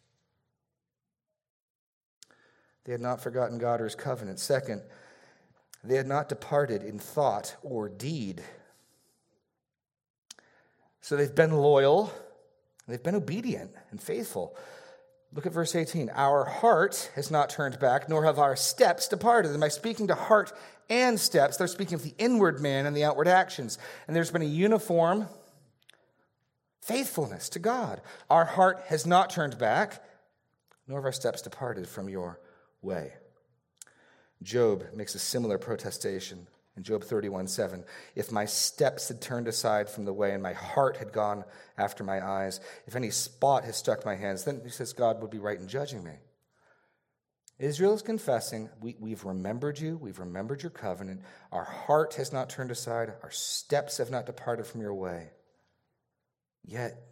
They 2.84 2.92
had 2.92 3.00
not 3.00 3.20
forgotten 3.20 3.58
God 3.58 3.80
or 3.80 3.84
his 3.84 3.94
covenant. 3.94 4.40
Second, 4.40 4.82
they 5.84 5.96
had 5.96 6.06
not 6.06 6.28
departed 6.28 6.82
in 6.82 6.98
thought 6.98 7.56
or 7.62 7.88
deed. 7.88 8.42
So 11.00 11.16
they've 11.16 11.34
been 11.34 11.52
loyal, 11.52 12.12
they've 12.86 13.02
been 13.02 13.14
obedient 13.14 13.74
and 13.90 14.00
faithful. 14.00 14.56
Look 15.32 15.46
at 15.46 15.52
verse 15.52 15.74
18. 15.74 16.10
Our 16.10 16.44
heart 16.44 17.10
has 17.14 17.30
not 17.30 17.48
turned 17.48 17.78
back, 17.78 18.08
nor 18.08 18.24
have 18.24 18.38
our 18.38 18.54
steps 18.54 19.08
departed. 19.08 19.52
And 19.52 19.60
by 19.60 19.68
speaking 19.68 20.08
to 20.08 20.14
heart 20.14 20.52
and 20.90 21.18
steps, 21.18 21.56
they're 21.56 21.66
speaking 21.66 21.94
of 21.94 22.02
the 22.02 22.14
inward 22.18 22.60
man 22.60 22.84
and 22.84 22.94
the 22.94 23.04
outward 23.04 23.28
actions. 23.28 23.78
And 24.06 24.14
there's 24.14 24.30
been 24.30 24.42
a 24.42 24.44
uniform 24.44 25.28
faithfulness 26.82 27.48
to 27.50 27.58
God. 27.58 28.00
Our 28.28 28.44
heart 28.44 28.82
has 28.88 29.06
not 29.06 29.30
turned 29.30 29.58
back, 29.58 30.02
nor 30.86 30.98
have 30.98 31.04
our 31.04 31.12
steps 31.12 31.42
departed 31.42 31.88
from 31.88 32.08
your 32.08 32.40
way. 32.82 33.12
Job 34.42 34.84
makes 34.94 35.14
a 35.14 35.20
similar 35.20 35.56
protestation 35.56 36.48
in 36.76 36.82
Job 36.82 37.04
31 37.04 37.46
7. 37.46 37.84
If 38.16 38.32
my 38.32 38.44
steps 38.44 39.08
had 39.08 39.20
turned 39.20 39.46
aside 39.46 39.88
from 39.88 40.04
the 40.04 40.12
way 40.12 40.32
and 40.32 40.42
my 40.42 40.52
heart 40.52 40.96
had 40.96 41.12
gone 41.12 41.44
after 41.78 42.02
my 42.02 42.24
eyes, 42.26 42.60
if 42.86 42.96
any 42.96 43.10
spot 43.10 43.64
has 43.64 43.76
struck 43.76 44.04
my 44.04 44.16
hands, 44.16 44.44
then 44.44 44.60
he 44.64 44.70
says 44.70 44.92
God 44.92 45.20
would 45.22 45.30
be 45.30 45.38
right 45.38 45.58
in 45.58 45.68
judging 45.68 46.02
me. 46.02 46.14
Israel 47.58 47.94
is 47.94 48.02
confessing, 48.02 48.68
we, 48.80 48.96
we've 48.98 49.24
remembered 49.24 49.78
you, 49.78 49.96
we've 49.96 50.18
remembered 50.18 50.62
your 50.62 50.70
covenant. 50.70 51.20
Our 51.52 51.64
heart 51.64 52.14
has 52.14 52.32
not 52.32 52.50
turned 52.50 52.72
aside, 52.72 53.12
our 53.22 53.30
steps 53.30 53.98
have 53.98 54.10
not 54.10 54.26
departed 54.26 54.66
from 54.66 54.80
your 54.80 54.94
way. 54.94 55.30
Yet 56.64 57.02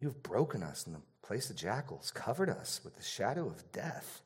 you've 0.00 0.22
broken 0.22 0.62
us 0.62 0.86
in 0.86 0.92
the 0.92 1.00
place 1.22 1.50
of 1.50 1.56
jackals, 1.56 2.10
covered 2.10 2.50
us 2.50 2.80
with 2.84 2.96
the 2.96 3.02
shadow 3.02 3.46
of 3.46 3.70
death. 3.72 4.22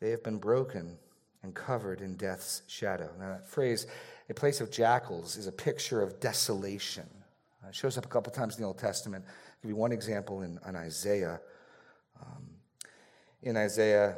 They 0.00 0.10
have 0.10 0.22
been 0.22 0.38
broken 0.38 0.98
and 1.42 1.54
covered 1.54 2.00
in 2.00 2.16
death's 2.16 2.62
shadow. 2.66 3.10
Now, 3.18 3.30
that 3.30 3.48
phrase, 3.48 3.86
a 4.28 4.34
place 4.34 4.60
of 4.60 4.70
jackals, 4.70 5.36
is 5.36 5.46
a 5.46 5.52
picture 5.52 6.02
of 6.02 6.20
desolation. 6.20 7.08
Uh, 7.64 7.68
it 7.68 7.74
shows 7.74 7.96
up 7.96 8.04
a 8.04 8.08
couple 8.08 8.32
times 8.32 8.56
in 8.56 8.62
the 8.62 8.66
Old 8.66 8.78
Testament. 8.78 9.24
I'll 9.26 9.34
give 9.62 9.70
you 9.70 9.76
one 9.76 9.92
example 9.92 10.42
in, 10.42 10.58
in 10.66 10.76
Isaiah. 10.76 11.40
Um, 12.20 12.50
in 13.42 13.56
Isaiah 13.56 14.16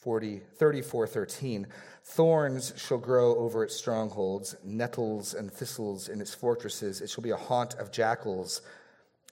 40, 0.00 0.40
34 0.56 1.06
13, 1.06 1.66
thorns 2.10 2.72
shall 2.76 2.98
grow 2.98 3.36
over 3.36 3.62
its 3.62 3.76
strongholds, 3.76 4.56
nettles 4.64 5.34
and 5.34 5.50
thistles 5.50 6.08
in 6.08 6.20
its 6.20 6.34
fortresses. 6.34 7.00
It 7.00 7.08
shall 7.08 7.22
be 7.22 7.30
a 7.30 7.36
haunt 7.36 7.74
of 7.74 7.92
jackals, 7.92 8.62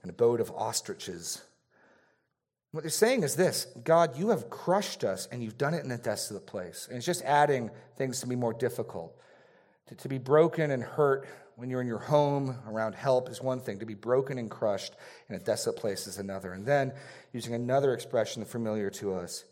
an 0.02 0.10
abode 0.10 0.40
of 0.40 0.50
ostriches. 0.52 1.42
What 2.70 2.82
they're 2.82 2.90
saying 2.90 3.24
is 3.24 3.34
this 3.34 3.66
God, 3.82 4.16
you 4.18 4.28
have 4.28 4.48
crushed 4.48 5.02
us 5.02 5.26
and 5.32 5.42
you've 5.42 5.58
done 5.58 5.74
it 5.74 5.84
in 5.84 5.90
a 5.90 5.98
desolate 5.98 6.46
place. 6.46 6.86
And 6.88 6.96
it's 6.96 7.06
just 7.06 7.22
adding 7.24 7.70
things 7.96 8.20
to 8.20 8.26
be 8.26 8.36
more 8.36 8.54
difficult. 8.54 9.18
To, 9.88 9.94
to 9.96 10.08
be 10.08 10.18
broken 10.18 10.70
and 10.70 10.82
hurt 10.82 11.26
when 11.56 11.70
you're 11.70 11.80
in 11.80 11.88
your 11.88 11.98
home 11.98 12.56
around 12.68 12.94
help 12.94 13.28
is 13.28 13.42
one 13.42 13.58
thing, 13.58 13.80
to 13.80 13.86
be 13.86 13.94
broken 13.94 14.38
and 14.38 14.48
crushed 14.48 14.94
in 15.28 15.34
a 15.34 15.40
desolate 15.40 15.76
place 15.76 16.06
is 16.06 16.18
another. 16.18 16.52
And 16.52 16.64
then, 16.64 16.92
using 17.32 17.54
another 17.54 17.94
expression 17.94 18.44
familiar 18.44 18.90
to 18.90 19.14
us, 19.14 19.44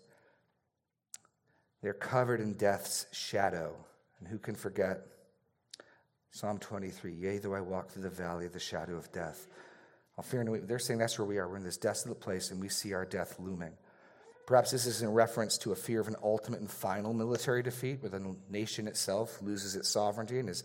they're 1.82 1.92
covered 1.92 2.40
in 2.40 2.54
death's 2.54 3.06
shadow. 3.12 3.74
And 4.18 4.28
who 4.28 4.38
can 4.38 4.54
forget? 4.54 5.00
Psalm 6.30 6.58
23 6.58 7.12
Yea, 7.12 7.38
though 7.38 7.54
I 7.54 7.60
walk 7.60 7.90
through 7.90 8.02
the 8.02 8.10
valley 8.10 8.46
of 8.46 8.52
the 8.52 8.60
shadow 8.60 8.96
of 8.96 9.10
death. 9.12 9.46
I'll 10.18 10.24
fear 10.24 10.42
no 10.42 10.54
evil. 10.54 10.66
They're 10.66 10.78
saying 10.78 10.98
that's 10.98 11.18
where 11.18 11.26
we 11.26 11.38
are. 11.38 11.48
We're 11.48 11.56
in 11.56 11.64
this 11.64 11.76
desolate 11.76 12.20
place 12.20 12.50
and 12.50 12.60
we 12.60 12.68
see 12.68 12.92
our 12.92 13.04
death 13.04 13.36
looming. 13.38 13.72
Perhaps 14.46 14.70
this 14.70 14.86
is 14.86 15.02
in 15.02 15.12
reference 15.12 15.58
to 15.58 15.72
a 15.72 15.76
fear 15.76 16.00
of 16.00 16.08
an 16.08 16.16
ultimate 16.22 16.60
and 16.60 16.70
final 16.70 17.12
military 17.12 17.62
defeat 17.62 18.00
where 18.00 18.10
the 18.10 18.36
nation 18.48 18.86
itself 18.86 19.42
loses 19.42 19.74
its 19.74 19.88
sovereignty 19.88 20.38
and 20.38 20.48
is 20.48 20.62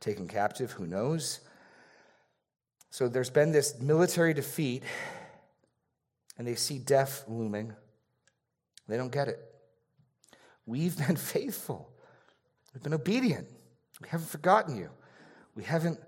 taken 0.00 0.28
captive. 0.28 0.70
Who 0.72 0.86
knows? 0.86 1.40
So 2.90 3.08
there's 3.08 3.30
been 3.30 3.50
this 3.50 3.80
military 3.80 4.34
defeat, 4.34 4.84
and 6.38 6.46
they 6.46 6.54
see 6.54 6.78
death 6.78 7.24
looming. 7.26 7.72
They 8.86 8.96
don't 8.96 9.10
get 9.10 9.26
it. 9.26 9.40
We've 10.66 10.96
been 10.96 11.16
faithful, 11.34 11.90
we've 12.72 12.82
been 12.82 12.94
obedient. 12.94 13.48
We 14.02 14.08
haven't 14.08 14.28
forgotten 14.28 14.76
you, 14.76 14.90
we 15.54 15.64
haven't 15.64 15.98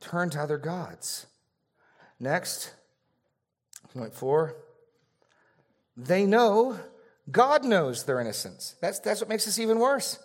turned 0.00 0.32
to 0.32 0.40
other 0.40 0.58
gods. 0.58 1.26
Next, 2.18 2.72
point 3.94 4.14
four, 4.14 4.56
they 5.96 6.24
know 6.24 6.78
God 7.30 7.64
knows 7.64 8.04
their 8.04 8.20
innocence. 8.20 8.76
That's, 8.80 9.00
that's 9.00 9.20
what 9.20 9.28
makes 9.28 9.44
this 9.44 9.58
even 9.58 9.78
worse. 9.78 10.18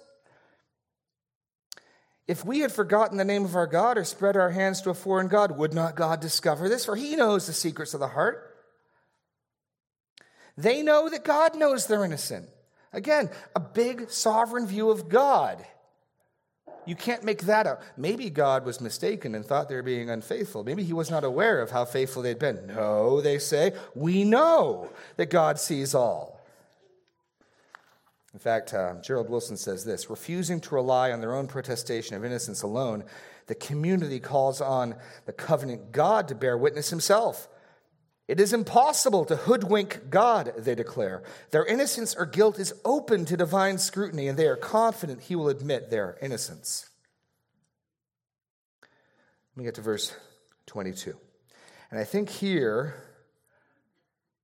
If 2.28 2.46
we 2.46 2.60
had 2.60 2.72
forgotten 2.72 3.18
the 3.18 3.26
name 3.26 3.44
of 3.44 3.56
our 3.56 3.68
God 3.68 3.98
or 3.98 4.06
spread 4.06 4.38
our 4.38 4.52
hands 4.52 4.82
to 4.82 4.90
a 4.90 4.94
foreign 4.94 5.28
God, 5.28 5.58
would 5.58 5.74
not 5.74 5.96
God 5.96 6.22
discover 6.22 6.70
this? 6.70 6.86
For 6.86 6.96
he 6.96 7.16
knows 7.16 7.48
the 7.48 7.54
secrets 7.54 7.94
of 7.94 8.00
the 8.00 8.08
heart. 8.08 8.56
They 10.58 10.82
know 10.82 11.10
that 11.10 11.26
God 11.26 11.56
knows 11.56 11.88
they're 11.88 12.06
innocent. 12.06 12.48
Again, 12.94 13.30
a 13.56 13.60
big 13.60 14.10
sovereign 14.12 14.68
view 14.68 14.90
of 14.90 15.10
God. 15.10 15.66
You 16.86 16.96
can't 16.96 17.24
make 17.24 17.44
that 17.44 17.68
up. 17.68 17.84
Maybe 17.96 18.30
God 18.30 18.66
was 18.66 18.82
mistaken 18.82 19.36
and 19.36 19.46
thought 19.46 19.70
they 19.70 19.76
were 19.76 19.84
being 19.84 20.10
unfaithful. 20.10 20.64
Maybe 20.64 20.84
he 20.84 20.94
was 20.94 21.12
not 21.12 21.24
aware 21.24 21.62
of 21.62 21.70
how 21.70 21.86
faithful 21.86 22.24
they'd 22.24 22.40
been. 22.40 22.68
No, 22.68 23.22
they 23.22 23.38
say, 23.38 23.74
we 23.94 24.24
know 24.24 24.90
that 25.18 25.30
God 25.30 25.60
sees 25.60 25.94
all. 25.94 26.42
In 28.34 28.40
fact, 28.40 28.74
uh, 28.74 28.96
Gerald 29.02 29.30
Wilson 29.30 29.58
says 29.58 29.84
this 29.84 30.10
refusing 30.10 30.60
to 30.62 30.76
rely 30.76 31.12
on 31.12 31.22
their 31.22 31.36
own 31.36 31.48
protestation 31.48 32.16
of 32.16 32.26
innocence 32.26 32.62
alone, 32.62 33.04
the 33.48 33.56
community 33.56 34.20
calls 34.20 34.62
on 34.62 34.96
the 35.26 35.34
covenant 35.34 35.92
God 35.92 36.28
to 36.30 36.36
bear 36.36 36.58
witness 36.58 36.90
himself. 36.90 37.48
It 38.32 38.40
is 38.40 38.54
impossible 38.54 39.26
to 39.26 39.36
hoodwink 39.36 40.10
God, 40.10 40.54
they 40.58 40.74
declare. 40.74 41.22
Their 41.50 41.66
innocence 41.66 42.16
or 42.16 42.26
guilt 42.26 42.60
is 42.60 42.74
open 42.86 43.26
to 43.26 43.36
divine 43.36 43.78
scrutiny, 43.78 44.30
and 44.30 44.40
they 44.40 44.48
are 44.48 44.56
confident 44.56 45.24
he 45.24 45.36
will 45.36 45.50
admit 45.50 45.90
their 45.90 46.18
innocence. 46.22 46.90
Let 48.82 49.58
me 49.58 49.64
get 49.66 49.76
to 49.76 49.82
verse 49.82 50.16
22. 50.68 51.14
And 51.90 52.00
I 52.00 52.06
think 52.06 52.30
here 52.30 52.96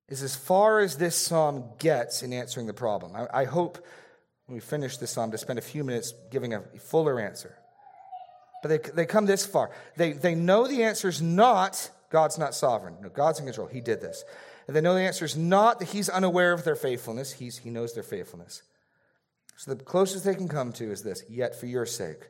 is 0.09 0.21
as 0.21 0.35
far 0.35 0.79
as 0.79 0.97
this 0.97 1.15
psalm 1.15 1.63
gets 1.79 2.23
in 2.23 2.33
answering 2.33 2.67
the 2.67 2.73
problem. 2.73 3.15
I, 3.15 3.43
I 3.43 3.45
hope 3.45 3.77
when 4.47 4.55
we 4.55 4.59
finish 4.59 4.97
this 4.97 5.11
psalm 5.11 5.31
to 5.31 5.37
spend 5.37 5.59
a 5.59 5.61
few 5.61 5.85
minutes 5.85 6.13
giving 6.29 6.53
a 6.53 6.59
fuller 6.77 7.21
answer. 7.21 7.55
But 8.61 8.67
they, 8.67 8.91
they 8.91 9.05
come 9.05 9.27
this 9.27 9.45
far. 9.45 9.71
They, 9.95 10.11
they 10.11 10.35
know 10.35 10.67
the 10.67 10.83
answer 10.83 11.07
is 11.07 11.21
not 11.21 11.89
God's 12.09 12.37
not 12.37 12.55
sovereign. 12.55 12.95
No, 13.01 13.09
God's 13.09 13.39
in 13.39 13.45
control. 13.45 13.67
He 13.67 13.81
did 13.81 14.01
this. 14.01 14.23
And 14.67 14.75
they 14.75 14.81
know 14.81 14.93
the 14.93 15.01
answer 15.01 15.25
is 15.25 15.35
not 15.35 15.79
that 15.79 15.89
He's 15.89 16.09
unaware 16.09 16.53
of 16.53 16.63
their 16.63 16.75
faithfulness, 16.75 17.33
he's, 17.33 17.57
He 17.57 17.69
knows 17.69 17.93
their 17.93 18.03
faithfulness. 18.03 18.63
So 19.57 19.73
the 19.73 19.83
closest 19.83 20.23
they 20.23 20.35
can 20.35 20.47
come 20.47 20.71
to 20.73 20.91
is 20.91 21.01
this 21.01 21.23
Yet 21.29 21.59
for 21.59 21.65
your 21.65 21.85
sake, 21.85 22.27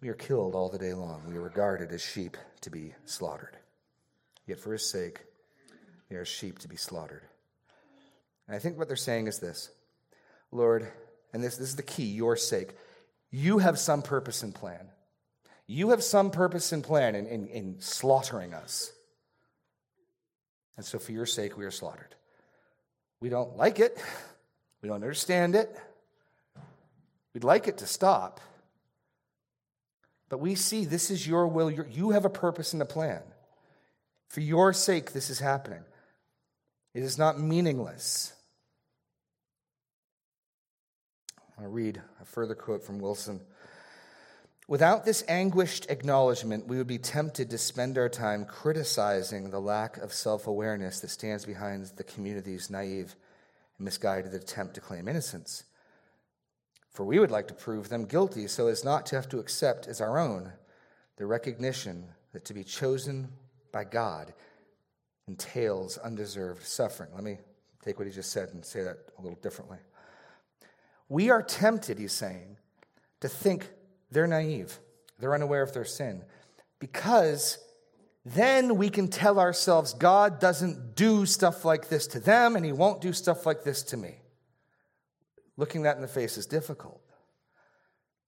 we 0.00 0.08
are 0.08 0.14
killed 0.14 0.54
all 0.54 0.68
the 0.68 0.78
day 0.78 0.94
long. 0.94 1.24
We 1.28 1.36
are 1.36 1.42
regarded 1.42 1.92
as 1.92 2.02
sheep 2.02 2.36
to 2.62 2.70
be 2.70 2.94
slaughtered. 3.04 3.56
Yet 4.46 4.58
for 4.58 4.72
His 4.72 4.88
sake, 4.88 5.20
we 6.10 6.16
are 6.16 6.24
sheep 6.24 6.58
to 6.60 6.68
be 6.68 6.76
slaughtered. 6.76 7.22
And 8.46 8.56
I 8.56 8.58
think 8.58 8.78
what 8.78 8.88
they're 8.88 8.96
saying 8.96 9.26
is 9.26 9.38
this 9.38 9.70
Lord, 10.52 10.88
and 11.32 11.42
this, 11.42 11.56
this 11.56 11.68
is 11.68 11.76
the 11.76 11.82
key, 11.82 12.06
your 12.06 12.36
sake. 12.36 12.70
You 13.30 13.58
have 13.58 13.78
some 13.78 14.02
purpose 14.02 14.42
and 14.42 14.52
plan. 14.52 14.88
You 15.72 15.90
have 15.90 16.02
some 16.02 16.32
purpose 16.32 16.72
and 16.72 16.82
plan 16.82 17.14
in, 17.14 17.26
in, 17.26 17.46
in 17.46 17.76
slaughtering 17.78 18.54
us. 18.54 18.90
And 20.76 20.84
so, 20.84 20.98
for 20.98 21.12
your 21.12 21.26
sake, 21.26 21.56
we 21.56 21.64
are 21.64 21.70
slaughtered. 21.70 22.12
We 23.20 23.28
don't 23.28 23.56
like 23.56 23.78
it. 23.78 23.96
We 24.82 24.88
don't 24.88 24.96
understand 24.96 25.54
it. 25.54 25.72
We'd 27.34 27.44
like 27.44 27.68
it 27.68 27.78
to 27.78 27.86
stop. 27.86 28.40
But 30.28 30.38
we 30.38 30.56
see 30.56 30.86
this 30.86 31.08
is 31.08 31.24
your 31.24 31.46
will. 31.46 31.70
You 31.70 32.10
have 32.10 32.24
a 32.24 32.30
purpose 32.30 32.72
and 32.72 32.82
a 32.82 32.86
plan. 32.86 33.22
For 34.28 34.40
your 34.40 34.72
sake, 34.72 35.12
this 35.12 35.30
is 35.30 35.38
happening. 35.38 35.84
It 36.94 37.04
is 37.04 37.16
not 37.16 37.38
meaningless. 37.38 38.32
I 41.38 41.62
want 41.62 41.70
to 41.70 41.72
read 41.72 42.02
a 42.20 42.24
further 42.24 42.56
quote 42.56 42.82
from 42.82 42.98
Wilson. 42.98 43.40
Without 44.70 45.04
this 45.04 45.24
anguished 45.26 45.90
acknowledgement, 45.90 46.68
we 46.68 46.78
would 46.78 46.86
be 46.86 46.96
tempted 46.96 47.50
to 47.50 47.58
spend 47.58 47.98
our 47.98 48.08
time 48.08 48.44
criticizing 48.44 49.50
the 49.50 49.58
lack 49.58 49.96
of 49.96 50.12
self 50.12 50.46
awareness 50.46 51.00
that 51.00 51.10
stands 51.10 51.44
behind 51.44 51.86
the 51.96 52.04
community's 52.04 52.70
naive 52.70 53.16
and 53.78 53.84
misguided 53.84 54.32
attempt 54.32 54.74
to 54.74 54.80
claim 54.80 55.08
innocence. 55.08 55.64
For 56.92 57.04
we 57.04 57.18
would 57.18 57.32
like 57.32 57.48
to 57.48 57.54
prove 57.54 57.88
them 57.88 58.04
guilty 58.04 58.46
so 58.46 58.68
as 58.68 58.84
not 58.84 59.06
to 59.06 59.16
have 59.16 59.28
to 59.30 59.40
accept 59.40 59.88
as 59.88 60.00
our 60.00 60.20
own 60.20 60.52
the 61.16 61.26
recognition 61.26 62.04
that 62.32 62.44
to 62.44 62.54
be 62.54 62.62
chosen 62.62 63.32
by 63.72 63.82
God 63.82 64.32
entails 65.26 65.98
undeserved 65.98 66.62
suffering. 66.62 67.10
Let 67.12 67.24
me 67.24 67.38
take 67.84 67.98
what 67.98 68.06
he 68.06 68.14
just 68.14 68.30
said 68.30 68.50
and 68.50 68.64
say 68.64 68.84
that 68.84 68.98
a 69.18 69.20
little 69.20 69.38
differently. 69.42 69.78
We 71.08 71.28
are 71.28 71.42
tempted, 71.42 71.98
he's 71.98 72.12
saying, 72.12 72.56
to 73.18 73.28
think 73.28 73.68
they're 74.10 74.26
naive, 74.26 74.78
they're 75.18 75.34
unaware 75.34 75.62
of 75.62 75.72
their 75.72 75.84
sin, 75.84 76.22
because 76.78 77.58
then 78.24 78.76
we 78.76 78.90
can 78.90 79.08
tell 79.08 79.38
ourselves 79.38 79.94
God 79.94 80.40
doesn't 80.40 80.94
do 80.94 81.24
stuff 81.24 81.64
like 81.64 81.88
this 81.88 82.06
to 82.08 82.20
them 82.20 82.54
and 82.54 82.64
he 82.64 82.72
won't 82.72 83.00
do 83.00 83.12
stuff 83.12 83.46
like 83.46 83.64
this 83.64 83.82
to 83.84 83.96
me. 83.96 84.16
Looking 85.56 85.82
that 85.82 85.96
in 85.96 86.02
the 86.02 86.08
face 86.08 86.36
is 86.36 86.46
difficult. 86.46 87.00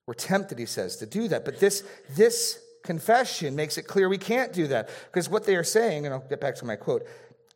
We're 0.07 0.15
tempted, 0.15 0.59
he 0.59 0.67
says, 0.67 0.97
to 0.97 1.07
do 1.07 1.29
that. 1.29 1.45
But 1.45 1.61
this, 1.61 1.85
this 2.17 2.59
confession 2.83 3.55
makes 3.55 3.79
it 3.79 3.83
clear 3.83 4.09
we 4.09 4.19
can't 4.19 4.53
do 4.53 4.67
that. 4.69 4.89
Because 5.07 5.29
what 5.29 5.45
they 5.45 5.57
are 5.57 5.65
saying, 5.65 6.05
and 6.05 6.15
I'll 6.15 6.27
get 6.29 6.41
back 6.41 6.57
to 6.57 6.65
my 6.65 6.77
quote, 6.77 7.07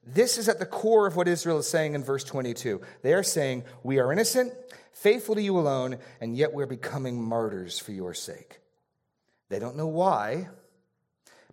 this 0.06 0.38
is 0.38 0.48
at 0.48 0.60
the 0.60 0.66
core 0.66 1.06
of 1.06 1.16
what 1.16 1.26
Israel 1.26 1.58
is 1.58 1.68
saying 1.68 1.94
in 1.94 2.04
verse 2.04 2.22
22. 2.22 2.80
They 3.02 3.12
are 3.12 3.24
saying, 3.24 3.64
We 3.82 3.98
are 3.98 4.12
innocent, 4.12 4.52
faithful 4.92 5.34
to 5.34 5.42
you 5.42 5.58
alone, 5.58 5.98
and 6.20 6.36
yet 6.36 6.52
we're 6.52 6.66
becoming 6.66 7.20
martyrs 7.20 7.78
for 7.80 7.90
your 7.90 8.14
sake. 8.14 8.60
They 9.48 9.58
don't 9.58 9.76
know 9.76 9.88
why, 9.88 10.48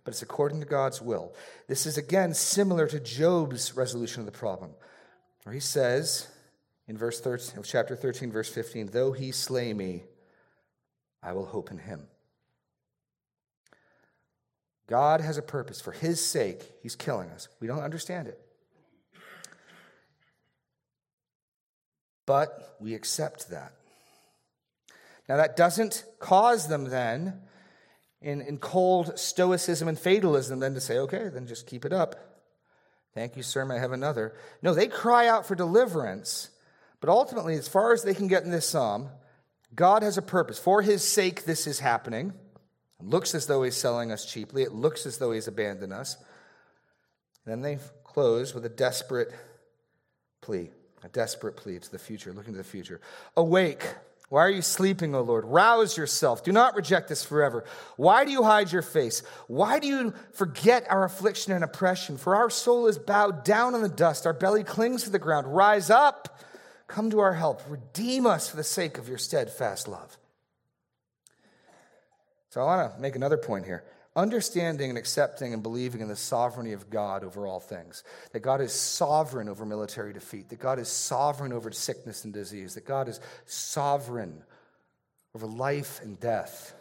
but 0.04 0.12
it's 0.12 0.22
according 0.22 0.60
to 0.60 0.66
God's 0.66 1.02
will. 1.02 1.34
This 1.66 1.84
is 1.84 1.98
again 1.98 2.32
similar 2.32 2.86
to 2.86 3.00
Job's 3.00 3.76
resolution 3.76 4.20
of 4.20 4.26
the 4.26 4.32
problem, 4.32 4.70
where 5.42 5.54
he 5.54 5.60
says 5.60 6.28
in 6.86 6.96
verse 6.96 7.20
13, 7.20 7.62
chapter 7.64 7.96
13, 7.96 8.30
verse 8.30 8.48
15, 8.48 8.90
Though 8.92 9.12
he 9.12 9.32
slay 9.32 9.74
me, 9.74 10.04
I 11.22 11.32
will 11.32 11.46
hope 11.46 11.72
in 11.72 11.78
him. 11.78 12.06
God 14.86 15.20
has 15.20 15.38
a 15.38 15.42
purpose. 15.42 15.80
For 15.80 15.92
his 15.92 16.24
sake, 16.24 16.62
he's 16.82 16.94
killing 16.94 17.30
us. 17.30 17.48
We 17.60 17.66
don't 17.66 17.80
understand 17.80 18.28
it. 18.28 18.43
But 22.26 22.76
we 22.80 22.94
accept 22.94 23.50
that. 23.50 23.72
Now, 25.28 25.36
that 25.36 25.56
doesn't 25.56 26.04
cause 26.18 26.68
them 26.68 26.84
then, 26.84 27.40
in, 28.20 28.40
in 28.40 28.58
cold 28.58 29.18
stoicism 29.18 29.88
and 29.88 29.98
fatalism, 29.98 30.58
then 30.58 30.74
to 30.74 30.80
say, 30.80 30.98
okay, 30.98 31.28
then 31.28 31.46
just 31.46 31.66
keep 31.66 31.84
it 31.84 31.92
up. 31.92 32.16
Thank 33.14 33.36
you, 33.36 33.42
sir. 33.42 33.64
May 33.64 33.76
I 33.76 33.78
have 33.78 33.92
another? 33.92 34.34
No, 34.62 34.74
they 34.74 34.86
cry 34.86 35.28
out 35.28 35.46
for 35.46 35.54
deliverance. 35.54 36.50
But 37.00 37.10
ultimately, 37.10 37.54
as 37.56 37.68
far 37.68 37.92
as 37.92 38.02
they 38.02 38.14
can 38.14 38.28
get 38.28 38.44
in 38.44 38.50
this 38.50 38.68
psalm, 38.68 39.08
God 39.74 40.02
has 40.02 40.16
a 40.16 40.22
purpose. 40.22 40.58
For 40.58 40.82
his 40.82 41.06
sake, 41.06 41.44
this 41.44 41.66
is 41.66 41.80
happening. 41.80 42.32
It 43.00 43.06
looks 43.06 43.34
as 43.34 43.46
though 43.46 43.62
he's 43.62 43.76
selling 43.76 44.10
us 44.10 44.24
cheaply. 44.24 44.62
It 44.62 44.72
looks 44.72 45.04
as 45.04 45.18
though 45.18 45.32
he's 45.32 45.48
abandoned 45.48 45.92
us. 45.92 46.16
And 47.44 47.52
then 47.52 47.60
they 47.60 47.78
close 48.04 48.54
with 48.54 48.64
a 48.64 48.70
desperate 48.70 49.32
plea, 50.40 50.70
a 51.04 51.08
desperate 51.08 51.56
plea 51.56 51.78
to 51.78 51.90
the 51.90 51.98
future, 51.98 52.32
looking 52.32 52.54
to 52.54 52.58
the 52.58 52.64
future. 52.64 53.00
Awake. 53.36 53.86
Why 54.30 54.40
are 54.40 54.50
you 54.50 54.62
sleeping, 54.62 55.14
O 55.14 55.20
Lord? 55.20 55.44
Rouse 55.44 55.96
yourself. 55.96 56.42
Do 56.42 56.50
not 56.50 56.74
reject 56.74 57.10
us 57.10 57.22
forever. 57.22 57.64
Why 57.96 58.24
do 58.24 58.32
you 58.32 58.42
hide 58.42 58.72
your 58.72 58.82
face? 58.82 59.22
Why 59.46 59.78
do 59.78 59.86
you 59.86 60.14
forget 60.32 60.86
our 60.90 61.04
affliction 61.04 61.52
and 61.52 61.62
oppression? 61.62 62.16
For 62.16 62.34
our 62.34 62.48
soul 62.48 62.86
is 62.86 62.98
bowed 62.98 63.44
down 63.44 63.74
in 63.74 63.82
the 63.82 63.88
dust, 63.88 64.26
our 64.26 64.32
belly 64.32 64.64
clings 64.64 65.04
to 65.04 65.10
the 65.10 65.18
ground. 65.18 65.54
Rise 65.54 65.90
up, 65.90 66.40
come 66.88 67.10
to 67.10 67.20
our 67.20 67.34
help. 67.34 67.62
Redeem 67.68 68.26
us 68.26 68.48
for 68.48 68.56
the 68.56 68.64
sake 68.64 68.96
of 68.96 69.08
your 69.08 69.18
steadfast 69.18 69.86
love. 69.86 70.16
So 72.48 72.62
I 72.62 72.64
want 72.64 72.94
to 72.94 73.00
make 73.00 73.14
another 73.14 73.36
point 73.36 73.66
here. 73.66 73.84
Understanding 74.16 74.90
and 74.90 74.98
accepting 74.98 75.52
and 75.52 75.62
believing 75.62 76.00
in 76.00 76.06
the 76.06 76.14
sovereignty 76.14 76.72
of 76.72 76.88
God 76.88 77.24
over 77.24 77.48
all 77.48 77.58
things. 77.58 78.04
That 78.32 78.40
God 78.40 78.60
is 78.60 78.72
sovereign 78.72 79.48
over 79.48 79.66
military 79.66 80.12
defeat. 80.12 80.50
That 80.50 80.60
God 80.60 80.78
is 80.78 80.88
sovereign 80.88 81.52
over 81.52 81.72
sickness 81.72 82.24
and 82.24 82.32
disease. 82.32 82.74
That 82.74 82.86
God 82.86 83.08
is 83.08 83.18
sovereign 83.46 84.44
over 85.34 85.46
life 85.48 86.00
and 86.00 86.18
death. 86.20 86.76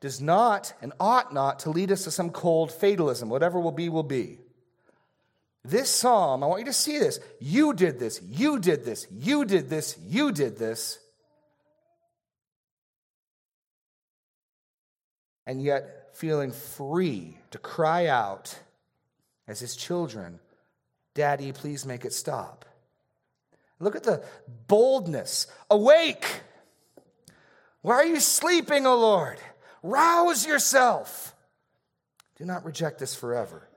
Does 0.00 0.20
not 0.20 0.72
and 0.80 0.92
ought 1.00 1.34
not 1.34 1.60
to 1.60 1.70
lead 1.70 1.90
us 1.90 2.04
to 2.04 2.12
some 2.12 2.30
cold 2.30 2.70
fatalism. 2.70 3.28
Whatever 3.28 3.58
will 3.58 3.72
be, 3.72 3.88
will 3.88 4.04
be. 4.04 4.38
This 5.64 5.90
psalm, 5.90 6.44
I 6.44 6.46
want 6.46 6.60
you 6.60 6.66
to 6.66 6.72
see 6.72 7.00
this. 7.00 7.18
You 7.40 7.74
did 7.74 7.98
this. 7.98 8.22
You 8.22 8.60
did 8.60 8.84
this. 8.84 9.08
You 9.10 9.44
did 9.44 9.68
this. 9.68 9.98
You 10.06 10.30
did 10.30 10.56
this. 10.56 11.00
and 15.46 15.62
yet 15.62 15.95
feeling 16.16 16.50
free 16.50 17.36
to 17.50 17.58
cry 17.58 18.06
out 18.06 18.58
as 19.46 19.60
his 19.60 19.76
children, 19.76 20.40
Daddy, 21.14 21.52
please 21.52 21.84
make 21.84 22.04
it 22.04 22.12
stop. 22.12 22.64
Look 23.78 23.94
at 23.94 24.02
the 24.02 24.24
boldness. 24.66 25.46
Awake! 25.70 26.40
Why 27.82 27.94
are 27.96 28.06
you 28.06 28.20
sleeping, 28.20 28.86
O 28.86 28.96
Lord? 28.96 29.38
Rouse 29.82 30.46
yourself. 30.46 31.34
Do 32.38 32.44
not 32.44 32.64
reject 32.64 32.98
this 32.98 33.14
forever. 33.14 33.68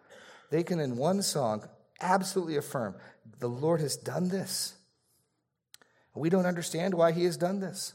They 0.49 0.63
can, 0.63 0.79
in 0.79 0.97
one 0.97 1.21
song, 1.21 1.67
absolutely 2.01 2.55
affirm 2.55 2.95
the 3.39 3.47
Lord 3.47 3.81
has 3.81 3.95
done 3.95 4.29
this. 4.29 4.75
We 6.15 6.29
don't 6.29 6.45
understand 6.45 6.93
why 6.93 7.11
he 7.11 7.25
has 7.25 7.37
done 7.37 7.59
this. 7.59 7.93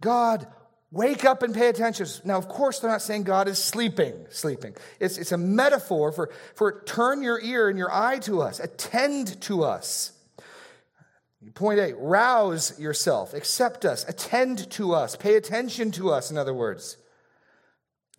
God 0.00 0.46
Wake 0.92 1.24
up 1.24 1.44
and 1.44 1.54
pay 1.54 1.68
attention. 1.68 2.06
Now, 2.24 2.36
of 2.36 2.48
course, 2.48 2.80
they're 2.80 2.90
not 2.90 3.02
saying 3.02 3.22
God 3.22 3.46
is 3.46 3.62
sleeping, 3.62 4.26
sleeping. 4.30 4.74
It's, 4.98 5.18
it's 5.18 5.30
a 5.30 5.38
metaphor 5.38 6.10
for, 6.10 6.30
for 6.54 6.82
turn 6.82 7.22
your 7.22 7.40
ear 7.40 7.68
and 7.68 7.78
your 7.78 7.92
eye 7.92 8.18
to 8.20 8.42
us, 8.42 8.58
attend 8.58 9.40
to 9.42 9.62
us. 9.62 10.12
Point 11.54 11.78
A, 11.78 11.94
rouse 11.94 12.78
yourself, 12.78 13.34
accept 13.34 13.84
us, 13.84 14.06
attend 14.08 14.70
to 14.72 14.92
us, 14.92 15.16
pay 15.16 15.36
attention 15.36 15.90
to 15.92 16.10
us, 16.10 16.30
in 16.30 16.36
other 16.36 16.52
words. 16.52 16.96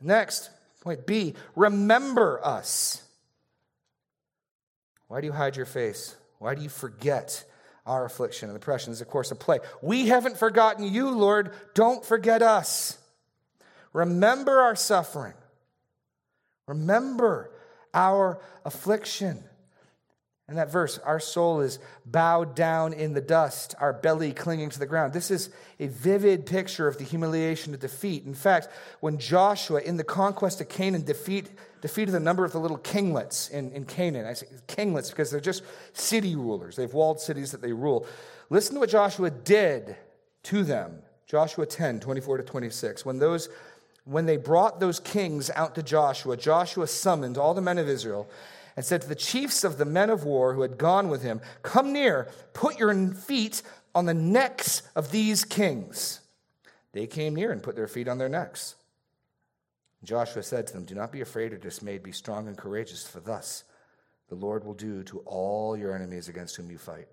Next, 0.02 0.50
point 0.80 1.06
B, 1.06 1.36
remember 1.56 2.44
us. 2.44 3.04
Why 5.08 5.22
do 5.22 5.28
you 5.28 5.34
hide 5.34 5.58
your 5.58 5.66
face? 5.66 6.16
Why 6.40 6.56
do 6.56 6.62
you 6.62 6.70
forget 6.70 7.44
our 7.92 8.06
affliction 8.06 8.48
and 8.48 8.56
oppression 8.56 8.94
is, 8.94 9.02
of 9.02 9.10
course, 9.10 9.32
a 9.32 9.36
play. 9.36 9.60
We 9.82 10.08
haven't 10.08 10.38
forgotten 10.38 10.86
you, 10.86 11.10
Lord. 11.10 11.52
Don't 11.74 12.06
forget 12.06 12.42
us. 12.42 12.98
Remember 13.92 14.62
our 14.62 14.78
suffering. 14.78 15.34
Remember 16.68 17.52
our 17.94 18.40
affliction. 18.64 19.44
And 20.48 20.58
that 20.58 20.72
verse, 20.72 21.00
our 21.00 21.20
soul 21.20 21.60
is 21.60 21.80
bowed 22.06 22.56
down 22.56 22.94
in 22.94 23.14
the 23.14 23.20
dust, 23.20 23.76
our 23.78 23.92
belly 23.92 24.32
clinging 24.32 24.70
to 24.70 24.80
the 24.80 24.86
ground. 24.86 25.12
This 25.12 25.30
is 25.30 25.50
a 25.78 25.88
vivid 25.88 26.46
picture 26.46 26.88
of 26.88 26.98
the 26.98 27.04
humiliation 27.04 27.74
of 27.74 27.82
defeat. 27.82 28.24
In 28.26 28.34
fact, 28.34 28.70
when 29.02 29.18
Joshua, 29.18 29.82
in 29.82 29.98
the 29.98 30.06
conquest 30.06 30.62
of 30.62 30.70
Canaan, 30.70 31.04
defeat, 31.04 31.50
defeated 31.82 32.16
a 32.16 32.20
number 32.20 32.46
of 32.46 32.52
the 32.52 32.60
little 32.60 32.78
kinglets 32.78 33.50
in, 33.52 33.72
in 33.72 33.86
Canaan, 33.86 34.26
I 34.26 34.34
say 34.34 34.48
kinglets 34.68 35.10
because 35.10 35.32
they're 35.32 35.40
just 35.40 35.64
city 35.94 36.36
rulers. 36.36 36.76
They 36.76 36.84
have 36.84 36.94
walled 36.94 37.20
cities 37.20 37.52
that 37.52 37.62
they 37.62 37.74
rule. 37.74 38.06
Listen 38.50 38.76
to 38.76 38.80
what 38.80 38.90
Joshua 38.90 39.30
did 39.30 39.96
to 40.44 40.64
them. 40.64 41.00
Joshua 41.26 41.66
10, 41.66 42.00
24 42.00 42.38
to 42.38 42.44
26. 42.44 43.06
When 43.06 43.20
those 43.20 43.50
when 44.04 44.26
they 44.26 44.38
brought 44.38 44.80
those 44.80 45.00
kings 45.00 45.52
out 45.56 45.76
to 45.76 45.84
Joshua, 45.84 46.36
Joshua 46.36 46.88
summoned 46.88 47.38
all 47.38 47.54
the 47.54 47.62
men 47.62 47.78
of 47.78 47.88
Israel 47.88 48.30
and 48.76 48.86
said 48.86 49.02
to 49.02 49.08
the 49.08 49.16
chiefs 49.16 49.64
of 49.64 49.78
the 49.78 49.86
men 49.86 50.10
of 50.10 50.24
war 50.24 50.54
who 50.54 50.62
had 50.62 50.78
gone 50.78 51.10
with 51.10 51.22
him, 51.22 51.42
Come 51.62 51.94
near, 51.94 52.30
put 52.54 52.80
your 52.80 52.94
feet 53.14 53.62
on 53.94 54.06
the 54.06 54.14
necks 54.14 54.82
of 54.96 55.12
these 55.12 55.46
kings. 55.46 56.22
They 56.94 57.08
came 57.08 57.36
near 57.36 57.52
and 57.52 57.62
put 57.62 57.76
their 57.76 57.88
feet 57.88 58.08
on 58.08 58.18
their 58.18 58.30
necks. 58.30 58.76
Joshua 60.04 60.42
said 60.42 60.68
to 60.68 60.74
them, 60.74 60.86
Do 60.86 60.96
not 60.96 61.12
be 61.12 61.22
afraid 61.22 61.54
or 61.54 61.58
dismayed, 61.58 62.04
be 62.04 62.12
strong 62.12 62.48
and 62.48 62.58
courageous, 62.58 63.08
for 63.08 63.20
thus 63.20 63.64
the 64.30 64.36
Lord 64.36 64.64
will 64.64 64.74
do 64.74 65.04
to 65.04 65.20
all 65.20 65.78
your 65.78 65.96
enemies 65.96 66.28
against 66.28 66.56
whom 66.56 66.72
you 66.72 66.78
fight. 66.78 67.08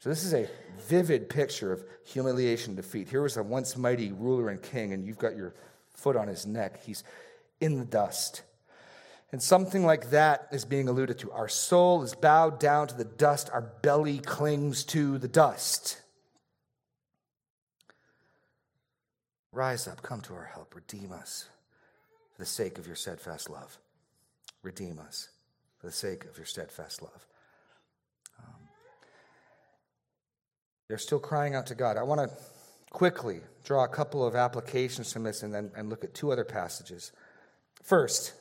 So, 0.00 0.08
this 0.08 0.24
is 0.24 0.34
a 0.34 0.48
vivid 0.88 1.28
picture 1.30 1.72
of 1.72 1.84
humiliation 2.04 2.70
and 2.70 2.76
defeat. 2.76 3.08
Here 3.08 3.22
was 3.22 3.36
a 3.36 3.42
once 3.42 3.76
mighty 3.76 4.12
ruler 4.12 4.48
and 4.48 4.60
king, 4.60 4.92
and 4.92 5.06
you've 5.06 5.18
got 5.18 5.36
your 5.36 5.54
foot 5.94 6.16
on 6.16 6.26
his 6.26 6.44
neck. 6.44 6.82
He's 6.82 7.04
in 7.60 7.78
the 7.78 7.84
dust. 7.84 8.42
And 9.30 9.42
something 9.42 9.84
like 9.84 10.10
that 10.10 10.48
is 10.52 10.64
being 10.64 10.88
alluded 10.88 11.18
to. 11.20 11.32
Our 11.32 11.48
soul 11.48 12.02
is 12.02 12.14
bowed 12.14 12.60
down 12.60 12.88
to 12.88 12.94
the 12.94 13.04
dust, 13.04 13.50
our 13.52 13.62
belly 13.62 14.18
clings 14.18 14.84
to 14.84 15.18
the 15.18 15.28
dust. 15.28 16.00
Rise 19.50 19.86
up, 19.88 20.02
come 20.02 20.20
to 20.22 20.34
our 20.34 20.50
help, 20.52 20.74
redeem 20.74 21.12
us 21.12 21.48
for 22.34 22.42
the 22.42 22.46
sake 22.46 22.78
of 22.78 22.86
your 22.86 22.96
steadfast 22.96 23.48
love. 23.48 23.78
Redeem 24.62 24.98
us 24.98 25.28
for 25.78 25.86
the 25.86 25.92
sake 25.92 26.24
of 26.24 26.36
your 26.36 26.46
steadfast 26.46 27.02
love. 27.02 27.26
Um, 28.38 28.68
they're 30.88 30.98
still 30.98 31.20
crying 31.20 31.54
out 31.54 31.66
to 31.66 31.74
God. 31.74 31.96
I 31.96 32.02
want 32.02 32.20
to 32.20 32.36
quickly 32.90 33.40
draw 33.64 33.84
a 33.84 33.88
couple 33.88 34.26
of 34.26 34.34
applications 34.34 35.12
from 35.12 35.24
this 35.24 35.42
and 35.42 35.54
then 35.54 35.70
and 35.76 35.90
look 35.90 36.04
at 36.04 36.14
two 36.14 36.32
other 36.32 36.44
passages. 36.44 37.12
First, 37.82 38.32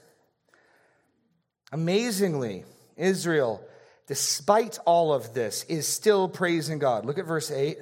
amazingly, 1.71 2.63
Israel, 2.95 3.63
despite 4.07 4.79
all 4.85 5.13
of 5.13 5.33
this, 5.33 5.63
is 5.65 5.87
still 5.87 6.27
praising 6.27 6.79
God. 6.79 7.05
Look 7.05 7.17
at 7.17 7.25
verse 7.25 7.51
8. 7.51 7.77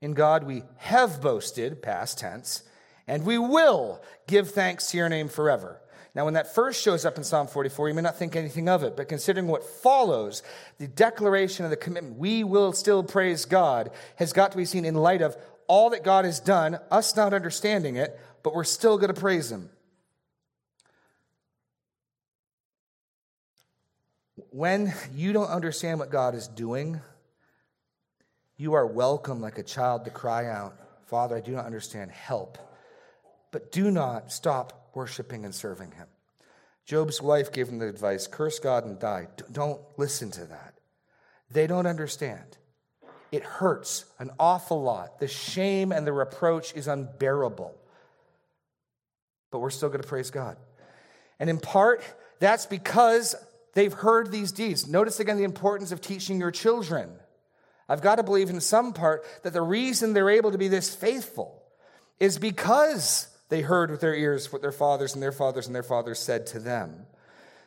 In 0.00 0.14
God 0.14 0.44
we 0.44 0.62
have 0.76 1.20
boasted, 1.20 1.82
past 1.82 2.18
tense, 2.18 2.62
and 3.08 3.24
we 3.24 3.38
will 3.38 4.00
give 4.26 4.50
thanks 4.50 4.90
to 4.90 4.98
your 4.98 5.08
name 5.08 5.28
forever. 5.28 5.80
Now, 6.14 6.24
when 6.24 6.34
that 6.34 6.54
first 6.54 6.82
shows 6.82 7.04
up 7.04 7.16
in 7.16 7.24
Psalm 7.24 7.46
44, 7.46 7.88
you 7.88 7.94
may 7.94 8.02
not 8.02 8.16
think 8.16 8.36
anything 8.36 8.68
of 8.68 8.82
it, 8.82 8.96
but 8.96 9.08
considering 9.08 9.46
what 9.46 9.64
follows, 9.64 10.42
the 10.78 10.88
declaration 10.88 11.64
of 11.64 11.70
the 11.70 11.76
commitment, 11.76 12.18
we 12.18 12.44
will 12.44 12.72
still 12.72 13.02
praise 13.02 13.44
God, 13.44 13.90
has 14.16 14.32
got 14.32 14.52
to 14.52 14.56
be 14.56 14.64
seen 14.64 14.84
in 14.84 14.94
light 14.94 15.22
of 15.22 15.36
all 15.68 15.90
that 15.90 16.02
God 16.02 16.24
has 16.24 16.40
done, 16.40 16.78
us 16.90 17.16
not 17.16 17.32
understanding 17.32 17.96
it, 17.96 18.18
but 18.42 18.54
we're 18.54 18.64
still 18.64 18.96
going 18.96 19.14
to 19.14 19.20
praise 19.20 19.50
Him. 19.50 19.70
When 24.50 24.92
you 25.14 25.32
don't 25.32 25.50
understand 25.50 25.98
what 25.98 26.10
God 26.10 26.34
is 26.34 26.48
doing, 26.48 27.00
you 28.56 28.74
are 28.74 28.86
welcome 28.86 29.40
like 29.40 29.58
a 29.58 29.62
child 29.62 30.04
to 30.06 30.10
cry 30.10 30.46
out, 30.46 30.74
Father, 31.06 31.36
I 31.36 31.40
do 31.40 31.52
not 31.52 31.66
understand, 31.66 32.10
help. 32.10 32.58
But 33.50 33.72
do 33.72 33.90
not 33.90 34.32
stop 34.32 34.90
worshiping 34.94 35.44
and 35.44 35.54
serving 35.54 35.92
him. 35.92 36.06
Job's 36.84 37.20
wife 37.20 37.52
gave 37.52 37.68
him 37.68 37.78
the 37.78 37.88
advice 37.88 38.26
curse 38.26 38.58
God 38.58 38.84
and 38.84 38.98
die. 38.98 39.28
Don't 39.52 39.80
listen 39.96 40.30
to 40.32 40.44
that. 40.46 40.74
They 41.50 41.66
don't 41.66 41.86
understand. 41.86 42.56
It 43.30 43.42
hurts 43.42 44.06
an 44.18 44.30
awful 44.38 44.82
lot. 44.82 45.18
The 45.18 45.28
shame 45.28 45.92
and 45.92 46.06
the 46.06 46.12
reproach 46.12 46.74
is 46.74 46.88
unbearable. 46.88 47.74
But 49.50 49.58
we're 49.58 49.70
still 49.70 49.88
going 49.88 50.02
to 50.02 50.08
praise 50.08 50.30
God. 50.30 50.56
And 51.38 51.50
in 51.50 51.58
part, 51.58 52.02
that's 52.38 52.66
because 52.66 53.34
they've 53.74 53.92
heard 53.92 54.30
these 54.30 54.52
deeds. 54.52 54.88
Notice 54.88 55.20
again 55.20 55.36
the 55.36 55.44
importance 55.44 55.92
of 55.92 56.00
teaching 56.00 56.40
your 56.40 56.50
children. 56.50 57.10
I've 57.88 58.02
got 58.02 58.16
to 58.16 58.22
believe 58.22 58.50
in 58.50 58.60
some 58.60 58.92
part 58.92 59.24
that 59.42 59.52
the 59.52 59.62
reason 59.62 60.12
they're 60.12 60.30
able 60.30 60.52
to 60.52 60.58
be 60.58 60.68
this 60.68 60.94
faithful 60.94 61.62
is 62.18 62.38
because 62.38 63.28
they 63.48 63.62
heard 63.62 63.90
with 63.90 64.00
their 64.00 64.14
ears 64.14 64.52
what 64.52 64.62
their 64.62 64.72
fathers 64.72 65.14
and 65.14 65.22
their 65.22 65.32
fathers 65.32 65.66
and 65.66 65.74
their 65.74 65.82
fathers 65.82 66.18
said 66.18 66.46
to 66.48 66.58
them. 66.58 67.06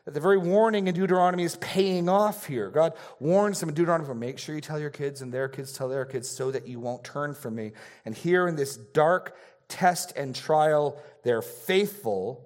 That 0.06 0.14
the 0.16 0.20
very 0.20 0.38
warning 0.38 0.88
in 0.88 0.96
Deuteronomy 0.96 1.44
is 1.44 1.58
paying 1.58 2.10
off 2.10 2.48
here. 2.48 2.70
God 2.70 2.94
warns 3.20 3.60
them 3.60 3.70
in 3.70 3.76
Deuteronomy 3.76 4.14
make 4.16 4.40
sure 4.40 4.56
you 4.56 4.62
tell 4.62 4.80
your 4.80 4.90
kids 4.90 5.22
and 5.22 5.32
their 5.32 5.48
kids 5.48 5.74
tell 5.74 5.90
their 5.90 6.06
kids 6.06 6.28
so 6.28 6.50
that 6.52 6.68
you 6.68 6.80
won't 6.80 7.04
turn 7.04 7.36
from 7.36 7.56
me. 7.56 7.74
And 8.06 8.16
here 8.16 8.48
in 8.48 8.56
this 8.56 8.78
dark 8.78 9.38
test 9.68 10.14
and 10.16 10.36
trial, 10.36 11.00
they're 11.24 11.44
faithful 11.44 12.46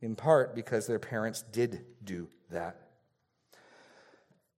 in 0.00 0.16
part 0.16 0.54
because 0.54 0.86
their 0.86 0.98
parents 0.98 1.42
did 1.52 1.84
do 2.02 2.28
that. 2.50 2.76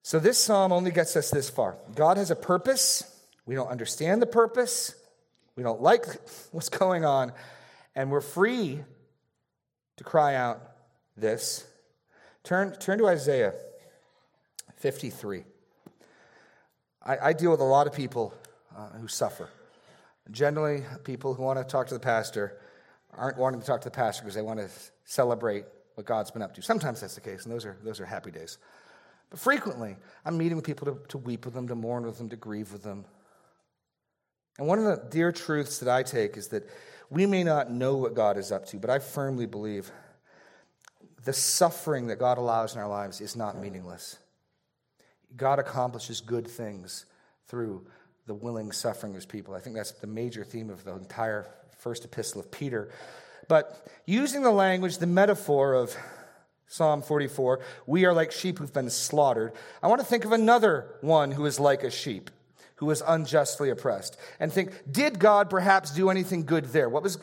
So 0.02 0.18
this 0.18 0.38
psalm 0.38 0.72
only 0.72 0.90
gets 0.90 1.16
us 1.16 1.30
this 1.30 1.48
far. 1.48 1.76
God 1.94 2.16
has 2.16 2.30
a 2.30 2.36
purpose. 2.36 3.10
We 3.46 3.54
don't 3.54 3.68
understand 3.68 4.20
the 4.20 4.26
purpose. 4.26 4.94
We 5.56 5.62
don't 5.62 5.80
like 5.80 6.04
what's 6.52 6.68
going 6.68 7.04
on. 7.04 7.32
And 7.94 8.10
we're 8.10 8.20
free 8.20 8.80
to 9.96 10.04
cry 10.04 10.34
out 10.34 10.60
this. 11.16 11.66
Turn, 12.42 12.74
turn 12.78 12.98
to 12.98 13.06
Isaiah 13.06 13.54
53. 14.76 15.44
I, 17.04 17.18
I 17.18 17.32
deal 17.32 17.50
with 17.50 17.60
a 17.60 17.64
lot 17.64 17.86
of 17.86 17.92
people 17.92 18.34
uh, 18.76 18.90
who 18.98 19.08
suffer. 19.08 19.48
Generally, 20.30 20.84
people 21.04 21.34
who 21.34 21.42
want 21.42 21.58
to 21.58 21.64
talk 21.64 21.86
to 21.88 21.94
the 21.94 22.00
pastor 22.00 22.58
aren't 23.16 23.38
wanting 23.38 23.60
to 23.60 23.66
talk 23.66 23.80
to 23.82 23.88
the 23.88 23.94
pastor 23.94 24.22
because 24.22 24.34
they 24.34 24.42
want 24.42 24.58
to 24.58 24.68
celebrate 25.04 25.64
what 25.94 26.06
God's 26.06 26.30
been 26.30 26.42
up 26.42 26.54
to. 26.54 26.62
Sometimes 26.62 27.00
that's 27.00 27.14
the 27.14 27.20
case, 27.20 27.44
and 27.44 27.54
those 27.54 27.64
are, 27.64 27.76
those 27.84 28.00
are 28.00 28.06
happy 28.06 28.30
days. 28.30 28.58
But 29.30 29.38
frequently, 29.38 29.96
I'm 30.24 30.36
meeting 30.36 30.56
with 30.56 30.64
people 30.64 30.86
to, 30.86 30.98
to 31.08 31.18
weep 31.18 31.44
with 31.44 31.54
them, 31.54 31.68
to 31.68 31.74
mourn 31.74 32.04
with 32.04 32.18
them, 32.18 32.28
to 32.30 32.36
grieve 32.36 32.72
with 32.72 32.82
them. 32.82 33.04
And 34.58 34.66
one 34.66 34.78
of 34.78 34.84
the 34.84 35.08
dear 35.10 35.32
truths 35.32 35.78
that 35.78 35.88
I 35.88 36.02
take 36.02 36.36
is 36.36 36.48
that 36.48 36.68
we 37.14 37.26
may 37.26 37.44
not 37.44 37.70
know 37.70 37.96
what 37.96 38.14
God 38.14 38.36
is 38.36 38.50
up 38.50 38.66
to, 38.66 38.76
but 38.76 38.90
I 38.90 38.98
firmly 38.98 39.46
believe 39.46 39.90
the 41.24 41.32
suffering 41.32 42.08
that 42.08 42.18
God 42.18 42.38
allows 42.38 42.74
in 42.74 42.80
our 42.80 42.88
lives 42.88 43.20
is 43.20 43.36
not 43.36 43.58
meaningless. 43.58 44.18
God 45.36 45.58
accomplishes 45.58 46.20
good 46.20 46.46
things 46.46 47.06
through 47.46 47.86
the 48.26 48.34
willing 48.34 48.72
suffering 48.72 49.12
of 49.12 49.16
his 49.16 49.26
people. 49.26 49.54
I 49.54 49.60
think 49.60 49.76
that's 49.76 49.92
the 49.92 50.06
major 50.08 50.44
theme 50.44 50.70
of 50.70 50.84
the 50.84 50.92
entire 50.92 51.46
first 51.78 52.04
epistle 52.04 52.40
of 52.40 52.50
Peter. 52.50 52.90
But 53.48 53.86
using 54.06 54.42
the 54.42 54.50
language, 54.50 54.98
the 54.98 55.06
metaphor 55.06 55.74
of 55.74 55.96
Psalm 56.66 57.00
44, 57.00 57.60
we 57.86 58.06
are 58.06 58.12
like 58.12 58.32
sheep 58.32 58.58
who've 58.58 58.72
been 58.72 58.90
slaughtered. 58.90 59.52
I 59.82 59.86
want 59.86 60.00
to 60.00 60.06
think 60.06 60.24
of 60.24 60.32
another 60.32 60.96
one 61.00 61.30
who 61.30 61.46
is 61.46 61.60
like 61.60 61.84
a 61.84 61.90
sheep, 61.90 62.30
who 62.76 62.90
is 62.90 63.02
unjustly 63.06 63.70
oppressed, 63.70 64.16
and 64.40 64.52
think, 64.52 64.72
did 64.90 65.18
God 65.18 65.48
perhaps 65.48 65.92
do 65.92 66.10
anything 66.10 66.44
good 66.44 66.64
there? 66.66 66.88
What 66.88 67.02
was, 67.02 67.18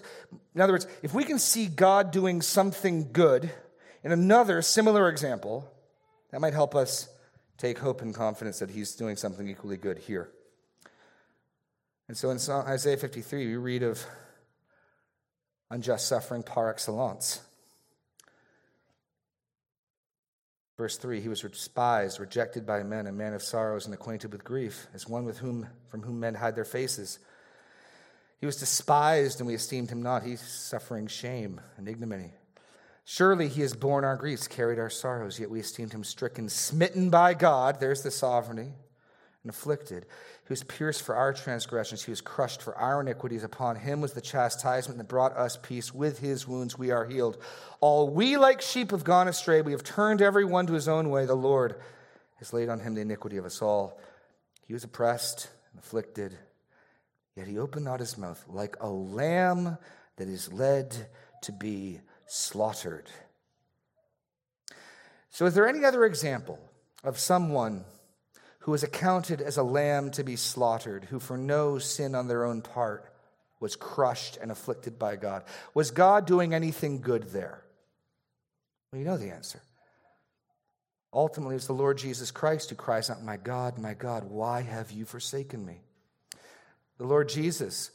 in 0.55 0.61
other 0.61 0.73
words, 0.73 0.87
if 1.03 1.13
we 1.13 1.23
can 1.23 1.39
see 1.39 1.67
God 1.67 2.11
doing 2.11 2.41
something 2.41 3.11
good 3.11 3.51
in 4.03 4.11
another 4.11 4.61
similar 4.61 5.09
example, 5.09 5.69
that 6.31 6.39
might 6.39 6.53
help 6.53 6.73
us 6.73 7.09
take 7.57 7.79
hope 7.79 8.01
and 8.01 8.15
confidence 8.15 8.59
that 8.59 8.69
he's 8.69 8.95
doing 8.95 9.15
something 9.17 9.47
equally 9.47 9.77
good 9.77 9.97
here. 9.97 10.29
And 12.07 12.17
so 12.17 12.29
in 12.29 12.37
Isaiah 12.37 12.97
53, 12.97 13.47
we 13.47 13.55
read 13.55 13.83
of 13.83 14.03
unjust 15.69 16.07
suffering 16.07 16.43
par 16.43 16.69
excellence. 16.69 17.41
Verse 20.81 20.97
3 20.97 21.21
He 21.21 21.29
was 21.29 21.41
despised, 21.41 22.19
rejected 22.19 22.65
by 22.65 22.81
men, 22.81 23.05
a 23.05 23.11
man 23.11 23.35
of 23.35 23.43
sorrows 23.43 23.85
and 23.85 23.93
acquainted 23.93 24.31
with 24.31 24.43
grief, 24.43 24.87
as 24.95 25.07
one 25.07 25.25
with 25.25 25.37
whom, 25.37 25.67
from 25.89 26.01
whom 26.01 26.19
men 26.19 26.33
hide 26.33 26.55
their 26.55 26.65
faces. 26.65 27.19
He 28.39 28.47
was 28.47 28.55
despised, 28.55 29.39
and 29.39 29.45
we 29.45 29.53
esteemed 29.53 29.91
him 29.91 30.01
not. 30.01 30.23
He's 30.23 30.41
suffering 30.41 31.05
shame 31.05 31.61
and 31.77 31.87
ignominy. 31.87 32.33
Surely 33.05 33.47
he 33.47 33.61
has 33.61 33.75
borne 33.75 34.03
our 34.03 34.15
griefs, 34.15 34.47
carried 34.47 34.79
our 34.79 34.89
sorrows, 34.89 35.39
yet 35.39 35.51
we 35.51 35.59
esteemed 35.59 35.93
him 35.93 36.03
stricken, 36.03 36.49
smitten 36.49 37.11
by 37.11 37.35
God. 37.35 37.79
There's 37.79 38.01
the 38.01 38.09
sovereignty 38.09 38.73
and 39.43 39.49
afflicted. 39.49 40.05
He 40.05 40.51
was 40.51 40.63
pierced 40.63 41.01
for 41.01 41.15
our 41.15 41.33
transgressions, 41.33 42.03
he 42.03 42.11
was 42.11 42.21
crushed 42.21 42.61
for 42.61 42.75
our 42.75 43.01
iniquities. 43.01 43.43
Upon 43.43 43.75
him 43.75 44.01
was 44.01 44.13
the 44.13 44.21
chastisement 44.21 44.97
that 44.97 45.07
brought 45.07 45.35
us 45.35 45.57
peace. 45.61 45.93
With 45.93 46.19
his 46.19 46.47
wounds 46.47 46.77
we 46.77 46.91
are 46.91 47.05
healed. 47.05 47.41
All 47.79 48.09
we 48.09 48.37
like 48.37 48.61
sheep 48.61 48.91
have 48.91 49.03
gone 49.03 49.27
astray. 49.27 49.61
We 49.61 49.71
have 49.71 49.83
turned 49.83 50.21
every 50.21 50.45
one 50.45 50.67
to 50.67 50.73
his 50.73 50.87
own 50.87 51.09
way. 51.09 51.25
The 51.25 51.35
Lord 51.35 51.75
has 52.37 52.53
laid 52.53 52.69
on 52.69 52.79
him 52.79 52.93
the 52.93 53.01
iniquity 53.01 53.37
of 53.37 53.45
us 53.45 53.61
all. 53.61 53.99
He 54.67 54.73
was 54.73 54.83
oppressed 54.83 55.49
and 55.71 55.79
afflicted, 55.79 56.37
yet 57.35 57.47
he 57.47 57.57
opened 57.57 57.85
not 57.85 57.99
his 57.99 58.17
mouth, 58.17 58.43
like 58.47 58.77
a 58.79 58.89
lamb 58.89 59.77
that 60.17 60.27
is 60.27 60.53
led 60.53 61.09
to 61.41 61.51
be 61.51 61.99
slaughtered. 62.27 63.09
So, 65.29 65.45
is 65.45 65.55
there 65.55 65.67
any 65.67 65.83
other 65.85 66.05
example 66.05 66.59
of 67.03 67.17
someone? 67.17 67.85
Who 68.61 68.71
was 68.71 68.83
accounted 68.83 69.41
as 69.41 69.57
a 69.57 69.63
lamb 69.63 70.11
to 70.11 70.23
be 70.23 70.35
slaughtered, 70.35 71.05
who 71.05 71.19
for 71.19 71.37
no 71.37 71.77
sin 71.79 72.15
on 72.15 72.27
their 72.27 72.45
own 72.45 72.61
part 72.61 73.11
was 73.59 73.75
crushed 73.75 74.37
and 74.37 74.51
afflicted 74.51 74.97
by 74.97 75.15
God. 75.15 75.43
Was 75.73 75.91
God 75.91 76.25
doing 76.25 76.53
anything 76.53 77.01
good 77.01 77.29
there? 77.31 77.63
Well, 78.91 78.99
you 78.99 79.05
know 79.05 79.17
the 79.17 79.31
answer. 79.31 79.61
Ultimately, 81.13 81.55
it's 81.55 81.67
the 81.67 81.73
Lord 81.73 81.97
Jesus 81.97 82.31
Christ 82.31 82.69
who 82.69 82.75
cries 82.75 83.09
out, 83.09 83.23
My 83.23 83.37
God, 83.37 83.77
my 83.77 83.93
God, 83.93 84.25
why 84.25 84.61
have 84.61 84.91
you 84.91 85.05
forsaken 85.05 85.65
me? 85.65 85.81
The 86.97 87.05
Lord 87.05 87.29
Jesus, 87.29 87.91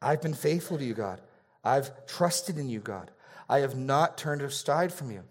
I've 0.00 0.22
been 0.22 0.34
faithful 0.34 0.78
to 0.78 0.84
you, 0.84 0.94
God. 0.94 1.20
I've 1.62 2.06
trusted 2.06 2.58
in 2.58 2.68
you, 2.68 2.80
God. 2.80 3.10
I 3.48 3.60
have 3.60 3.76
not 3.76 4.18
turned 4.18 4.42
aside 4.42 4.92
from 4.92 5.10
you. 5.10 5.22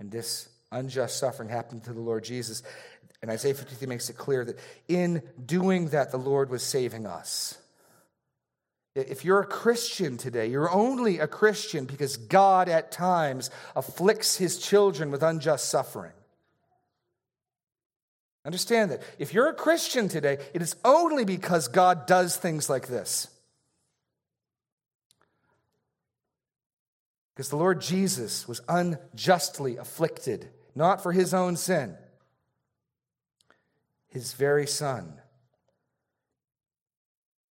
And 0.00 0.10
this 0.10 0.48
unjust 0.70 1.18
suffering 1.18 1.48
happened 1.48 1.84
to 1.84 1.92
the 1.92 2.00
Lord 2.00 2.24
Jesus. 2.24 2.62
And 3.22 3.30
Isaiah 3.30 3.54
53 3.54 3.86
makes 3.88 4.10
it 4.10 4.16
clear 4.16 4.44
that 4.44 4.58
in 4.86 5.22
doing 5.44 5.88
that, 5.88 6.10
the 6.10 6.18
Lord 6.18 6.50
was 6.50 6.62
saving 6.62 7.06
us. 7.06 7.58
If 8.94 9.24
you're 9.24 9.40
a 9.40 9.46
Christian 9.46 10.16
today, 10.16 10.48
you're 10.48 10.72
only 10.72 11.18
a 11.18 11.28
Christian 11.28 11.84
because 11.84 12.16
God 12.16 12.68
at 12.68 12.90
times 12.90 13.50
afflicts 13.76 14.36
his 14.36 14.58
children 14.58 15.10
with 15.10 15.22
unjust 15.22 15.68
suffering. 15.68 16.12
Understand 18.44 18.90
that. 18.90 19.02
If 19.18 19.34
you're 19.34 19.48
a 19.48 19.54
Christian 19.54 20.08
today, 20.08 20.38
it 20.54 20.62
is 20.62 20.74
only 20.84 21.24
because 21.24 21.68
God 21.68 22.06
does 22.06 22.36
things 22.36 22.70
like 22.70 22.88
this. 22.88 23.28
Because 27.34 27.50
the 27.50 27.56
Lord 27.56 27.80
Jesus 27.80 28.48
was 28.48 28.60
unjustly 28.68 29.76
afflicted, 29.76 30.48
not 30.78 31.02
for 31.02 31.10
his 31.10 31.34
own 31.34 31.56
sin. 31.56 31.96
His 34.06 34.32
very 34.32 34.66
Son, 34.66 35.20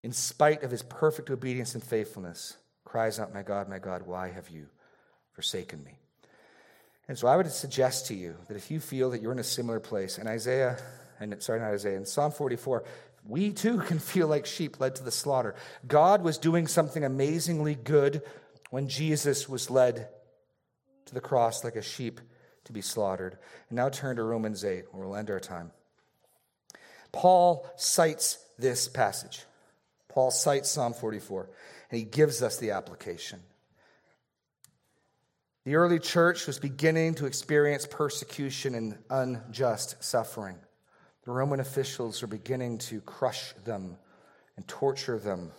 in 0.03 0.13
spite 0.13 0.63
of 0.63 0.71
his 0.71 0.85
perfect 0.85 1.29
obedience 1.29 1.75
and 1.75 1.83
faithfulness, 1.83 2.57
cries 2.85 3.19
out, 3.19 3.35
My 3.35 3.43
God, 3.43 3.69
my 3.69 3.81
God, 3.81 4.03
why 4.07 4.31
have 4.31 4.49
you 4.49 4.69
forsaken 5.33 5.83
me? 5.83 5.99
And 7.09 7.19
so 7.19 7.27
I 7.27 7.37
would 7.37 7.51
suggest 7.51 8.07
to 8.07 8.15
you 8.15 8.37
that 8.47 8.57
if 8.57 8.71
you 8.71 8.79
feel 8.79 9.11
that 9.11 9.21
you're 9.21 9.33
in 9.33 9.41
a 9.41 9.45
similar 9.45 9.81
place, 9.81 10.19
and 10.19 10.29
Isaiah, 10.29 10.79
and 11.19 11.43
sorry, 11.43 11.59
not 11.61 11.73
Isaiah, 11.73 11.97
in 11.97 12.07
Psalm 12.07 12.31
44, 12.31 12.85
we 13.27 13.51
too 13.51 13.79
can 13.79 13.99
feel 13.99 14.29
like 14.29 14.47
sheep 14.47 14.79
led 14.79 14.95
to 14.97 15.03
the 15.03 15.11
slaughter. 15.11 15.57
God 15.87 16.23
was 16.23 16.39
doing 16.39 16.69
something 16.69 17.05
amazingly 17.05 17.75
good 17.75 18.23
when 18.71 18.89
Jesus 18.89 19.49
was 19.49 19.69
led 19.69 20.09
to 21.07 21.15
the 21.15 21.21
cross 21.21 21.65
like 21.65 21.77
a 21.77 21.83
sheep 21.83 22.21
to 22.67 22.73
be 22.73 22.83
slaughtered. 22.83 23.39
And 23.69 23.77
now 23.77 23.89
turn 23.89 24.17
to 24.17 24.23
Romans 24.23 24.65
8, 24.65 24.85
where 24.93 25.07
we'll 25.07 25.17
end 25.17 25.31
our 25.31 25.41
time. 25.41 25.73
Paul 27.13 27.69
cites 27.77 28.39
this 28.59 28.89
passage. 28.89 29.43
Paul 30.09 30.31
cites 30.31 30.71
Psalm 30.71 30.93
44, 30.93 31.49
and 31.91 31.99
he 31.99 32.05
gives 32.05 32.43
us 32.43 32.59
the 32.59 32.73
application. 32.73 33.41
The 35.65 35.75
early 35.75 35.99
church 35.99 36.47
was 36.47 36.59
beginning 36.59 37.15
to 37.17 37.27
experience 37.27 37.87
persecution 37.91 38.75
and 38.75 38.99
unjust 39.11 40.03
suffering. 40.03 40.57
The 41.25 41.33
Roman 41.33 41.59
officials 41.59 42.23
were 42.23 42.29
beginning 42.29 42.79
to 42.79 43.01
crush 43.01 43.53
them 43.65 43.97
and 44.57 44.67
torture 44.69 45.19
them 45.19 45.51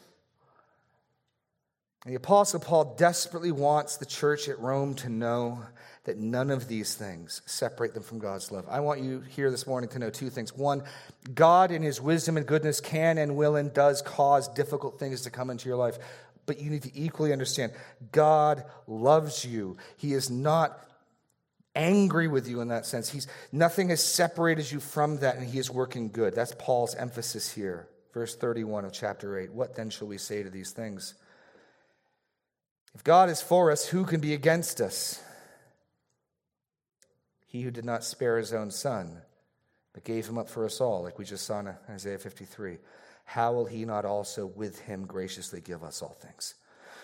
and 2.07 2.13
the 2.13 2.19
Apostle 2.19 2.61
Paul 2.61 2.95
desperately 2.97 3.51
wants 3.51 3.97
the 3.97 4.05
church 4.05 4.47
at 4.47 4.57
Rome 4.59 4.95
to 4.95 5.09
know 5.09 5.61
that 6.05 6.17
none 6.17 6.51
of 6.51 6.69
these 6.69 6.95
things 6.95 7.41
separate 7.45 7.93
them 7.93 8.01
from 8.01 8.17
God's 8.17 8.49
love. 8.49 8.65
I 8.69 8.79
want 8.79 9.01
you 9.01 9.19
here 9.19 9.51
this 9.51 9.67
morning 9.67 9.89
to 9.89 9.99
know 9.99 10.09
two 10.09 10.29
things. 10.29 10.55
One, 10.55 10.83
God, 11.35 11.69
in 11.69 11.81
his 11.81 11.99
wisdom 11.99 12.37
and 12.37 12.47
goodness, 12.47 12.79
can 12.79 13.17
and 13.17 13.35
will 13.35 13.57
and 13.57 13.73
does 13.73 14.01
cause 14.01 14.47
difficult 14.47 14.99
things 14.99 15.23
to 15.23 15.29
come 15.29 15.49
into 15.49 15.67
your 15.67 15.75
life. 15.75 15.97
But 16.45 16.61
you 16.61 16.69
need 16.69 16.83
to 16.83 16.97
equally 16.97 17.33
understand 17.33 17.73
God 18.13 18.63
loves 18.87 19.43
you. 19.43 19.75
He 19.97 20.13
is 20.13 20.29
not 20.29 20.79
angry 21.75 22.29
with 22.29 22.47
you 22.47 22.61
in 22.61 22.69
that 22.69 22.85
sense. 22.85 23.09
He's 23.09 23.27
nothing 23.51 23.89
has 23.89 24.01
separated 24.01 24.71
you 24.71 24.79
from 24.79 25.17
that, 25.17 25.35
and 25.35 25.45
he 25.45 25.59
is 25.59 25.69
working 25.69 26.09
good. 26.09 26.35
That's 26.35 26.53
Paul's 26.57 26.95
emphasis 26.95 27.51
here. 27.51 27.89
Verse 28.13 28.33
31 28.33 28.85
of 28.85 28.93
chapter 28.93 29.37
8. 29.37 29.51
What 29.51 29.75
then 29.75 29.89
shall 29.89 30.07
we 30.07 30.17
say 30.17 30.41
to 30.41 30.49
these 30.49 30.71
things? 30.71 31.13
If 32.97 33.03
God 33.03 33.29
is 33.29 33.43
for 33.43 33.69
us, 33.69 33.85
who 33.85 34.05
can 34.05 34.19
be 34.19 34.33
against 34.33 34.81
us? 34.81 35.21
He 37.45 37.61
who 37.61 37.69
did 37.69 37.85
not 37.85 38.03
spare 38.03 38.39
his 38.39 38.53
own 38.53 38.71
son, 38.71 39.21
but 39.93 40.03
gave 40.03 40.27
him 40.27 40.39
up 40.39 40.49
for 40.49 40.65
us 40.65 40.81
all, 40.81 41.03
like 41.03 41.19
we 41.19 41.23
just 41.23 41.45
saw 41.45 41.59
in 41.59 41.75
Isaiah 41.91 42.17
53, 42.17 42.79
how 43.23 43.53
will 43.53 43.65
he 43.65 43.85
not 43.85 44.03
also 44.03 44.47
with 44.47 44.79
him 44.79 45.05
graciously 45.05 45.61
give 45.61 45.83
us 45.83 46.01
all 46.01 46.17
things? 46.19 46.55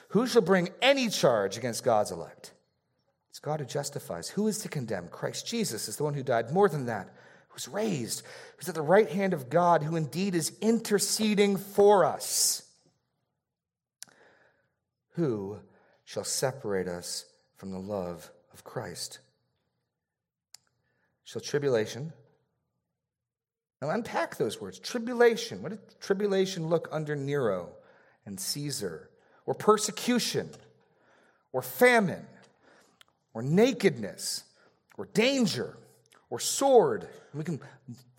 Who 0.09 0.25
shall 0.25 0.41
bring 0.41 0.69
any 0.81 1.09
charge 1.09 1.57
against 1.57 1.83
God's 1.83 2.09
elect? 2.09 2.53
It's 3.29 3.37
God 3.37 3.59
who 3.59 3.65
justifies. 3.67 4.29
Who 4.29 4.47
is 4.47 4.57
to 4.63 4.69
condemn? 4.69 5.09
Christ 5.09 5.45
Jesus 5.45 5.87
is 5.87 5.97
the 5.97 6.05
one 6.05 6.15
who 6.15 6.23
died. 6.23 6.49
More 6.49 6.69
than 6.69 6.87
that, 6.87 7.13
who's 7.49 7.67
raised, 7.67 8.23
who's 8.57 8.67
at 8.67 8.73
the 8.73 8.81
right 8.81 9.11
hand 9.11 9.35
of 9.35 9.51
God, 9.51 9.83
who 9.83 9.95
indeed 9.95 10.33
is 10.33 10.57
interceding 10.59 11.55
for 11.55 12.03
us. 12.03 12.63
Who 15.11 15.59
shall 16.05 16.23
separate 16.23 16.87
us 16.87 17.25
from 17.55 17.71
the 17.71 17.79
love 17.79 18.29
of 18.53 18.63
Christ. 18.63 19.19
Shall 21.23 21.41
tribulation, 21.41 22.13
now 23.83 23.89
unpack 23.89 24.37
those 24.37 24.61
words. 24.61 24.79
Tribulation. 24.79 25.61
What 25.61 25.71
did 25.71 25.99
tribulation 25.99 26.67
look 26.67 26.87
under 26.89 27.17
Nero 27.17 27.73
and 28.25 28.39
Caesar? 28.39 29.09
Or 29.45 29.53
persecution, 29.53 30.49
or 31.51 31.61
famine, 31.61 32.25
or 33.33 33.41
nakedness, 33.41 34.45
or 34.97 35.07
danger, 35.07 35.77
or 36.29 36.39
sword. 36.39 37.09
We 37.33 37.43
can 37.43 37.59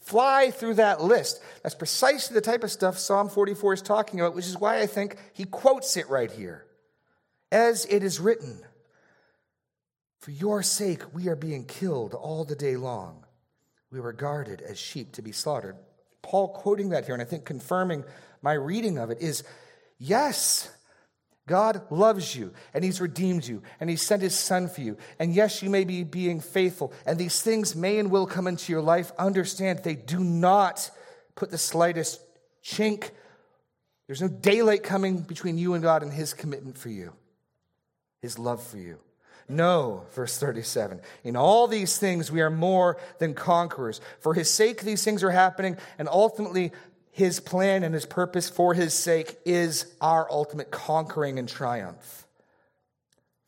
fly 0.01 0.51
through 0.51 0.75
that 0.75 1.03
list. 1.03 1.41
That's 1.63 1.75
precisely 1.75 2.35
the 2.35 2.43
type 2.43 2.63
of 2.63 2.71
stuff 2.71 2.99
Psalm 2.99 3.31
44 3.31 3.73
is 3.73 3.81
talking 3.81 4.21
about, 4.21 4.35
which 4.35 4.45
is 4.45 4.59
why 4.59 4.81
I 4.81 4.87
think 4.87 5.17
he 5.33 5.45
quotes 5.45 5.97
it 5.97 6.11
right 6.11 6.31
here. 6.31 6.67
As 7.55 7.87
it 7.89 8.03
is 8.03 8.19
written, 8.19 8.59
For 10.19 10.33
your 10.33 10.65
sake 10.65 11.15
we 11.15 11.29
are 11.29 11.37
being 11.37 11.67
killed 11.67 12.13
all 12.13 12.45
the 12.45 12.57
day 12.57 12.77
long. 12.77 13.25
We 13.93 14.01
were 14.01 14.09
regarded 14.09 14.61
as 14.61 14.77
sheep 14.77 15.13
to 15.13 15.23
be 15.23 15.31
slaughtered. 15.31 15.77
Paul 16.21 16.49
quoting 16.49 16.89
that 16.89 17.05
here, 17.05 17.15
and 17.15 17.23
I 17.23 17.27
think 17.27 17.45
confirming 17.45 18.03
my 18.43 18.55
reading 18.55 18.99
of 18.99 19.11
it, 19.11 19.19
is 19.21 19.45
yes, 19.99 20.69
God 21.47 21.83
loves 21.91 22.35
you 22.35 22.53
and 22.73 22.83
He's 22.83 23.01
redeemed 23.01 23.47
you 23.47 23.63
and 23.79 23.89
He 23.89 23.95
sent 23.95 24.23
His 24.23 24.37
Son 24.37 24.69
for 24.69 24.81
you. 24.81 24.97
And 25.21 25.33
yes, 25.33 25.63
you 25.63 25.71
may 25.71 25.85
be 25.85 26.03
being 26.03 26.41
faithful, 26.41 26.93
and 27.07 27.21
these 27.21 27.41
things 27.41 27.77
may 27.77 28.01
and 28.01 28.11
will 28.11 28.27
come 28.27 28.49
into 28.49 28.73
your 28.73 28.83
life. 28.83 29.13
Understand 29.17 29.79
they 29.79 29.95
do 29.95 30.19
not 30.25 30.91
put 31.37 31.53
the 31.53 31.59
slightest 31.59 32.21
chink. 32.65 33.11
There's 34.09 34.23
no 34.23 34.27
daylight 34.27 34.83
coming 34.83 35.21
between 35.21 35.57
you 35.57 35.75
and 35.75 35.85
God 35.85 36.03
and 36.03 36.13
His 36.13 36.35
commitment 36.35 36.77
for 36.77 36.89
you 36.89 37.13
his 38.25 38.39
love 38.39 38.63
for 38.63 38.79
you. 38.79 38.99
No, 39.51 40.05
verse 40.15 40.39
37. 40.39 40.99
In 41.25 41.37
all 41.37 41.69
these 41.69 41.99
things 41.99 42.33
we 42.33 42.41
are 42.41 42.49
more 42.49 42.97
than 43.19 43.35
conquerors. 43.35 44.01
For 44.21 44.33
his 44.33 44.49
sake, 44.51 44.81
these 44.81 45.05
things 45.05 45.23
are 45.23 45.31
happening, 45.31 45.77
and 45.99 46.09
ultimately, 46.09 46.73
his 47.11 47.39
plan 47.39 47.83
and 47.83 47.93
his 47.95 48.07
purpose 48.07 48.49
for 48.49 48.73
his 48.73 48.95
sake 48.95 49.37
is 49.45 49.95
our 50.01 50.27
ultimate 50.33 50.71
conquering 50.71 51.39
and 51.39 51.47
triumph. 51.47 52.27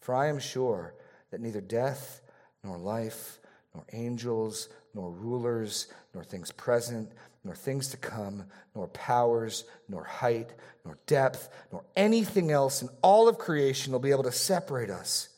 For 0.01 0.15
I 0.15 0.27
am 0.27 0.39
sure 0.39 0.95
that 1.31 1.41
neither 1.41 1.63
death, 1.63 2.21
nor 2.63 2.77
life, 2.77 3.39
nor 3.75 3.87
angels, 3.95 4.69
nor 4.93 5.11
rulers, 5.11 5.89
nor 6.13 6.23
things 6.23 6.53
present, 6.53 7.11
nor 7.47 7.55
things 7.55 7.89
to 7.89 7.97
come, 7.97 8.45
nor 8.75 8.89
powers, 8.89 9.65
nor 9.89 10.03
height, 10.03 10.53
nor 10.85 10.99
depth, 11.07 11.49
nor 11.73 11.85
anything 11.95 12.51
else 12.51 12.83
in 12.83 12.89
all 13.03 13.29
of 13.29 13.39
creation 13.39 13.93
will 13.93 14.01
be 14.01 14.11
able 14.11 14.25
to 14.25 14.33
separate 14.33 14.91
us 14.91 15.29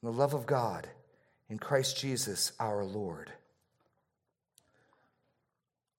from 0.00 0.10
the 0.10 0.18
love 0.18 0.32
of 0.32 0.46
God 0.46 0.88
in 1.50 1.58
Christ 1.58 1.98
Jesus 1.98 2.52
our 2.58 2.82
Lord. 2.82 3.30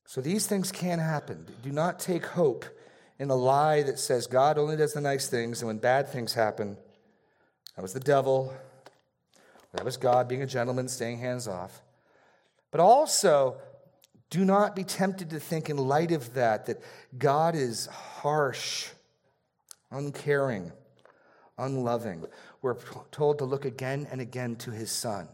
So 0.05 0.19
these 0.19 0.47
things 0.47 0.71
can 0.71 0.97
happen. 0.97 1.45
Do 1.61 1.71
not 1.71 1.99
take 1.99 2.25
hope 2.25 2.65
in 3.19 3.27
the 3.27 3.37
lie 3.37 3.83
that 3.83 3.99
says 3.99 4.25
God 4.25 4.57
only 4.57 4.75
does 4.75 4.93
the 4.93 5.01
nice 5.01 5.27
things, 5.27 5.61
and 5.61 5.67
when 5.67 5.77
bad 5.77 6.09
things 6.09 6.33
happen, 6.33 6.75
that 7.75 7.83
was 7.83 7.93
the 7.93 7.99
devil, 7.99 8.51
that 9.73 9.85
was 9.85 9.97
God 9.97 10.27
being 10.27 10.41
a 10.41 10.47
gentleman, 10.47 10.87
staying 10.87 11.19
hands 11.19 11.47
off. 11.47 11.83
But 12.71 12.81
also, 12.81 13.57
do 14.29 14.45
not 14.45 14.75
be 14.75 14.83
tempted 14.83 15.31
to 15.31 15.39
think, 15.39 15.69
in 15.69 15.77
light 15.77 16.11
of 16.11 16.33
that, 16.35 16.67
that 16.67 16.81
God 17.17 17.55
is 17.55 17.87
harsh, 17.87 18.87
uncaring, 19.89 20.71
unloving. 21.57 22.25
We're 22.61 22.77
told 23.11 23.39
to 23.39 23.45
look 23.45 23.65
again 23.65 24.07
and 24.11 24.21
again 24.21 24.55
to 24.57 24.71
his 24.71 24.91
son. 24.91 25.27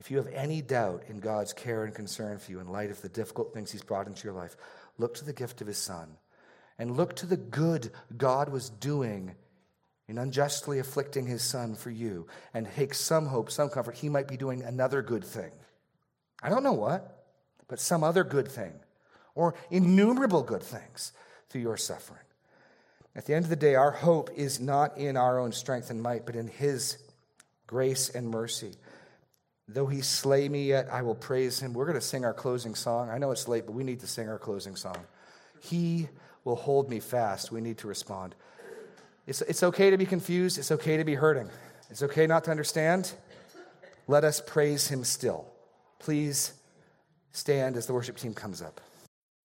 If 0.00 0.10
you 0.10 0.16
have 0.18 0.28
any 0.28 0.60
doubt 0.60 1.04
in 1.08 1.20
God's 1.20 1.52
care 1.52 1.84
and 1.84 1.94
concern 1.94 2.38
for 2.38 2.50
you 2.50 2.60
in 2.60 2.68
light 2.68 2.90
of 2.90 3.00
the 3.00 3.08
difficult 3.08 3.54
things 3.54 3.70
he's 3.70 3.82
brought 3.82 4.06
into 4.06 4.24
your 4.24 4.34
life, 4.34 4.56
look 4.98 5.14
to 5.14 5.24
the 5.24 5.32
gift 5.32 5.60
of 5.60 5.66
his 5.66 5.78
son 5.78 6.16
and 6.78 6.96
look 6.96 7.14
to 7.16 7.26
the 7.26 7.36
good 7.36 7.92
God 8.16 8.48
was 8.48 8.68
doing 8.68 9.34
in 10.08 10.18
unjustly 10.18 10.80
afflicting 10.80 11.26
his 11.26 11.42
son 11.42 11.74
for 11.74 11.90
you 11.90 12.26
and 12.52 12.68
take 12.74 12.92
some 12.92 13.26
hope, 13.26 13.50
some 13.50 13.70
comfort. 13.70 13.94
He 13.94 14.08
might 14.08 14.26
be 14.28 14.36
doing 14.36 14.62
another 14.62 15.00
good 15.00 15.24
thing. 15.24 15.52
I 16.42 16.48
don't 16.48 16.64
know 16.64 16.72
what 16.72 17.21
but 17.68 17.80
some 17.80 18.04
other 18.04 18.24
good 18.24 18.48
thing 18.48 18.72
or 19.34 19.54
innumerable 19.70 20.42
good 20.42 20.62
things 20.62 21.12
through 21.48 21.62
your 21.62 21.76
suffering. 21.76 22.20
At 23.14 23.26
the 23.26 23.34
end 23.34 23.44
of 23.44 23.50
the 23.50 23.56
day, 23.56 23.74
our 23.74 23.90
hope 23.90 24.30
is 24.34 24.60
not 24.60 24.96
in 24.96 25.16
our 25.16 25.38
own 25.38 25.52
strength 25.52 25.90
and 25.90 26.02
might, 26.02 26.24
but 26.24 26.36
in 26.36 26.48
His 26.48 26.98
grace 27.66 28.10
and 28.10 28.28
mercy. 28.28 28.74
Though 29.68 29.86
he 29.86 30.02
slay 30.02 30.48
me, 30.48 30.64
yet 30.64 30.88
I 30.92 31.00
will 31.00 31.14
praise 31.14 31.60
him. 31.60 31.72
We're 31.72 31.86
going 31.86 31.98
to 31.98 32.04
sing 32.04 32.24
our 32.24 32.34
closing 32.34 32.74
song. 32.74 33.08
I 33.08 33.16
know 33.16 33.30
it's 33.30 33.48
late, 33.48 33.64
but 33.64 33.72
we 33.72 33.84
need 33.84 34.00
to 34.00 34.06
sing 34.06 34.28
our 34.28 34.38
closing 34.38 34.76
song. 34.76 34.98
He 35.60 36.08
will 36.44 36.56
hold 36.56 36.90
me 36.90 37.00
fast. 37.00 37.50
We 37.50 37.62
need 37.62 37.78
to 37.78 37.88
respond. 37.88 38.34
It's, 39.26 39.40
it's 39.42 39.62
okay 39.62 39.88
to 39.88 39.96
be 39.96 40.04
confused. 40.04 40.58
It's 40.58 40.70
okay 40.70 40.98
to 40.98 41.04
be 41.04 41.14
hurting. 41.14 41.48
It's 41.88 42.02
okay 42.02 42.26
not 42.26 42.44
to 42.44 42.50
understand. 42.50 43.12
Let 44.08 44.24
us 44.24 44.42
praise 44.44 44.88
him 44.88 45.04
still. 45.04 45.46
Please 45.98 46.52
stand 47.32 47.76
as 47.76 47.86
the 47.86 47.92
worship 47.92 48.16
team 48.16 48.34
comes 48.34 48.62
up. 48.62 48.80